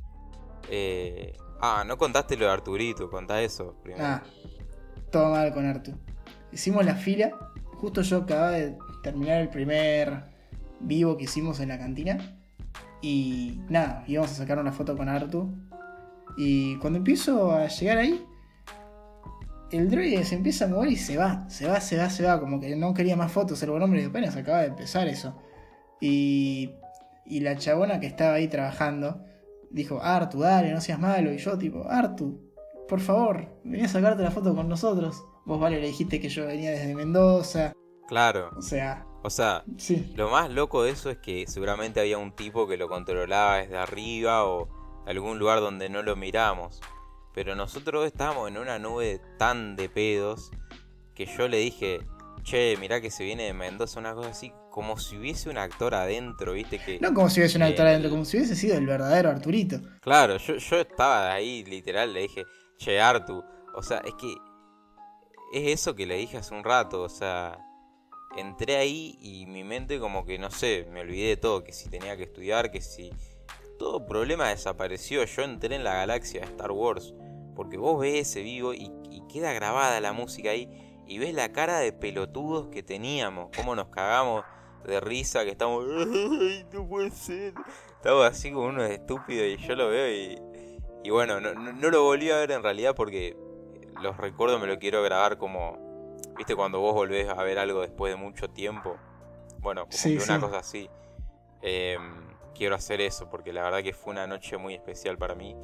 Eh... 0.71 1.37
Ah, 1.61 1.85
no 1.87 1.99
contaste 1.99 2.35
lo 2.39 2.47
de 2.47 2.53
Arturito, 2.53 3.11
contá 3.11 3.43
eso 3.43 3.77
primero. 3.83 4.03
Ah, 4.03 4.23
todo 5.13 5.33
mal 5.33 5.53
con 5.53 5.67
Artur. 5.67 5.97
Hicimos 6.51 6.83
la 6.87 6.95
fila, 6.95 7.31
justo 7.75 8.01
yo 8.01 8.23
acababa 8.23 8.53
de 8.53 8.79
terminar 9.03 9.43
el 9.43 9.51
primer 9.51 10.25
vivo 10.81 11.19
que 11.19 11.25
hicimos 11.25 11.61
en 11.61 11.69
la 11.69 11.79
cantina. 11.79 12.41
Y 13.03 13.61
nada, 13.69 14.03
íbamos 14.07 14.31
a 14.31 14.35
sacar 14.35 14.59
una 14.59 14.73
foto 14.73 14.97
con 14.97 15.11
Artur 15.11 15.47
y 16.39 16.77
cuando 16.77 16.97
empiezo 16.97 17.53
a 17.53 17.67
llegar 17.67 17.99
ahí, 17.99 18.27
el 19.71 19.91
droide 19.91 20.25
se 20.25 20.35
empieza 20.35 20.65
a 20.65 20.69
mover 20.69 20.91
y 20.91 20.97
se 20.97 21.17
va, 21.17 21.49
se 21.49 21.67
va, 21.67 21.81
se 21.81 21.97
va, 21.97 22.11
se 22.11 22.25
va. 22.25 22.41
Como 22.41 22.61
que 22.61 22.75
no 22.77 22.95
quería 22.95 23.17
más 23.17 23.33
fotos 23.33 23.63
el 23.63 23.71
buen 23.71 23.83
hombre 23.83 24.03
y 24.03 24.07
apenas 24.07 24.37
acaba 24.37 24.61
de 24.61 24.69
empezar 24.69 25.09
eso. 25.09 25.37
Y, 26.01 26.75
y 27.25 27.41
la 27.41 27.57
chabona 27.57 28.01
que 28.01 28.07
estaba 28.07 28.35
ahí 28.35 28.49
trabajando 28.49 29.25
dijo, 29.71 30.01
Artu, 30.03 30.41
dale, 30.41 30.73
no 30.73 30.81
seas 30.81 30.99
malo. 30.99 31.33
Y 31.33 31.39
yo 31.39 31.57
tipo, 31.59 31.89
Artu, 31.89 32.41
por 32.89 33.01
favor, 33.01 33.61
vení 33.65 33.85
a 33.85 33.89
sacarte 33.89 34.23
la 34.23 34.31
foto 34.31 34.55
con 34.55 34.69
nosotros. 34.69 35.25
Vos, 35.47 35.61
vale, 35.61 35.81
le 35.81 35.87
dijiste 35.87 36.21
que 36.21 36.29
yo 36.29 36.47
venía 36.47 36.71
desde 36.71 36.95
Mendoza. 36.95 37.73
Claro. 38.09 38.51
O 38.57 38.63
sea... 38.63 39.07
O 39.23 39.29
sea, 39.29 39.65
sí. 39.77 40.13
lo 40.17 40.31
más 40.31 40.51
loco 40.51 40.83
de 40.83 40.93
eso 40.93 41.11
es 41.11 41.19
que 41.19 41.45
seguramente 41.47 42.01
había 42.01 42.17
un 42.17 42.33
tipo 42.33 42.67
que 42.67 42.79
lo 42.79 42.89
controlaba 42.89 43.59
desde 43.59 43.77
arriba 43.77 44.47
o 44.47 45.05
algún 45.07 45.39
lugar 45.39 45.61
donde 45.61 45.91
no 45.91 46.03
lo 46.03 46.17
miramos. 46.17 46.81
Pero 47.35 47.55
nosotros 47.55 48.07
estábamos 48.07 48.49
en 48.49 48.59
una 48.59 48.79
nube 48.79 49.21
tan 49.39 49.77
de 49.77 49.89
pedos 49.89 50.51
que 51.15 51.27
yo 51.27 51.49
le 51.49 51.59
dije, 51.59 52.01
che, 52.43 52.77
mirá 52.79 53.01
que 53.01 53.11
se 53.11 53.25
viene 53.25 53.45
de 53.45 53.53
Mendoza, 53.53 54.01
una 54.01 54.15
cosa 54.15 54.31
así, 54.31 54.53
como 54.71 54.99
si 54.99 55.19
hubiese 55.19 55.51
un 55.51 55.59
actor 55.59 55.95
adentro, 55.95 56.53
viste 56.53 56.79
que... 56.79 56.99
No 57.01 57.13
como 57.13 57.29
si 57.29 57.41
hubiese 57.41 57.59
un 57.59 57.65
actor 57.65 57.87
adentro, 57.87 58.11
como 58.11 58.25
si 58.25 58.37
hubiese 58.37 58.57
sido 58.57 58.77
el 58.77 58.87
verdadero 58.87 59.31
Arturito. 59.31 59.81
Claro, 60.01 60.37
yo, 60.39 60.57
yo 60.57 60.81
estaba 60.81 61.33
ahí, 61.33 61.65
literal, 61.65 62.13
le 62.13 62.23
dije, 62.23 62.45
che, 62.79 63.01
Artu, 63.01 63.45
o 63.75 63.83
sea, 63.83 63.99
es 63.99 64.15
que 64.15 64.35
es 65.53 65.81
eso 65.81 65.95
que 65.95 66.07
le 66.07 66.17
dije 66.17 66.39
hace 66.39 66.55
un 66.55 66.65
rato, 66.65 67.03
o 67.03 67.09
sea, 67.09 67.59
entré 68.37 68.77
ahí 68.77 69.19
y 69.21 69.47
mi 69.47 69.65
mente 69.65 69.99
como 69.99 70.25
que, 70.25 70.39
no 70.39 70.51
sé, 70.51 70.87
me 70.91 71.01
olvidé 71.01 71.29
de 71.29 71.37
todo, 71.37 71.65
que 71.65 71.73
si 71.73 71.89
tenía 71.89 72.17
que 72.17 72.25
estudiar, 72.25 72.71
que 72.71 72.81
si 72.81 73.11
todo 73.81 74.05
problema 74.05 74.51
desapareció. 74.51 75.25
Yo 75.25 75.41
entré 75.41 75.75
en 75.75 75.85
la 75.85 75.95
galaxia 75.95 76.43
de 76.43 76.47
Star 76.49 76.71
Wars. 76.71 77.15
Porque 77.57 77.79
vos 77.79 77.99
ves 77.99 78.29
ese 78.29 78.43
vivo 78.43 78.75
y, 78.75 78.93
queda 79.33 79.55
grabada 79.55 80.01
la 80.01 80.13
música 80.13 80.51
ahí. 80.51 80.69
Y 81.07 81.19
ves 81.19 81.33
la 81.33 81.51
cara 81.51 81.79
de 81.79 81.91
pelotudos 81.95 82.69
que 82.69 82.83
teníamos. 82.83 83.49
Cómo 83.57 83.75
nos 83.75 83.89
cagamos 83.89 84.45
de 84.85 85.01
risa. 85.01 85.45
Que 85.45 85.51
estamos. 85.53 85.87
¡Ay, 85.89 86.67
no 86.75 86.87
puede 86.87 87.11
ser! 87.11 87.55
Estamos 87.97 88.27
así 88.27 88.53
como 88.53 88.67
unos 88.67 88.91
estúpidos. 88.91 89.47
Y 89.47 89.57
yo 89.67 89.75
lo 89.75 89.89
veo 89.89 90.13
y. 90.13 90.39
Y 91.03 91.09
bueno, 91.09 91.41
no, 91.41 91.91
lo 91.91 92.03
volví 92.03 92.31
a 92.31 92.37
ver 92.37 92.51
en 92.51 92.63
realidad 92.63 92.95
porque 92.95 93.35
los 94.03 94.19
recuerdos 94.19 94.61
me 94.61 94.67
lo 94.67 94.79
quiero 94.79 95.03
grabar 95.03 95.39
como. 95.39 96.19
¿Viste 96.37 96.55
cuando 96.55 96.81
vos 96.81 96.93
volvés 96.93 97.31
a 97.31 97.43
ver 97.43 97.59
algo 97.59 97.81
después 97.81 98.13
de 98.13 98.17
mucho 98.17 98.51
tiempo? 98.51 98.99
Bueno, 99.61 99.87
como 99.87 100.23
una 100.23 100.41
cosa 100.41 100.59
así. 100.59 100.91
Eh, 101.63 101.97
quiero 102.55 102.75
hacer 102.75 103.01
eso, 103.01 103.29
porque 103.31 103.53
la 103.53 103.63
verdad 103.63 103.83
que 103.83 103.93
fue 103.93 104.13
una 104.13 104.27
noche 104.27 104.57
muy 104.57 104.75
especial 104.75 105.19
para 105.19 105.35
mí. 105.35 105.57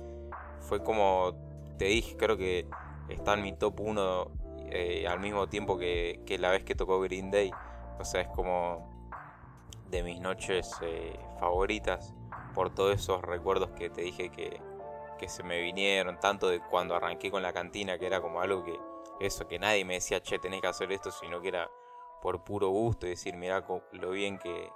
Fue 0.60 0.82
como 0.82 1.36
te 1.78 1.86
dije, 1.86 2.16
creo 2.16 2.36
que 2.36 2.66
está 3.08 3.34
en 3.34 3.42
mi 3.42 3.52
top 3.52 3.80
1 3.80 4.30
eh, 4.70 5.06
al 5.06 5.20
mismo 5.20 5.48
tiempo 5.48 5.78
que, 5.78 6.20
que, 6.26 6.38
la 6.38 6.50
vez 6.50 6.64
que 6.64 6.74
tocó 6.74 7.00
Green 7.00 7.30
Day. 7.30 7.50
O 7.98 8.04
sea, 8.04 8.22
es 8.22 8.28
como 8.28 8.96
de 9.88 10.02
mis 10.02 10.20
noches 10.20 10.70
eh, 10.82 11.18
favoritas 11.38 12.14
por 12.54 12.74
todos 12.74 12.94
esos 12.94 13.22
recuerdos 13.22 13.70
que 13.70 13.90
te 13.90 14.02
dije 14.02 14.30
que, 14.30 14.60
que 15.18 15.28
se 15.28 15.42
me 15.42 15.60
vinieron, 15.60 16.18
tanto 16.18 16.48
de 16.48 16.60
cuando 16.60 16.94
arranqué 16.94 17.30
con 17.30 17.42
la 17.42 17.52
cantina, 17.52 17.98
que 17.98 18.06
era 18.06 18.20
como 18.20 18.40
algo 18.40 18.64
que, 18.64 18.78
eso, 19.20 19.46
que 19.46 19.58
nadie 19.58 19.84
me 19.84 19.94
decía, 19.94 20.20
che, 20.22 20.38
tenés 20.38 20.60
que 20.60 20.66
hacer 20.66 20.90
esto, 20.92 21.10
sino 21.10 21.40
que 21.40 21.48
era 21.48 21.70
por 22.20 22.42
puro 22.44 22.68
gusto 22.70 23.06
y 23.06 23.10
decir, 23.10 23.36
mira 23.36 23.64
lo 23.92 24.10
bien 24.10 24.38
que, 24.38 24.70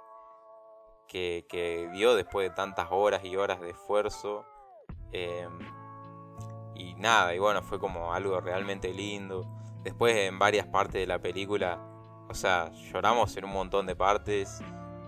que, 1.11 1.45
que, 1.49 1.89
dio 1.91 2.15
después 2.15 2.49
de 2.49 2.55
tantas 2.55 2.87
horas 2.89 3.25
y 3.25 3.35
horas 3.35 3.59
de 3.59 3.71
esfuerzo. 3.71 4.45
Em, 5.11 5.59
y 6.73 6.93
nada, 6.95 7.35
y 7.35 7.39
bueno, 7.39 7.61
fue 7.61 7.79
como 7.79 8.13
algo 8.13 8.39
realmente 8.39 8.93
lindo. 8.93 9.45
Después 9.83 10.15
en 10.15 10.39
varias 10.39 10.67
partes 10.67 11.01
de 11.01 11.07
la 11.07 11.19
película, 11.19 11.79
o 12.29 12.33
sea, 12.33 12.71
lloramos 12.71 13.35
en 13.35 13.43
un 13.43 13.51
montón 13.51 13.85
de 13.87 13.95
partes. 13.95 14.63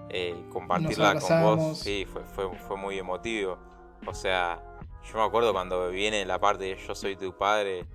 Eh, 0.09 0.45
compartirla 0.51 1.19
con 1.19 1.41
vos, 1.41 1.79
sí, 1.79 2.05
fue, 2.05 2.23
fue, 2.25 2.53
fue 2.57 2.75
muy 2.75 2.99
emotivo. 2.99 3.57
O 4.05 4.13
sea, 4.13 4.61
yo 5.03 5.17
me 5.17 5.23
acuerdo 5.23 5.53
cuando 5.53 5.89
viene 5.89 6.25
la 6.25 6.37
parte 6.37 6.65
de 6.65 6.75
yo 6.75 6.93
soy 6.93 7.15
tu 7.15 7.35
padre, 7.37 7.87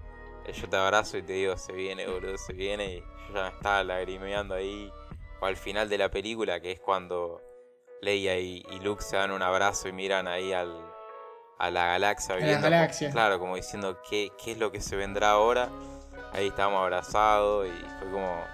eh, 0.47 0.53
yo 0.53 0.67
te 0.67 0.77
abrazo 0.77 1.19
y 1.19 1.23
te 1.23 1.35
digo, 1.35 1.59
se 1.59 1.75
viene, 1.75 2.07
boludo, 2.07 2.39
se 2.39 2.55
viene. 2.55 2.97
Y 2.97 3.01
yo 3.01 3.35
ya 3.35 3.43
me 3.43 3.49
estaba 3.49 3.85
lagrimeando 3.85 4.55
ahí. 4.55 4.91
O 5.41 5.47
al 5.47 5.59
final 5.59 5.91
de 5.91 5.99
la 5.99 6.11
película, 6.11 6.59
que 6.61 6.73
es 6.73 6.81
cuando 6.81 7.43
Leia 8.01 8.39
y, 8.39 8.63
Luke 8.83 9.03
se 9.03 9.17
dan 9.17 9.31
un 9.31 9.43
abrazo 9.43 9.89
y 9.89 9.93
miran 9.93 10.29
ahí 10.29 10.53
al, 10.53 10.73
a 11.59 11.71
la 11.71 11.87
galaxia. 11.87 12.37
A 12.37 12.39
la 12.39 12.61
galaxia. 12.61 13.11
Claro, 13.11 13.39
como 13.39 13.57
diciendo 13.57 14.01
¿qué, 14.09 14.31
qué 14.43 14.53
es 14.53 14.59
lo 14.59 14.71
que 14.71 14.81
se 14.81 14.97
vendrá 14.97 15.31
ahora. 15.31 15.69
Ahí 16.33 16.49
estábamos 16.49 16.83
abrazados 16.83 17.67
y 17.67 17.99
fue 17.99 18.11
como, 18.11 18.45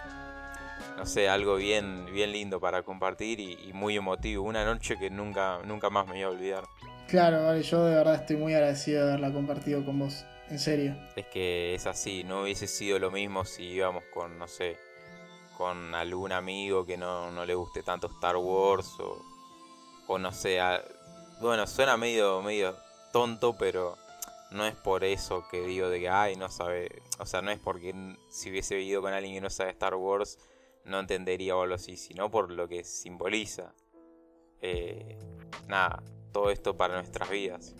no 0.97 1.07
sé, 1.07 1.29
algo 1.29 1.57
bien, 1.57 2.07
bien 2.13 2.33
lindo 2.33 2.61
para 2.61 2.83
compartir 2.83 3.41
y, 3.41 3.59
y, 3.69 3.73
muy 3.73 3.97
emotivo. 3.97 4.45
Una 4.45 4.65
noche 4.65 4.97
que 4.97 5.11
nunca, 5.11 5.59
nunca 5.65 5.91
más 5.91 6.07
me 6.07 6.21
iba 6.21 6.29
a 6.29 6.33
olvidar. 6.33 6.65
Claro, 7.09 7.45
vale, 7.45 7.63
yo 7.63 7.85
de 7.85 7.97
verdad 7.97 8.15
estoy 8.15 8.37
muy 8.37 8.55
agradecido 8.55 9.05
de 9.05 9.13
haberla 9.13 9.33
compartido 9.33 9.85
con 9.85 9.99
vos, 9.99 10.25
en 10.49 10.59
serio. 10.59 10.97
Es 11.17 11.27
que 11.27 11.75
es 11.75 11.87
así, 11.87 12.25
no 12.25 12.43
hubiese 12.43 12.67
sido 12.67 12.99
lo 12.99 13.11
mismo 13.11 13.45
si 13.45 13.65
íbamos 13.65 14.05
con, 14.13 14.39
no 14.39 14.49
sé, 14.49 14.79
con 15.59 15.95
algún 15.95 16.33
amigo 16.33 16.87
que 16.87 16.97
no, 16.97 17.31
no 17.31 17.45
le 17.45 17.55
guste 17.55 17.83
tanto 17.83 18.07
Star 18.07 18.37
Wars 18.37 18.99
o, 19.01 19.34
o 20.07 20.19
no 20.19 20.33
sé, 20.33 20.59
bueno, 21.41 21.67
suena 21.67 21.97
medio, 21.97 22.43
medio 22.43 22.77
tonto, 23.13 23.57
pero 23.59 23.97
no 24.51 24.67
es 24.67 24.75
por 24.75 25.05
eso 25.05 25.47
que 25.51 25.63
digo 25.63 25.89
de 25.89 26.01
que, 26.01 26.09
ay, 26.09 26.37
no 26.37 26.49
sabe, 26.49 26.89
o 27.19 27.27
sea, 27.27 27.43
no 27.43 27.51
es 27.51 27.59
porque 27.59 27.95
si 28.31 28.51
hubiese 28.51 28.81
ido 28.81 29.03
con 29.03 29.13
alguien 29.13 29.35
que 29.35 29.41
no 29.41 29.51
sabe 29.51 29.71
Star 29.71 29.95
Wars, 29.95 30.39
no 30.85 31.01
entendería 31.01 31.57
o 31.57 31.63
algo 31.63 31.75
así, 31.75 31.97
sino 31.97 32.31
por 32.31 32.51
lo 32.51 32.69
que 32.69 32.85
simboliza. 32.85 33.75
Eh, 34.61 35.19
nada, 35.69 36.03
todo 36.33 36.51
esto 36.51 36.77
para 36.77 36.95
nuestras 36.95 37.29
vidas. 37.31 37.75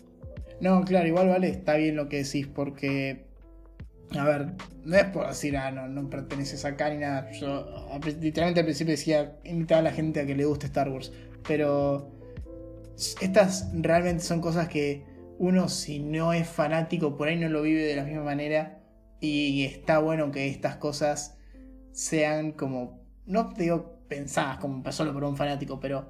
No, 0.59 0.83
claro, 0.83 1.07
igual 1.07 1.27
vale, 1.29 1.49
está 1.49 1.75
bien 1.75 1.95
lo 1.95 2.07
que 2.07 2.23
decís, 2.23 2.47
porque, 2.47 3.25
a 4.17 4.23
ver, 4.23 4.53
no 4.83 4.95
es 4.95 5.05
por 5.05 5.27
decir, 5.27 5.57
ah, 5.57 5.71
no, 5.71 5.87
no 5.87 6.09
perteneces 6.09 6.65
acá 6.65 6.89
ni 6.89 6.97
nada. 6.97 7.31
Yo 7.31 7.67
literalmente 8.21 8.61
al 8.61 8.65
principio 8.65 8.91
decía, 8.91 9.37
invitar 9.43 9.79
a 9.79 9.81
la 9.81 9.91
gente 9.91 10.21
a 10.21 10.25
que 10.25 10.35
le 10.35 10.45
guste 10.45 10.67
Star 10.67 10.89
Wars, 10.89 11.11
pero 11.47 12.11
estas 13.21 13.69
realmente 13.73 14.23
son 14.23 14.41
cosas 14.41 14.67
que 14.67 15.05
uno 15.37 15.67
si 15.67 15.99
no 15.99 16.31
es 16.31 16.47
fanático 16.47 17.17
por 17.17 17.27
ahí 17.27 17.37
no 17.37 17.49
lo 17.49 17.61
vive 17.61 17.83
de 17.83 17.95
la 17.95 18.03
misma 18.03 18.23
manera 18.23 18.79
y 19.19 19.63
está 19.63 19.99
bueno 19.99 20.31
que 20.31 20.47
estas 20.47 20.77
cosas 20.77 21.37
sean 21.91 22.51
como, 22.51 23.01
no 23.25 23.53
digo 23.57 23.99
pensadas 24.07 24.57
como 24.57 24.83
solo 24.91 25.13
por 25.13 25.23
un 25.23 25.35
fanático, 25.35 25.79
pero 25.79 26.09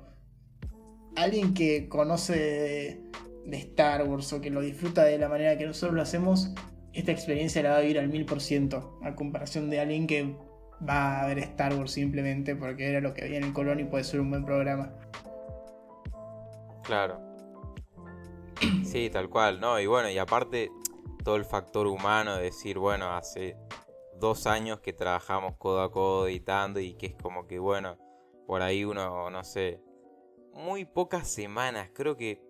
alguien 1.15 1.53
que 1.53 1.87
conoce 1.87 2.33
de, 3.45 3.57
Star 3.57 4.07
Wars 4.07 4.33
o 4.33 4.41
que 4.41 4.49
lo 4.49 4.61
disfruta 4.61 5.03
de 5.03 5.17
la 5.19 5.29
manera 5.29 5.57
que 5.57 5.65
nosotros 5.65 5.95
lo 5.95 6.01
hacemos, 6.01 6.51
esta 6.93 7.11
experiencia 7.11 7.61
la 7.61 7.71
va 7.71 7.77
a 7.77 7.81
vivir 7.81 7.99
al 7.99 8.09
mil 8.09 8.25
por 8.25 8.41
ciento, 8.41 8.99
a 9.03 9.15
comparación 9.15 9.69
de 9.69 9.79
alguien 9.79 10.07
que 10.07 10.35
va 10.87 11.21
a 11.21 11.27
ver 11.27 11.39
Star 11.39 11.75
Wars 11.75 11.91
simplemente 11.91 12.55
porque 12.55 12.89
era 12.89 13.01
lo 13.01 13.13
que 13.13 13.23
había 13.23 13.37
en 13.37 13.43
el 13.43 13.53
Colón 13.53 13.79
y 13.79 13.85
puede 13.85 14.03
ser 14.03 14.19
un 14.19 14.31
buen 14.31 14.45
programa. 14.45 14.93
Claro. 16.85 17.19
Sí, 18.83 19.09
tal 19.09 19.29
cual, 19.29 19.59
¿no? 19.59 19.79
Y 19.79 19.87
bueno, 19.87 20.09
y 20.09 20.17
aparte 20.17 20.71
todo 21.23 21.35
el 21.35 21.45
factor 21.45 21.87
humano 21.87 22.37
de 22.37 22.43
decir, 22.43 22.77
bueno, 22.77 23.09
hace 23.15 23.57
dos 24.19 24.47
años 24.47 24.79
que 24.79 24.93
trabajamos 24.93 25.55
codo 25.57 25.81
a 25.81 25.91
codo 25.91 26.27
editando 26.27 26.79
y 26.79 26.93
que 26.93 27.07
es 27.07 27.15
como 27.15 27.47
que, 27.47 27.59
bueno, 27.59 27.97
por 28.47 28.61
ahí 28.61 28.85
uno, 28.85 29.29
no 29.29 29.43
sé, 29.43 29.81
muy 30.53 30.85
pocas 30.85 31.27
semanas, 31.27 31.89
creo 31.93 32.15
que 32.15 32.41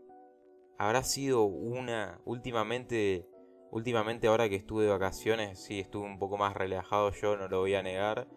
habrá 0.77 1.03
sido 1.03 1.43
una 1.43 2.19
últimamente 2.25 3.27
últimamente 3.71 4.27
ahora 4.27 4.47
que 4.47 4.55
estuve 4.55 4.83
de 4.85 4.89
vacaciones, 4.89 5.59
sí 5.59 5.79
estuve 5.79 6.05
un 6.05 6.17
poco 6.17 6.37
más 6.37 6.53
relajado 6.53 7.11
yo, 7.11 7.35
no 7.35 7.47
lo 7.47 7.59
voy 7.59 7.75
a 7.75 7.83
negar, 7.83 8.27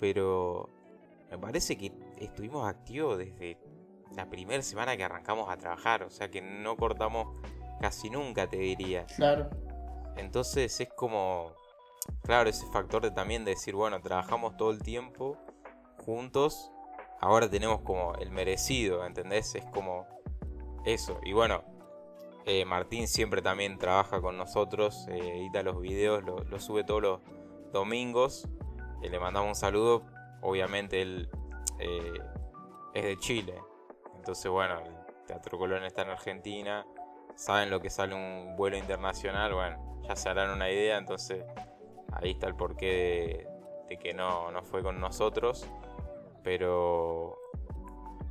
pero 0.00 0.68
me 1.30 1.38
parece 1.38 1.78
que 1.78 1.92
estuvimos 2.18 2.68
activos 2.68 3.16
desde 3.16 3.58
la 4.16 4.28
primera 4.28 4.62
semana 4.62 4.96
que 4.96 5.04
arrancamos 5.04 5.48
a 5.48 5.56
trabajar, 5.56 6.02
o 6.02 6.10
sea 6.10 6.30
que 6.30 6.42
no 6.42 6.76
cortamos 6.76 7.38
casi 7.80 8.10
nunca, 8.10 8.48
te 8.48 8.56
diría. 8.56 9.06
Claro. 9.14 9.48
Entonces 10.16 10.80
es 10.80 10.88
como, 10.88 11.52
claro, 12.22 12.50
ese 12.50 12.66
factor 12.72 13.02
de 13.02 13.12
también 13.12 13.44
de 13.44 13.52
decir, 13.52 13.74
bueno, 13.74 14.00
trabajamos 14.00 14.56
todo 14.56 14.72
el 14.72 14.82
tiempo 14.82 15.38
juntos 15.98 16.72
ahora 17.20 17.48
tenemos 17.48 17.80
como 17.82 18.14
el 18.16 18.30
merecido, 18.30 19.04
¿entendés? 19.06 19.54
Es 19.54 19.64
como 19.66 20.06
eso. 20.84 21.20
Y 21.24 21.32
bueno, 21.32 21.64
eh, 22.44 22.64
Martín 22.64 23.08
siempre 23.08 23.42
también 23.42 23.78
trabaja 23.78 24.20
con 24.20 24.36
nosotros, 24.36 25.06
eh, 25.08 25.38
edita 25.38 25.62
los 25.62 25.80
videos, 25.80 26.22
lo, 26.24 26.60
sube 26.60 26.84
todos 26.84 27.02
los 27.02 27.20
domingos. 27.72 28.48
Eh, 29.02 29.10
le 29.10 29.18
mandamos 29.18 29.48
un 29.48 29.54
saludo. 29.54 30.04
Obviamente 30.42 31.02
él 31.02 31.28
es 32.94 33.04
de 33.04 33.16
Chile. 33.18 33.54
Entonces 34.26 34.50
bueno, 34.50 34.80
el 34.80 34.92
Teatro 35.28 35.56
Colón 35.56 35.84
está 35.84 36.02
en 36.02 36.10
Argentina. 36.10 36.84
Saben 37.36 37.70
lo 37.70 37.80
que 37.80 37.90
sale 37.90 38.12
un 38.12 38.56
vuelo 38.56 38.76
internacional. 38.76 39.54
Bueno, 39.54 40.00
ya 40.02 40.16
se 40.16 40.28
harán 40.28 40.50
una 40.50 40.68
idea. 40.68 40.98
Entonces 40.98 41.44
ahí 42.10 42.32
está 42.32 42.48
el 42.48 42.56
porqué 42.56 43.46
de, 43.88 43.98
que 43.98 44.14
no, 44.14 44.50
no 44.50 44.64
fue 44.64 44.82
con 44.82 44.98
nosotros. 44.98 45.70
Pero. 46.42 47.38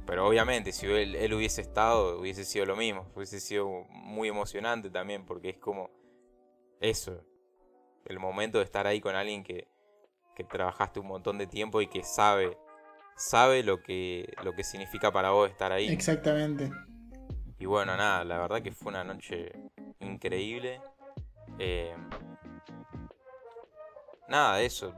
Pero 0.05 0.27
obviamente, 0.27 0.73
si 0.73 0.85
él, 0.85 1.33
hubiese 1.33 1.61
estado, 1.61 2.19
hubiese 2.19 2.43
sido 2.43 2.65
lo 2.65 2.75
mismo. 2.75 3.07
Hubiese 3.15 3.39
sido 3.39 3.85
muy 3.89 4.27
emocionante 4.27 4.89
también, 4.89 5.25
porque 5.25 5.51
es 5.51 5.57
como. 5.59 5.91
Eso. 6.81 7.23
El 8.03 8.19
momento 8.19 8.57
de 8.57 8.65
estar 8.65 8.85
ahí 8.85 8.99
con 8.99 9.15
alguien 9.15 9.45
que, 9.45 9.69
que 10.35 10.43
trabajaste 10.43 10.99
un 10.99 11.07
montón 11.07 11.37
de 11.37 11.47
tiempo 11.47 11.79
y 11.79 11.87
que 11.87 12.03
sabe. 12.03 12.57
Sabe 13.15 13.63
lo 13.63 13.81
que, 13.81 14.33
lo 14.43 14.53
que 14.53 14.63
significa 14.63 15.11
para 15.11 15.31
vos 15.31 15.49
estar 15.49 15.71
ahí. 15.71 15.87
Exactamente. 15.87 16.69
Y 17.57 17.65
bueno, 17.65 17.95
nada, 17.95 18.23
la 18.23 18.37
verdad 18.37 18.61
que 18.61 18.71
fue 18.71 18.89
una 18.89 19.03
noche 19.03 19.51
increíble. 19.99 20.81
Eh, 21.59 21.95
nada, 24.27 24.61
eso 24.61 24.93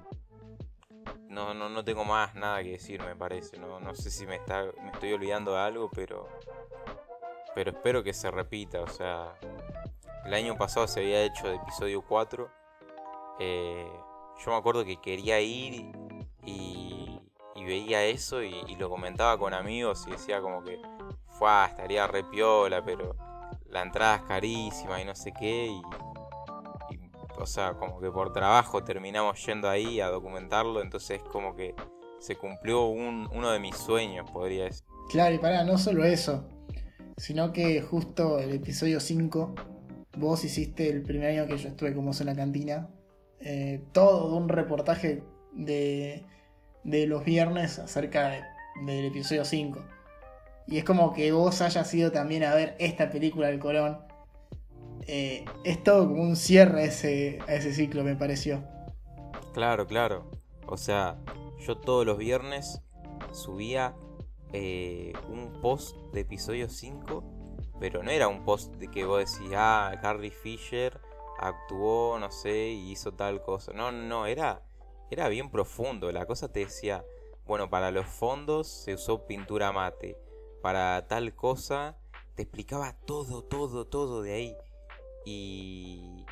no, 1.38 1.54
no, 1.54 1.70
no 1.70 1.84
tengo 1.84 2.04
más 2.04 2.34
nada 2.36 2.64
que 2.64 2.72
decir, 2.72 3.02
me 3.04 3.16
parece. 3.16 3.58
No, 3.58 3.80
no 3.80 3.94
sé 3.96 4.10
si 4.10 4.26
me, 4.26 4.36
está, 4.36 4.64
me 4.82 4.92
estoy 4.92 5.14
olvidando 5.14 5.54
de 5.54 5.60
algo, 5.60 5.90
pero, 5.94 6.28
pero 7.54 7.72
espero 7.72 8.04
que 8.04 8.14
se 8.14 8.32
repita. 8.32 8.82
O 8.82 8.88
sea, 8.88 9.36
el 10.26 10.34
año 10.34 10.58
pasado 10.58 10.88
se 10.88 11.02
había 11.02 11.24
hecho 11.24 11.48
de 11.48 11.56
episodio 11.56 12.02
4. 12.02 12.50
Eh, 13.40 13.88
yo 14.44 14.52
me 14.52 14.58
acuerdo 14.58 14.84
que 14.84 15.00
quería 15.00 15.40
ir 15.40 15.92
y, 16.44 16.87
y 17.58 17.66
veía 17.66 18.06
eso 18.06 18.44
y, 18.44 18.76
lo 18.76 18.90
comentaba 18.90 19.38
con 19.38 19.54
amigos 19.54 20.06
y 20.08 20.12
decía 20.12 20.42
como 20.42 20.64
que, 20.64 20.80
fue, 21.28 21.50
estaría 21.66 22.06
re 22.08 22.24
piola, 22.24 22.84
pero 22.86 23.16
la 23.70 23.82
entrada 23.82 24.18
es 24.18 24.22
carísima 24.24 25.02
y 25.02 25.06
no 25.06 25.16
sé 25.16 25.34
qué. 25.38 25.68
Y, 25.68 25.82
o 27.40 27.46
sea, 27.46 27.74
como 27.74 28.00
que 28.00 28.12
por 28.12 28.32
trabajo 28.32 28.84
terminamos 28.84 29.44
yendo 29.46 29.70
ahí 29.70 30.00
a 30.00 30.08
documentarlo, 30.08 30.82
entonces 30.82 31.22
como 31.24 31.56
que 31.56 31.76
se 32.20 32.36
cumplió 32.36 32.86
uno 32.86 33.52
de 33.52 33.60
mis 33.60 33.76
sueños, 33.76 34.30
podría 34.32 34.66
decir. 34.66 34.86
Claro, 35.10 35.36
y 35.36 35.38
para, 35.40 35.64
no 35.64 35.78
solo 35.78 36.04
eso, 36.04 36.48
sino 37.18 37.54
que 37.54 37.82
justo 37.82 38.40
el 38.40 38.54
episodio 38.54 39.00
5, 39.00 39.56
vos 40.18 40.44
hiciste 40.44 40.90
el 40.90 41.02
primer 41.04 41.32
año 41.32 41.48
que 41.48 41.58
yo 41.58 41.70
estuve 41.70 41.94
con 41.96 42.06
vos 42.06 42.20
en 42.22 42.28
la 42.28 42.36
cantina, 42.36 42.90
eh, 43.40 43.84
todo 43.94 44.36
un 44.36 44.50
reportaje 44.50 45.24
de, 45.54 46.26
de 46.88 47.06
los 47.06 47.24
viernes 47.24 47.78
acerca 47.78 48.32
del 48.86 49.06
episodio 49.06 49.46
5. 49.46 49.80
Y 50.66 50.80
es 50.80 50.84
como 50.84 51.14
que 51.14 51.32
vos 51.32 51.62
hayas 51.62 51.94
ido 51.94 52.12
también 52.12 52.44
a 52.44 52.56
ver 52.56 52.76
esta 52.80 53.10
película 53.12 53.48
del 53.48 53.60
Colón 53.60 54.08
eh, 55.08 55.46
es 55.64 55.82
todo 55.84 56.08
como 56.08 56.22
un 56.22 56.36
cierre 56.36 56.82
a 56.82 56.86
ese, 56.86 57.40
a 57.48 57.56
ese 57.56 57.74
ciclo, 57.74 58.04
me 58.04 58.16
pareció. 58.16 58.64
Claro, 59.54 59.88
claro. 59.88 60.30
O 60.68 60.76
sea, 60.76 61.18
yo 61.60 61.78
todos 61.78 62.06
los 62.06 62.18
viernes 62.18 62.82
subía 63.32 63.96
eh, 64.52 65.14
un 65.30 65.62
post 65.62 65.96
de 66.14 66.22
episodio 66.22 66.68
5, 66.68 67.24
pero 67.80 68.04
no 68.04 68.12
era 68.12 68.28
un 68.28 68.44
post 68.44 68.76
de 68.76 68.90
que 68.90 69.06
vos 69.06 69.20
decís, 69.20 69.54
ah, 69.56 69.94
Harry 70.04 70.30
Fisher 70.30 71.00
actuó, 71.40 72.20
no 72.20 72.30
sé, 72.30 72.70
y 72.70 72.92
hizo 72.92 73.14
tal 73.14 73.42
cosa. 73.42 73.72
No, 73.72 73.94
no, 73.94 74.26
era, 74.26 74.62
era 75.10 75.30
bien 75.30 75.50
profundo. 75.50 76.12
La 76.12 76.26
cosa 76.26 76.52
te 76.52 76.62
decía, 76.62 77.06
bueno, 77.46 77.70
para 77.70 77.92
los 77.92 78.06
fondos 78.06 78.68
se 78.68 78.94
usó 78.94 79.26
pintura 79.26 79.72
mate. 79.72 80.18
Para 80.62 81.08
tal 81.08 81.34
cosa, 81.36 81.98
te 82.36 82.44
explicaba 82.44 82.94
todo, 83.06 83.44
todo, 83.44 83.86
todo 83.86 84.22
de 84.22 84.34
ahí. 84.34 84.58
Y, 85.26 86.26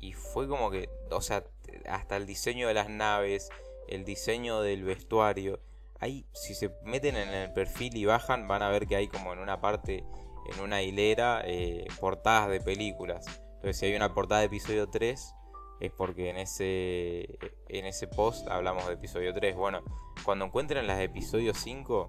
y 0.00 0.12
fue 0.12 0.48
como 0.48 0.70
que, 0.70 0.88
o 1.10 1.20
sea, 1.20 1.44
hasta 1.88 2.16
el 2.16 2.26
diseño 2.26 2.68
de 2.68 2.74
las 2.74 2.88
naves, 2.88 3.50
el 3.88 4.04
diseño 4.04 4.60
del 4.62 4.84
vestuario. 4.84 5.60
Ahí, 5.98 6.26
si 6.32 6.54
se 6.54 6.74
meten 6.84 7.16
en 7.16 7.30
el 7.30 7.52
perfil 7.52 7.96
y 7.96 8.04
bajan, 8.04 8.48
van 8.48 8.62
a 8.62 8.68
ver 8.68 8.86
que 8.86 8.96
hay 8.96 9.08
como 9.08 9.32
en 9.32 9.38
una 9.38 9.60
parte, 9.60 10.04
en 10.52 10.60
una 10.60 10.82
hilera, 10.82 11.42
eh, 11.44 11.86
portadas 12.00 12.50
de 12.50 12.60
películas. 12.60 13.26
Entonces, 13.56 13.78
si 13.78 13.86
hay 13.86 13.94
una 13.94 14.12
portada 14.12 14.40
de 14.40 14.46
episodio 14.46 14.88
3, 14.88 15.34
es 15.80 15.92
porque 15.92 16.30
en 16.30 16.38
ese, 16.38 17.38
en 17.68 17.84
ese 17.86 18.08
post 18.08 18.48
hablamos 18.48 18.86
de 18.86 18.94
episodio 18.94 19.34
3. 19.34 19.56
Bueno, 19.56 19.82
cuando 20.24 20.46
encuentren 20.46 20.86
las 20.86 20.98
de 20.98 21.04
episodio 21.04 21.54
5, 21.54 22.08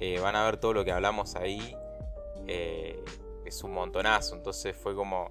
eh, 0.00 0.18
van 0.20 0.36
a 0.36 0.44
ver 0.44 0.58
todo 0.58 0.72
lo 0.72 0.84
que 0.84 0.92
hablamos 0.92 1.36
ahí. 1.36 1.76
Eh, 2.46 3.04
es 3.44 3.62
un 3.62 3.72
montonazo. 3.72 4.34
Entonces 4.34 4.76
fue 4.76 4.94
como 4.94 5.30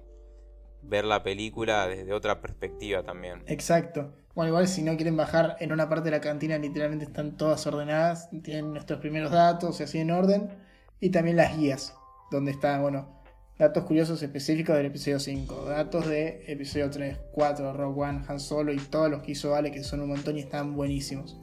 ver 0.82 1.04
la 1.04 1.22
película 1.22 1.88
desde 1.88 2.12
otra 2.12 2.40
perspectiva 2.40 3.02
también. 3.02 3.42
Exacto. 3.46 4.12
Bueno, 4.34 4.50
igual 4.50 4.68
si 4.68 4.82
no 4.82 4.94
quieren 4.96 5.16
bajar, 5.16 5.56
en 5.60 5.72
una 5.72 5.88
parte 5.88 6.04
de 6.04 6.10
la 6.10 6.20
cantina 6.20 6.58
literalmente 6.58 7.06
están 7.06 7.36
todas 7.36 7.66
ordenadas, 7.66 8.28
tienen 8.42 8.72
nuestros 8.72 9.00
primeros 9.00 9.32
datos 9.32 9.80
y 9.80 9.84
así 9.84 9.98
en 9.98 10.10
orden, 10.10 10.50
y 11.00 11.08
también 11.08 11.38
las 11.38 11.56
guías, 11.56 11.96
donde 12.30 12.50
están, 12.50 12.82
bueno, 12.82 13.15
datos 13.58 13.84
curiosos 13.84 14.22
específicos 14.22 14.76
del 14.76 14.86
episodio 14.86 15.18
5, 15.18 15.64
datos 15.64 16.06
de 16.06 16.44
episodio 16.46 16.90
3, 16.90 17.18
4, 17.32 17.72
Rogue 17.72 18.02
One, 18.02 18.22
Han 18.28 18.40
Solo 18.40 18.72
y 18.72 18.76
todos 18.76 19.10
los 19.10 19.22
que 19.22 19.32
hizo 19.32 19.54
Ale, 19.54 19.70
que 19.72 19.82
son 19.82 20.00
un 20.00 20.08
montón 20.08 20.36
y 20.36 20.40
están 20.40 20.74
buenísimos. 20.74 21.40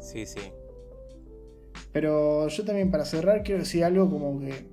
Sí, 0.00 0.26
sí. 0.26 0.40
Pero 1.92 2.48
yo 2.48 2.64
también 2.64 2.90
para 2.90 3.04
cerrar 3.04 3.42
quiero 3.42 3.60
decir 3.60 3.84
algo 3.84 4.08
como 4.08 4.40
que 4.40 4.66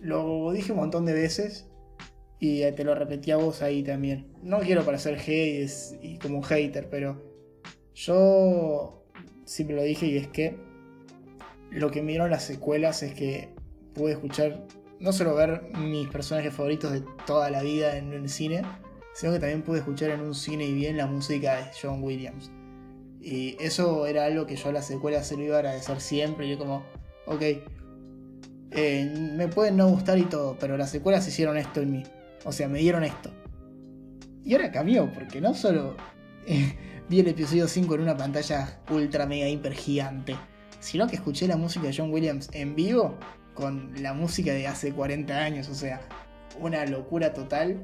lo 0.00 0.52
dije 0.52 0.72
un 0.72 0.78
montón 0.78 1.04
de 1.06 1.12
veces 1.12 1.68
y 2.38 2.60
te 2.72 2.84
lo 2.84 2.94
repetí 2.94 3.30
a 3.30 3.36
vos 3.36 3.62
ahí 3.62 3.82
también. 3.82 4.32
No 4.42 4.60
quiero 4.60 4.84
parecer 4.84 5.18
hate 5.18 5.70
y 6.02 6.18
como 6.18 6.38
un 6.38 6.44
hater, 6.44 6.88
pero 6.88 7.22
yo 7.94 9.04
siempre 9.44 9.76
lo 9.76 9.82
dije 9.82 10.06
y 10.06 10.16
es 10.16 10.28
que 10.28 10.56
lo 11.70 11.90
que 11.90 12.02
me 12.02 12.12
dieron 12.12 12.30
las 12.30 12.44
secuelas 12.44 13.02
es 13.02 13.14
que 13.14 13.48
pude 13.94 14.12
escuchar, 14.12 14.66
no 15.04 15.12
solo 15.12 15.34
ver 15.34 15.70
mis 15.78 16.08
personajes 16.08 16.54
favoritos 16.54 16.90
de 16.90 17.02
toda 17.26 17.50
la 17.50 17.62
vida 17.62 17.98
en 17.98 18.14
el 18.14 18.30
cine, 18.30 18.62
sino 19.12 19.32
que 19.32 19.38
también 19.38 19.62
pude 19.62 19.80
escuchar 19.80 20.08
en 20.08 20.22
un 20.22 20.34
cine 20.34 20.64
y 20.64 20.72
bien 20.72 20.96
la 20.96 21.06
música 21.06 21.56
de 21.56 21.64
John 21.80 22.02
Williams. 22.02 22.50
Y 23.20 23.54
eso 23.60 24.06
era 24.06 24.24
algo 24.24 24.46
que 24.46 24.56
yo 24.56 24.70
a 24.70 24.72
las 24.72 24.86
secuelas 24.86 25.28
se 25.28 25.36
lo 25.36 25.42
iba 25.42 25.56
a 25.56 25.58
agradecer 25.58 26.00
siempre. 26.00 26.48
Yo 26.48 26.56
como, 26.56 26.84
ok, 27.26 27.42
eh, 28.70 29.32
me 29.36 29.46
pueden 29.48 29.76
no 29.76 29.88
gustar 29.88 30.18
y 30.18 30.24
todo, 30.24 30.56
pero 30.58 30.78
las 30.78 30.90
secuelas 30.90 31.28
hicieron 31.28 31.58
esto 31.58 31.82
en 31.82 31.92
mí. 31.92 32.02
O 32.44 32.52
sea, 32.52 32.66
me 32.66 32.78
dieron 32.78 33.04
esto. 33.04 33.30
Y 34.42 34.54
ahora 34.54 34.72
cambió, 34.72 35.12
porque 35.12 35.38
no 35.38 35.52
solo 35.52 35.96
eh, 36.46 36.74
vi 37.10 37.20
el 37.20 37.28
episodio 37.28 37.68
5 37.68 37.94
en 37.94 38.00
una 38.00 38.16
pantalla 38.16 38.80
ultra 38.90 39.26
mega 39.26 39.48
hiper 39.48 39.74
gigante, 39.74 40.34
sino 40.80 41.06
que 41.06 41.16
escuché 41.16 41.46
la 41.46 41.58
música 41.58 41.88
de 41.88 41.94
John 41.94 42.10
Williams 42.10 42.48
en 42.54 42.74
vivo 42.74 43.18
con 43.54 43.92
la 44.02 44.12
música 44.12 44.52
de 44.52 44.66
hace 44.66 44.92
40 44.92 45.36
años. 45.36 45.68
O 45.68 45.74
sea, 45.74 46.00
una 46.60 46.84
locura 46.86 47.32
total. 47.32 47.82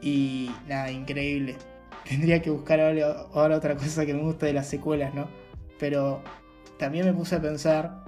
Y 0.00 0.50
nada, 0.68 0.90
increíble. 0.90 1.56
Tendría 2.08 2.42
que 2.42 2.50
buscar 2.50 2.80
ahora, 2.80 3.26
ahora 3.32 3.56
otra 3.56 3.76
cosa 3.76 4.04
que 4.06 4.14
me 4.14 4.22
gusta 4.22 4.46
de 4.46 4.52
las 4.52 4.68
secuelas, 4.68 5.14
¿no? 5.14 5.28
Pero 5.78 6.22
también 6.78 7.06
me 7.06 7.12
puse 7.12 7.36
a 7.36 7.40
pensar 7.40 8.04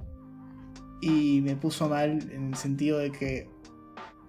y 1.01 1.41
me 1.41 1.55
puso 1.55 1.87
mal 1.87 2.31
en 2.31 2.49
el 2.49 2.55
sentido 2.55 2.97
de 2.97 3.11
que 3.11 3.49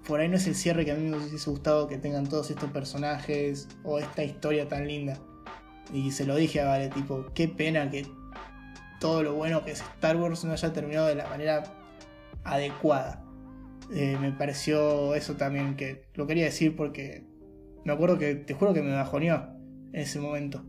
por 0.06 0.20
ahí 0.20 0.28
no 0.28 0.36
es 0.36 0.46
el 0.46 0.54
cierre 0.54 0.84
que 0.84 0.92
a 0.92 0.94
mí 0.94 1.08
me 1.08 1.16
hubiese 1.16 1.50
gustado 1.50 1.88
que 1.88 1.98
tengan 1.98 2.28
todos 2.28 2.50
estos 2.50 2.70
personajes 2.70 3.68
o 3.82 3.98
esta 3.98 4.22
historia 4.22 4.68
tan 4.68 4.86
linda. 4.86 5.18
Y 5.92 6.10
se 6.12 6.24
lo 6.24 6.36
dije 6.36 6.60
a 6.60 6.66
Vale, 6.66 6.88
tipo, 6.88 7.26
qué 7.34 7.48
pena 7.48 7.90
que 7.90 8.06
todo 9.00 9.22
lo 9.22 9.34
bueno 9.34 9.64
que 9.64 9.72
es 9.72 9.80
Star 9.80 10.16
Wars 10.16 10.44
no 10.44 10.52
haya 10.52 10.72
terminado 10.72 11.06
de 11.06 11.16
la 11.16 11.26
manera 11.28 11.64
adecuada. 12.46 13.24
Eh, 13.92 14.16
me 14.20 14.32
pareció 14.32 15.14
eso 15.14 15.36
también 15.36 15.76
que 15.76 16.06
lo 16.14 16.26
quería 16.26 16.44
decir 16.44 16.74
porque 16.74 17.24
me 17.84 17.92
acuerdo 17.92 18.18
que 18.18 18.34
te 18.34 18.54
juro 18.54 18.74
que 18.74 18.82
me 18.82 18.92
bajoneó 18.92 19.48
en 19.92 20.00
ese 20.00 20.18
momento. 20.18 20.64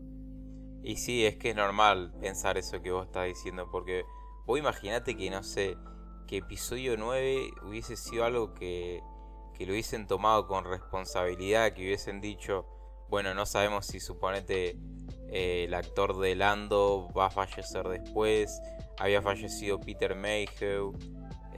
Y 0.82 0.96
sí, 0.96 1.26
es 1.26 1.36
que 1.36 1.50
es 1.50 1.56
normal 1.56 2.12
pensar 2.20 2.56
eso 2.56 2.80
que 2.80 2.92
vos 2.92 3.06
estás 3.06 3.26
diciendo 3.26 3.68
porque 3.70 4.04
vos 4.46 4.58
imaginate 4.58 5.16
que 5.16 5.30
no 5.30 5.42
sé, 5.42 5.76
que 6.26 6.38
episodio 6.38 6.96
9 6.96 7.50
hubiese 7.66 7.96
sido 7.96 8.24
algo 8.24 8.54
que 8.54 9.00
que 9.58 9.66
lo 9.66 9.72
hubiesen 9.72 10.06
tomado 10.06 10.46
con 10.46 10.64
responsabilidad, 10.64 11.72
que 11.72 11.82
hubiesen 11.82 12.20
dicho, 12.20 12.64
bueno, 13.10 13.34
no 13.34 13.44
sabemos 13.44 13.86
si 13.86 13.98
suponete 13.98 14.78
eh, 15.30 15.64
el 15.64 15.74
actor 15.74 16.16
de 16.20 16.36
Lando 16.36 17.08
va 17.16 17.26
a 17.26 17.30
fallecer 17.30 17.88
después, 17.88 18.60
había 18.98 19.20
fallecido 19.20 19.80
Peter 19.80 20.14
Mayhew 20.14 20.96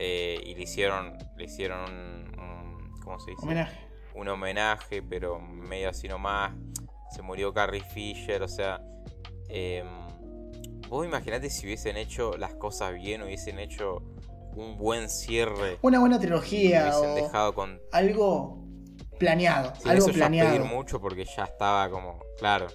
eh, 0.02 0.40
y 0.42 0.54
le 0.54 0.62
hicieron, 0.62 1.18
le 1.36 1.44
hicieron 1.44 1.84
un, 1.90 3.00
¿cómo 3.04 3.20
se 3.20 3.32
dice? 3.32 3.42
Homenaje. 3.42 3.78
Un 4.14 4.28
homenaje, 4.28 5.02
pero 5.02 5.38
medio 5.38 5.90
así 5.90 6.08
nomás. 6.08 6.52
Se 7.14 7.20
murió 7.20 7.52
Carrie 7.52 7.82
Fisher, 7.82 8.42
o 8.42 8.48
sea, 8.48 8.80
eh, 9.50 9.84
vos 10.88 11.04
imaginate 11.04 11.50
si 11.50 11.66
hubiesen 11.66 11.98
hecho 11.98 12.36
las 12.38 12.54
cosas 12.54 12.94
bien, 12.94 13.22
hubiesen 13.22 13.58
hecho 13.58 14.02
un 14.56 14.78
buen 14.78 15.10
cierre. 15.10 15.78
Una 15.82 16.00
buena 16.00 16.18
trilogía. 16.18 16.96
O 16.96 17.14
dejado 17.14 17.54
con... 17.54 17.78
Algo 17.92 18.64
planeado. 19.18 19.74
algo 19.84 20.06
eso 20.06 20.12
planeado. 20.12 20.50
Ya 20.50 20.56
pedir 20.56 20.74
mucho 20.74 20.98
porque 20.98 21.26
ya 21.26 21.44
estaba 21.44 21.90
como. 21.90 22.20
Claro. 22.38 22.68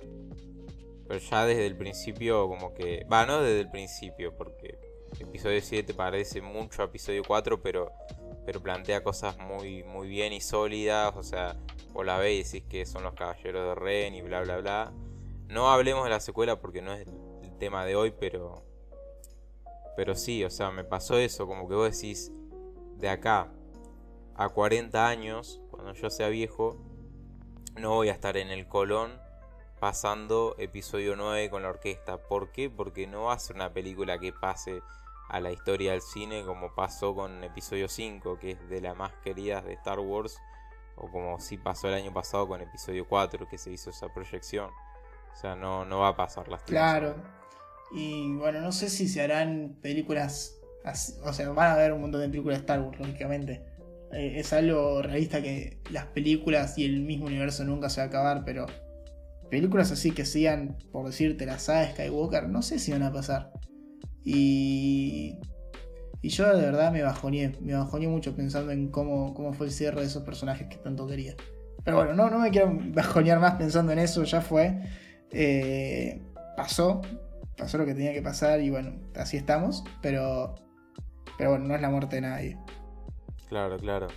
Pero 1.07 1.19
ya 1.19 1.45
desde 1.45 1.65
el 1.65 1.75
principio, 1.75 2.47
como 2.47 2.73
que. 2.73 3.03
Va, 3.11 3.25
no 3.25 3.41
desde 3.41 3.61
el 3.61 3.69
principio, 3.71 4.35
porque 4.37 4.84
episodio 5.19 5.61
7 5.61 5.93
parece 5.93 6.41
mucho 6.41 6.81
a 6.81 6.85
episodio 6.85 7.23
4, 7.25 7.61
pero. 7.61 7.91
Pero 8.45 8.61
plantea 8.61 9.03
cosas 9.03 9.37
muy, 9.39 9.83
muy 9.83 10.07
bien 10.07 10.31
y 10.31 10.39
sólidas. 10.39 11.15
O 11.15 11.23
sea, 11.23 11.55
vos 11.93 12.05
la 12.05 12.19
ves 12.19 12.53
y 12.53 12.59
decís 12.59 12.69
que 12.69 12.85
son 12.85 13.03
los 13.03 13.15
caballeros 13.15 13.65
de 13.65 13.75
Ren 13.75 14.13
y 14.13 14.21
bla 14.21 14.41
bla 14.41 14.57
bla. 14.57 14.93
No 15.47 15.71
hablemos 15.71 16.03
de 16.03 16.11
la 16.11 16.19
secuela 16.19 16.59
porque 16.59 16.81
no 16.83 16.93
es 16.93 17.07
el 17.07 17.57
tema 17.57 17.85
de 17.85 17.95
hoy, 17.95 18.13
pero 18.19 18.63
pero 19.95 20.15
sí, 20.15 20.43
o 20.43 20.49
sea, 20.49 20.71
me 20.71 20.83
pasó 20.83 21.17
eso, 21.17 21.47
como 21.47 21.69
que 21.69 21.75
vos 21.75 21.91
decís, 21.91 22.31
de 22.97 23.09
acá 23.09 23.51
a 24.35 24.49
40 24.49 25.07
años, 25.07 25.61
cuando 25.71 25.93
yo 25.93 26.09
sea 26.09 26.27
viejo, 26.27 26.77
no 27.77 27.91
voy 27.91 28.09
a 28.09 28.13
estar 28.13 28.35
en 28.35 28.49
el 28.49 28.67
Colón 28.67 29.17
pasando 29.79 30.55
episodio 30.57 31.15
9 31.15 31.49
con 31.49 31.63
la 31.63 31.69
orquesta. 31.69 32.17
¿Por 32.17 32.51
qué? 32.51 32.69
Porque 32.69 33.07
no 33.07 33.23
va 33.23 33.33
a 33.33 33.39
ser 33.39 33.55
una 33.55 33.71
película 33.71 34.19
que 34.19 34.33
pase 34.33 34.81
a 35.29 35.39
la 35.39 35.51
historia 35.51 35.91
del 35.91 36.01
cine 36.01 36.43
como 36.43 36.73
pasó 36.73 37.15
con 37.15 37.43
episodio 37.43 37.87
5, 37.87 38.37
que 38.39 38.51
es 38.51 38.69
de 38.69 38.81
las 38.81 38.95
más 38.95 39.11
queridas 39.23 39.65
de 39.65 39.73
Star 39.73 39.99
Wars, 39.99 40.39
o 40.95 41.09
como 41.09 41.39
sí 41.39 41.57
pasó 41.57 41.87
el 41.87 41.95
año 41.95 42.13
pasado 42.13 42.47
con 42.47 42.61
episodio 42.61 43.07
4, 43.07 43.47
que 43.47 43.57
se 43.57 43.71
hizo 43.71 43.89
esa 43.89 44.13
proyección. 44.13 44.69
O 45.33 45.35
sea, 45.35 45.55
no, 45.55 45.85
no 45.85 45.99
va 45.99 46.09
a 46.09 46.15
pasar 46.15 46.47
las 46.47 46.61
Claro, 46.63 47.15
y 47.91 48.33
bueno, 48.35 48.61
no 48.61 48.71
sé 48.71 48.89
si 48.89 49.07
se 49.07 49.21
harán 49.21 49.77
películas. 49.81 50.57
o 51.23 51.33
sea, 51.33 51.49
van 51.49 51.71
a 51.71 51.73
haber 51.73 51.93
un 51.93 52.01
montón 52.01 52.21
de 52.21 52.29
películas 52.29 52.59
de 52.59 52.61
Star 52.61 52.81
Wars, 52.81 52.99
lógicamente. 52.99 53.63
Eh, 54.11 54.39
es 54.39 54.53
algo 54.53 55.01
realista 55.01 55.41
que 55.41 55.79
las 55.91 56.05
películas 56.07 56.77
y 56.77 56.85
el 56.85 57.01
mismo 57.01 57.25
universo 57.25 57.63
nunca 57.63 57.89
se 57.89 58.01
va 58.01 58.05
a 58.05 58.07
acabar, 58.07 58.43
pero 58.45 58.65
películas 59.49 59.91
así 59.91 60.11
que 60.11 60.25
sigan, 60.25 60.77
por 60.91 61.05
decirte, 61.05 61.45
la 61.45 61.59
saga 61.59 61.91
Skywalker, 61.91 62.49
no 62.49 62.61
sé 62.61 62.79
si 62.79 62.91
van 62.91 63.03
a 63.03 63.11
pasar. 63.11 63.51
Y. 64.25 65.39
Y 66.21 66.29
yo 66.29 66.51
de 66.55 66.59
verdad 66.59 66.91
me 66.91 67.03
bajoneé, 67.03 67.55
me 67.61 67.75
bajoneé 67.75 68.07
mucho 68.07 68.35
pensando 68.35 68.71
en 68.71 68.89
cómo, 68.89 69.35
cómo 69.35 69.53
fue 69.53 69.67
el 69.67 69.71
cierre 69.71 70.01
de 70.01 70.07
esos 70.07 70.23
personajes 70.23 70.67
que 70.67 70.77
tanto 70.77 71.05
quería. 71.05 71.35
Pero 71.83 71.97
bueno, 71.97 72.13
no, 72.13 72.31
no 72.31 72.39
me 72.39 72.49
quiero 72.49 72.75
bajonear 72.95 73.39
más 73.39 73.53
pensando 73.55 73.91
en 73.91 73.99
eso, 73.99 74.23
ya 74.23 74.41
fue. 74.41 74.81
Eh, 75.29 76.19
pasó, 76.57 77.01
pasó 77.55 77.77
lo 77.77 77.85
que 77.85 77.93
tenía 77.93 78.11
que 78.11 78.23
pasar 78.23 78.59
y 78.61 78.71
bueno, 78.71 78.93
así 79.15 79.37
estamos, 79.37 79.83
pero, 80.01 80.55
pero 81.37 81.51
bueno, 81.51 81.65
no 81.65 81.75
es 81.75 81.81
la 81.81 81.89
muerte 81.89 82.15
de 82.15 82.21
nadie. 82.23 82.57
Claro, 83.47 83.77
claro. 83.77 84.07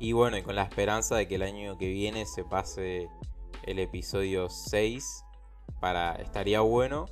Y 0.00 0.12
bueno, 0.12 0.36
y 0.36 0.42
con 0.42 0.56
la 0.56 0.64
esperanza 0.64 1.16
de 1.16 1.28
que 1.28 1.36
el 1.36 1.42
año 1.42 1.78
que 1.78 1.88
viene 1.88 2.26
se 2.26 2.42
pase 2.42 3.08
el 3.64 3.78
episodio 3.78 4.48
6 4.48 5.24
para 5.80 6.16
estaría 6.16 6.60
bueno 6.60 7.06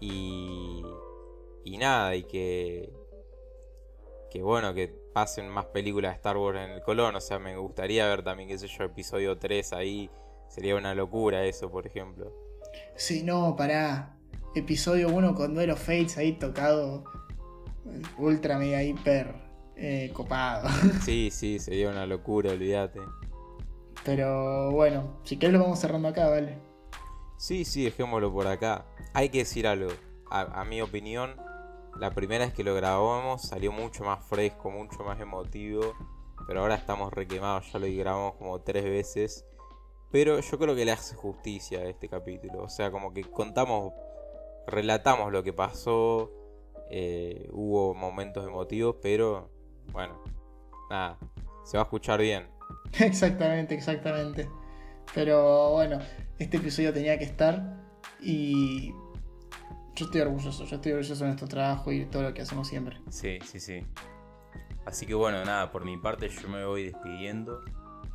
y 0.00 0.82
y 1.68 1.78
nada 1.78 2.14
y 2.16 2.24
que 2.24 2.92
que 4.30 4.42
bueno 4.42 4.74
que 4.74 4.88
pasen 5.12 5.48
más 5.48 5.66
películas 5.66 6.12
de 6.12 6.16
Star 6.16 6.36
Wars 6.36 6.58
en 6.58 6.70
el 6.70 6.82
Colón 6.82 7.16
o 7.16 7.20
sea 7.20 7.38
me 7.38 7.56
gustaría 7.56 8.06
ver 8.06 8.22
también 8.22 8.48
qué 8.48 8.58
sé 8.58 8.66
yo 8.68 8.84
episodio 8.84 9.38
3 9.38 9.72
ahí 9.72 10.10
sería 10.48 10.76
una 10.76 10.94
locura 10.94 11.44
eso 11.44 11.70
por 11.70 11.86
ejemplo 11.86 12.48
Sí, 12.96 13.22
no, 13.22 13.54
pará. 13.56 14.16
Episodio 14.54 15.08
1 15.08 15.34
con 15.34 15.54
Duelo 15.54 15.76
Fates 15.76 16.18
ahí 16.18 16.32
tocado. 16.32 17.04
Ultra 18.18 18.58
mega 18.58 18.82
hiper 18.82 19.34
eh, 19.76 20.10
copado. 20.12 20.68
sí 21.04 21.30
sí 21.30 21.58
sería 21.58 21.88
una 21.88 22.04
locura 22.04 22.50
olvídate 22.50 23.00
Pero 24.04 24.72
bueno, 24.72 25.20
si 25.24 25.38
querés 25.38 25.54
lo 25.54 25.60
vamos 25.60 25.78
cerrando 25.78 26.08
acá, 26.08 26.28
¿vale? 26.28 26.58
Sí, 27.38 27.64
sí, 27.64 27.84
dejémoslo 27.84 28.32
por 28.32 28.48
acá. 28.48 28.84
Hay 29.14 29.28
que 29.28 29.38
decir 29.38 29.66
algo. 29.66 29.90
A, 30.30 30.60
a 30.60 30.64
mi 30.64 30.82
opinión, 30.82 31.36
la 31.98 32.10
primera 32.10 32.44
vez 32.44 32.54
que 32.54 32.64
lo 32.64 32.74
grabamos 32.74 33.42
salió 33.42 33.72
mucho 33.72 34.04
más 34.04 34.24
fresco, 34.24 34.70
mucho 34.70 35.02
más 35.04 35.20
emotivo. 35.20 35.94
Pero 36.46 36.60
ahora 36.60 36.76
estamos 36.76 37.12
requemados, 37.12 37.70
ya 37.72 37.78
lo 37.78 37.86
grabamos 37.86 38.34
como 38.34 38.60
tres 38.60 38.84
veces. 38.84 39.44
Pero 40.10 40.40
yo 40.40 40.58
creo 40.58 40.74
que 40.74 40.84
le 40.84 40.92
hace 40.92 41.14
justicia 41.14 41.80
a 41.80 41.84
este 41.84 42.08
capítulo. 42.08 42.62
O 42.62 42.68
sea, 42.68 42.90
como 42.90 43.12
que 43.12 43.22
contamos, 43.22 43.92
relatamos 44.66 45.32
lo 45.32 45.42
que 45.42 45.52
pasó. 45.52 46.30
eh, 46.90 47.48
hubo 47.52 47.94
momentos 47.94 48.46
emotivos, 48.46 48.96
pero 49.02 49.50
bueno, 49.92 50.22
nada, 50.88 51.18
se 51.64 51.76
va 51.76 51.82
a 51.82 51.84
escuchar 51.84 52.20
bien. 52.20 52.48
exactamente, 52.98 53.74
exactamente. 53.74 54.48
Pero 55.14 55.72
bueno, 55.72 55.98
este 56.38 56.56
episodio 56.58 56.92
tenía 56.92 57.18
que 57.18 57.24
estar 57.24 57.78
y 58.20 58.94
yo 59.98 60.04
estoy 60.04 60.20
orgulloso, 60.20 60.64
yo 60.64 60.76
estoy 60.76 60.92
orgulloso 60.92 61.24
de 61.24 61.26
nuestro 61.26 61.48
trabajo 61.48 61.90
y 61.90 62.00
de 62.00 62.06
todo 62.06 62.22
lo 62.22 62.32
que 62.34 62.42
hacemos 62.42 62.68
siempre. 62.68 62.98
Sí, 63.10 63.38
sí, 63.44 63.58
sí. 63.58 63.84
Así 64.86 65.06
que 65.06 65.14
bueno, 65.14 65.44
nada, 65.44 65.72
por 65.72 65.84
mi 65.84 65.96
parte 65.96 66.28
yo 66.28 66.48
me 66.48 66.64
voy 66.64 66.84
despidiendo. 66.84 67.60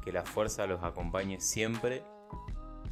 Que 0.03 0.11
la 0.11 0.23
fuerza 0.23 0.65
los 0.65 0.83
acompañe 0.83 1.39
siempre. 1.39 2.03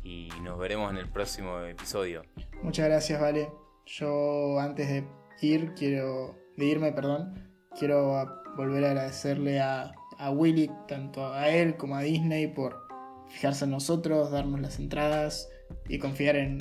Y 0.03 0.29
nos 0.43 0.57
veremos 0.59 0.91
en 0.91 0.97
el 0.97 1.09
próximo 1.09 1.59
episodio. 1.59 2.23
Muchas 2.63 2.87
gracias, 2.87 3.21
Vale. 3.21 3.49
Yo 3.85 4.59
antes 4.59 4.87
de 4.87 5.07
ir, 5.41 5.73
quiero. 5.73 6.35
de 6.57 6.65
irme, 6.65 6.91
perdón, 6.91 7.33
quiero 7.77 8.25
volver 8.55 8.85
a 8.85 8.87
agradecerle 8.91 9.59
a, 9.59 9.91
a 10.17 10.31
Willy, 10.31 10.69
tanto 10.87 11.33
a 11.33 11.49
él 11.49 11.75
como 11.77 11.95
a 11.95 12.01
Disney, 12.01 12.47
por 12.47 12.87
fijarse 13.29 13.65
en 13.65 13.71
nosotros, 13.71 14.31
darnos 14.31 14.59
las 14.59 14.79
entradas 14.79 15.49
y 15.87 15.99
confiar 15.99 16.35
en. 16.35 16.59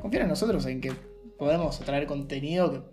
confiar 0.00 0.22
en 0.22 0.28
nosotros, 0.28 0.64
en 0.66 0.80
que 0.80 0.92
podemos 1.42 1.80
traer 1.80 2.06
contenido 2.06 2.92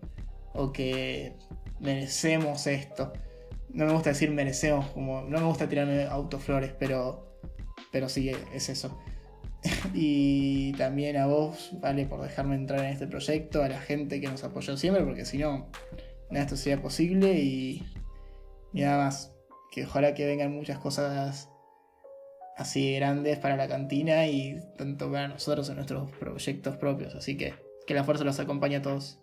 o 0.56 0.72
que 0.74 1.36
merecemos 1.80 2.66
esto. 2.66 3.14
No 3.70 3.86
me 3.86 3.94
gusta 3.94 4.10
decir 4.10 4.32
merecemos, 4.32 4.88
como. 4.88 5.22
no 5.22 5.40
me 5.40 5.46
gusta 5.46 5.70
tirarme 5.70 6.06
autoflores, 6.06 6.72
pero. 6.80 7.38
pero 7.92 8.10
sí, 8.10 8.32
es 8.52 8.70
eso. 8.70 9.00
Y 9.94 10.72
también 10.74 11.18
a 11.18 11.28
vos, 11.28 11.70
Vale, 11.80 12.08
por 12.08 12.24
dejarme 12.24 12.56
entrar 12.56 12.80
en 12.80 12.88
este 12.88 13.06
proyecto, 13.06 13.62
a 13.62 13.70
la 13.70 13.80
gente 13.80 14.20
que 14.20 14.28
nos 14.28 14.44
apoyó 14.44 14.78
siempre, 14.78 15.04
porque 15.04 15.26
si 15.26 15.38
no, 15.38 15.70
nada 16.32 16.46
esto 16.46 16.58
sería 16.58 16.82
posible 16.82 17.34
y, 17.34 17.84
y 18.74 18.82
nada 18.82 19.06
más. 19.06 19.32
Que 19.72 19.86
ojalá 19.86 20.16
que 20.16 20.26
vengan 20.26 20.52
muchas 20.52 20.80
cosas 20.80 21.50
así 22.58 22.96
grandes 22.96 23.38
para 23.38 23.56
la 23.58 23.68
cantina 23.68 24.26
y 24.26 24.60
tanto 24.76 25.12
para 25.12 25.28
nosotros 25.28 25.70
en 25.70 25.76
nuestros 25.76 26.10
proyectos 26.14 26.78
propios. 26.78 27.14
Así 27.14 27.38
que 27.38 27.69
que 27.90 27.96
la 27.96 28.04
fuerza 28.04 28.24
los 28.24 28.40
acompañe 28.40 28.76
a 28.76 28.82
todos. 28.84 29.20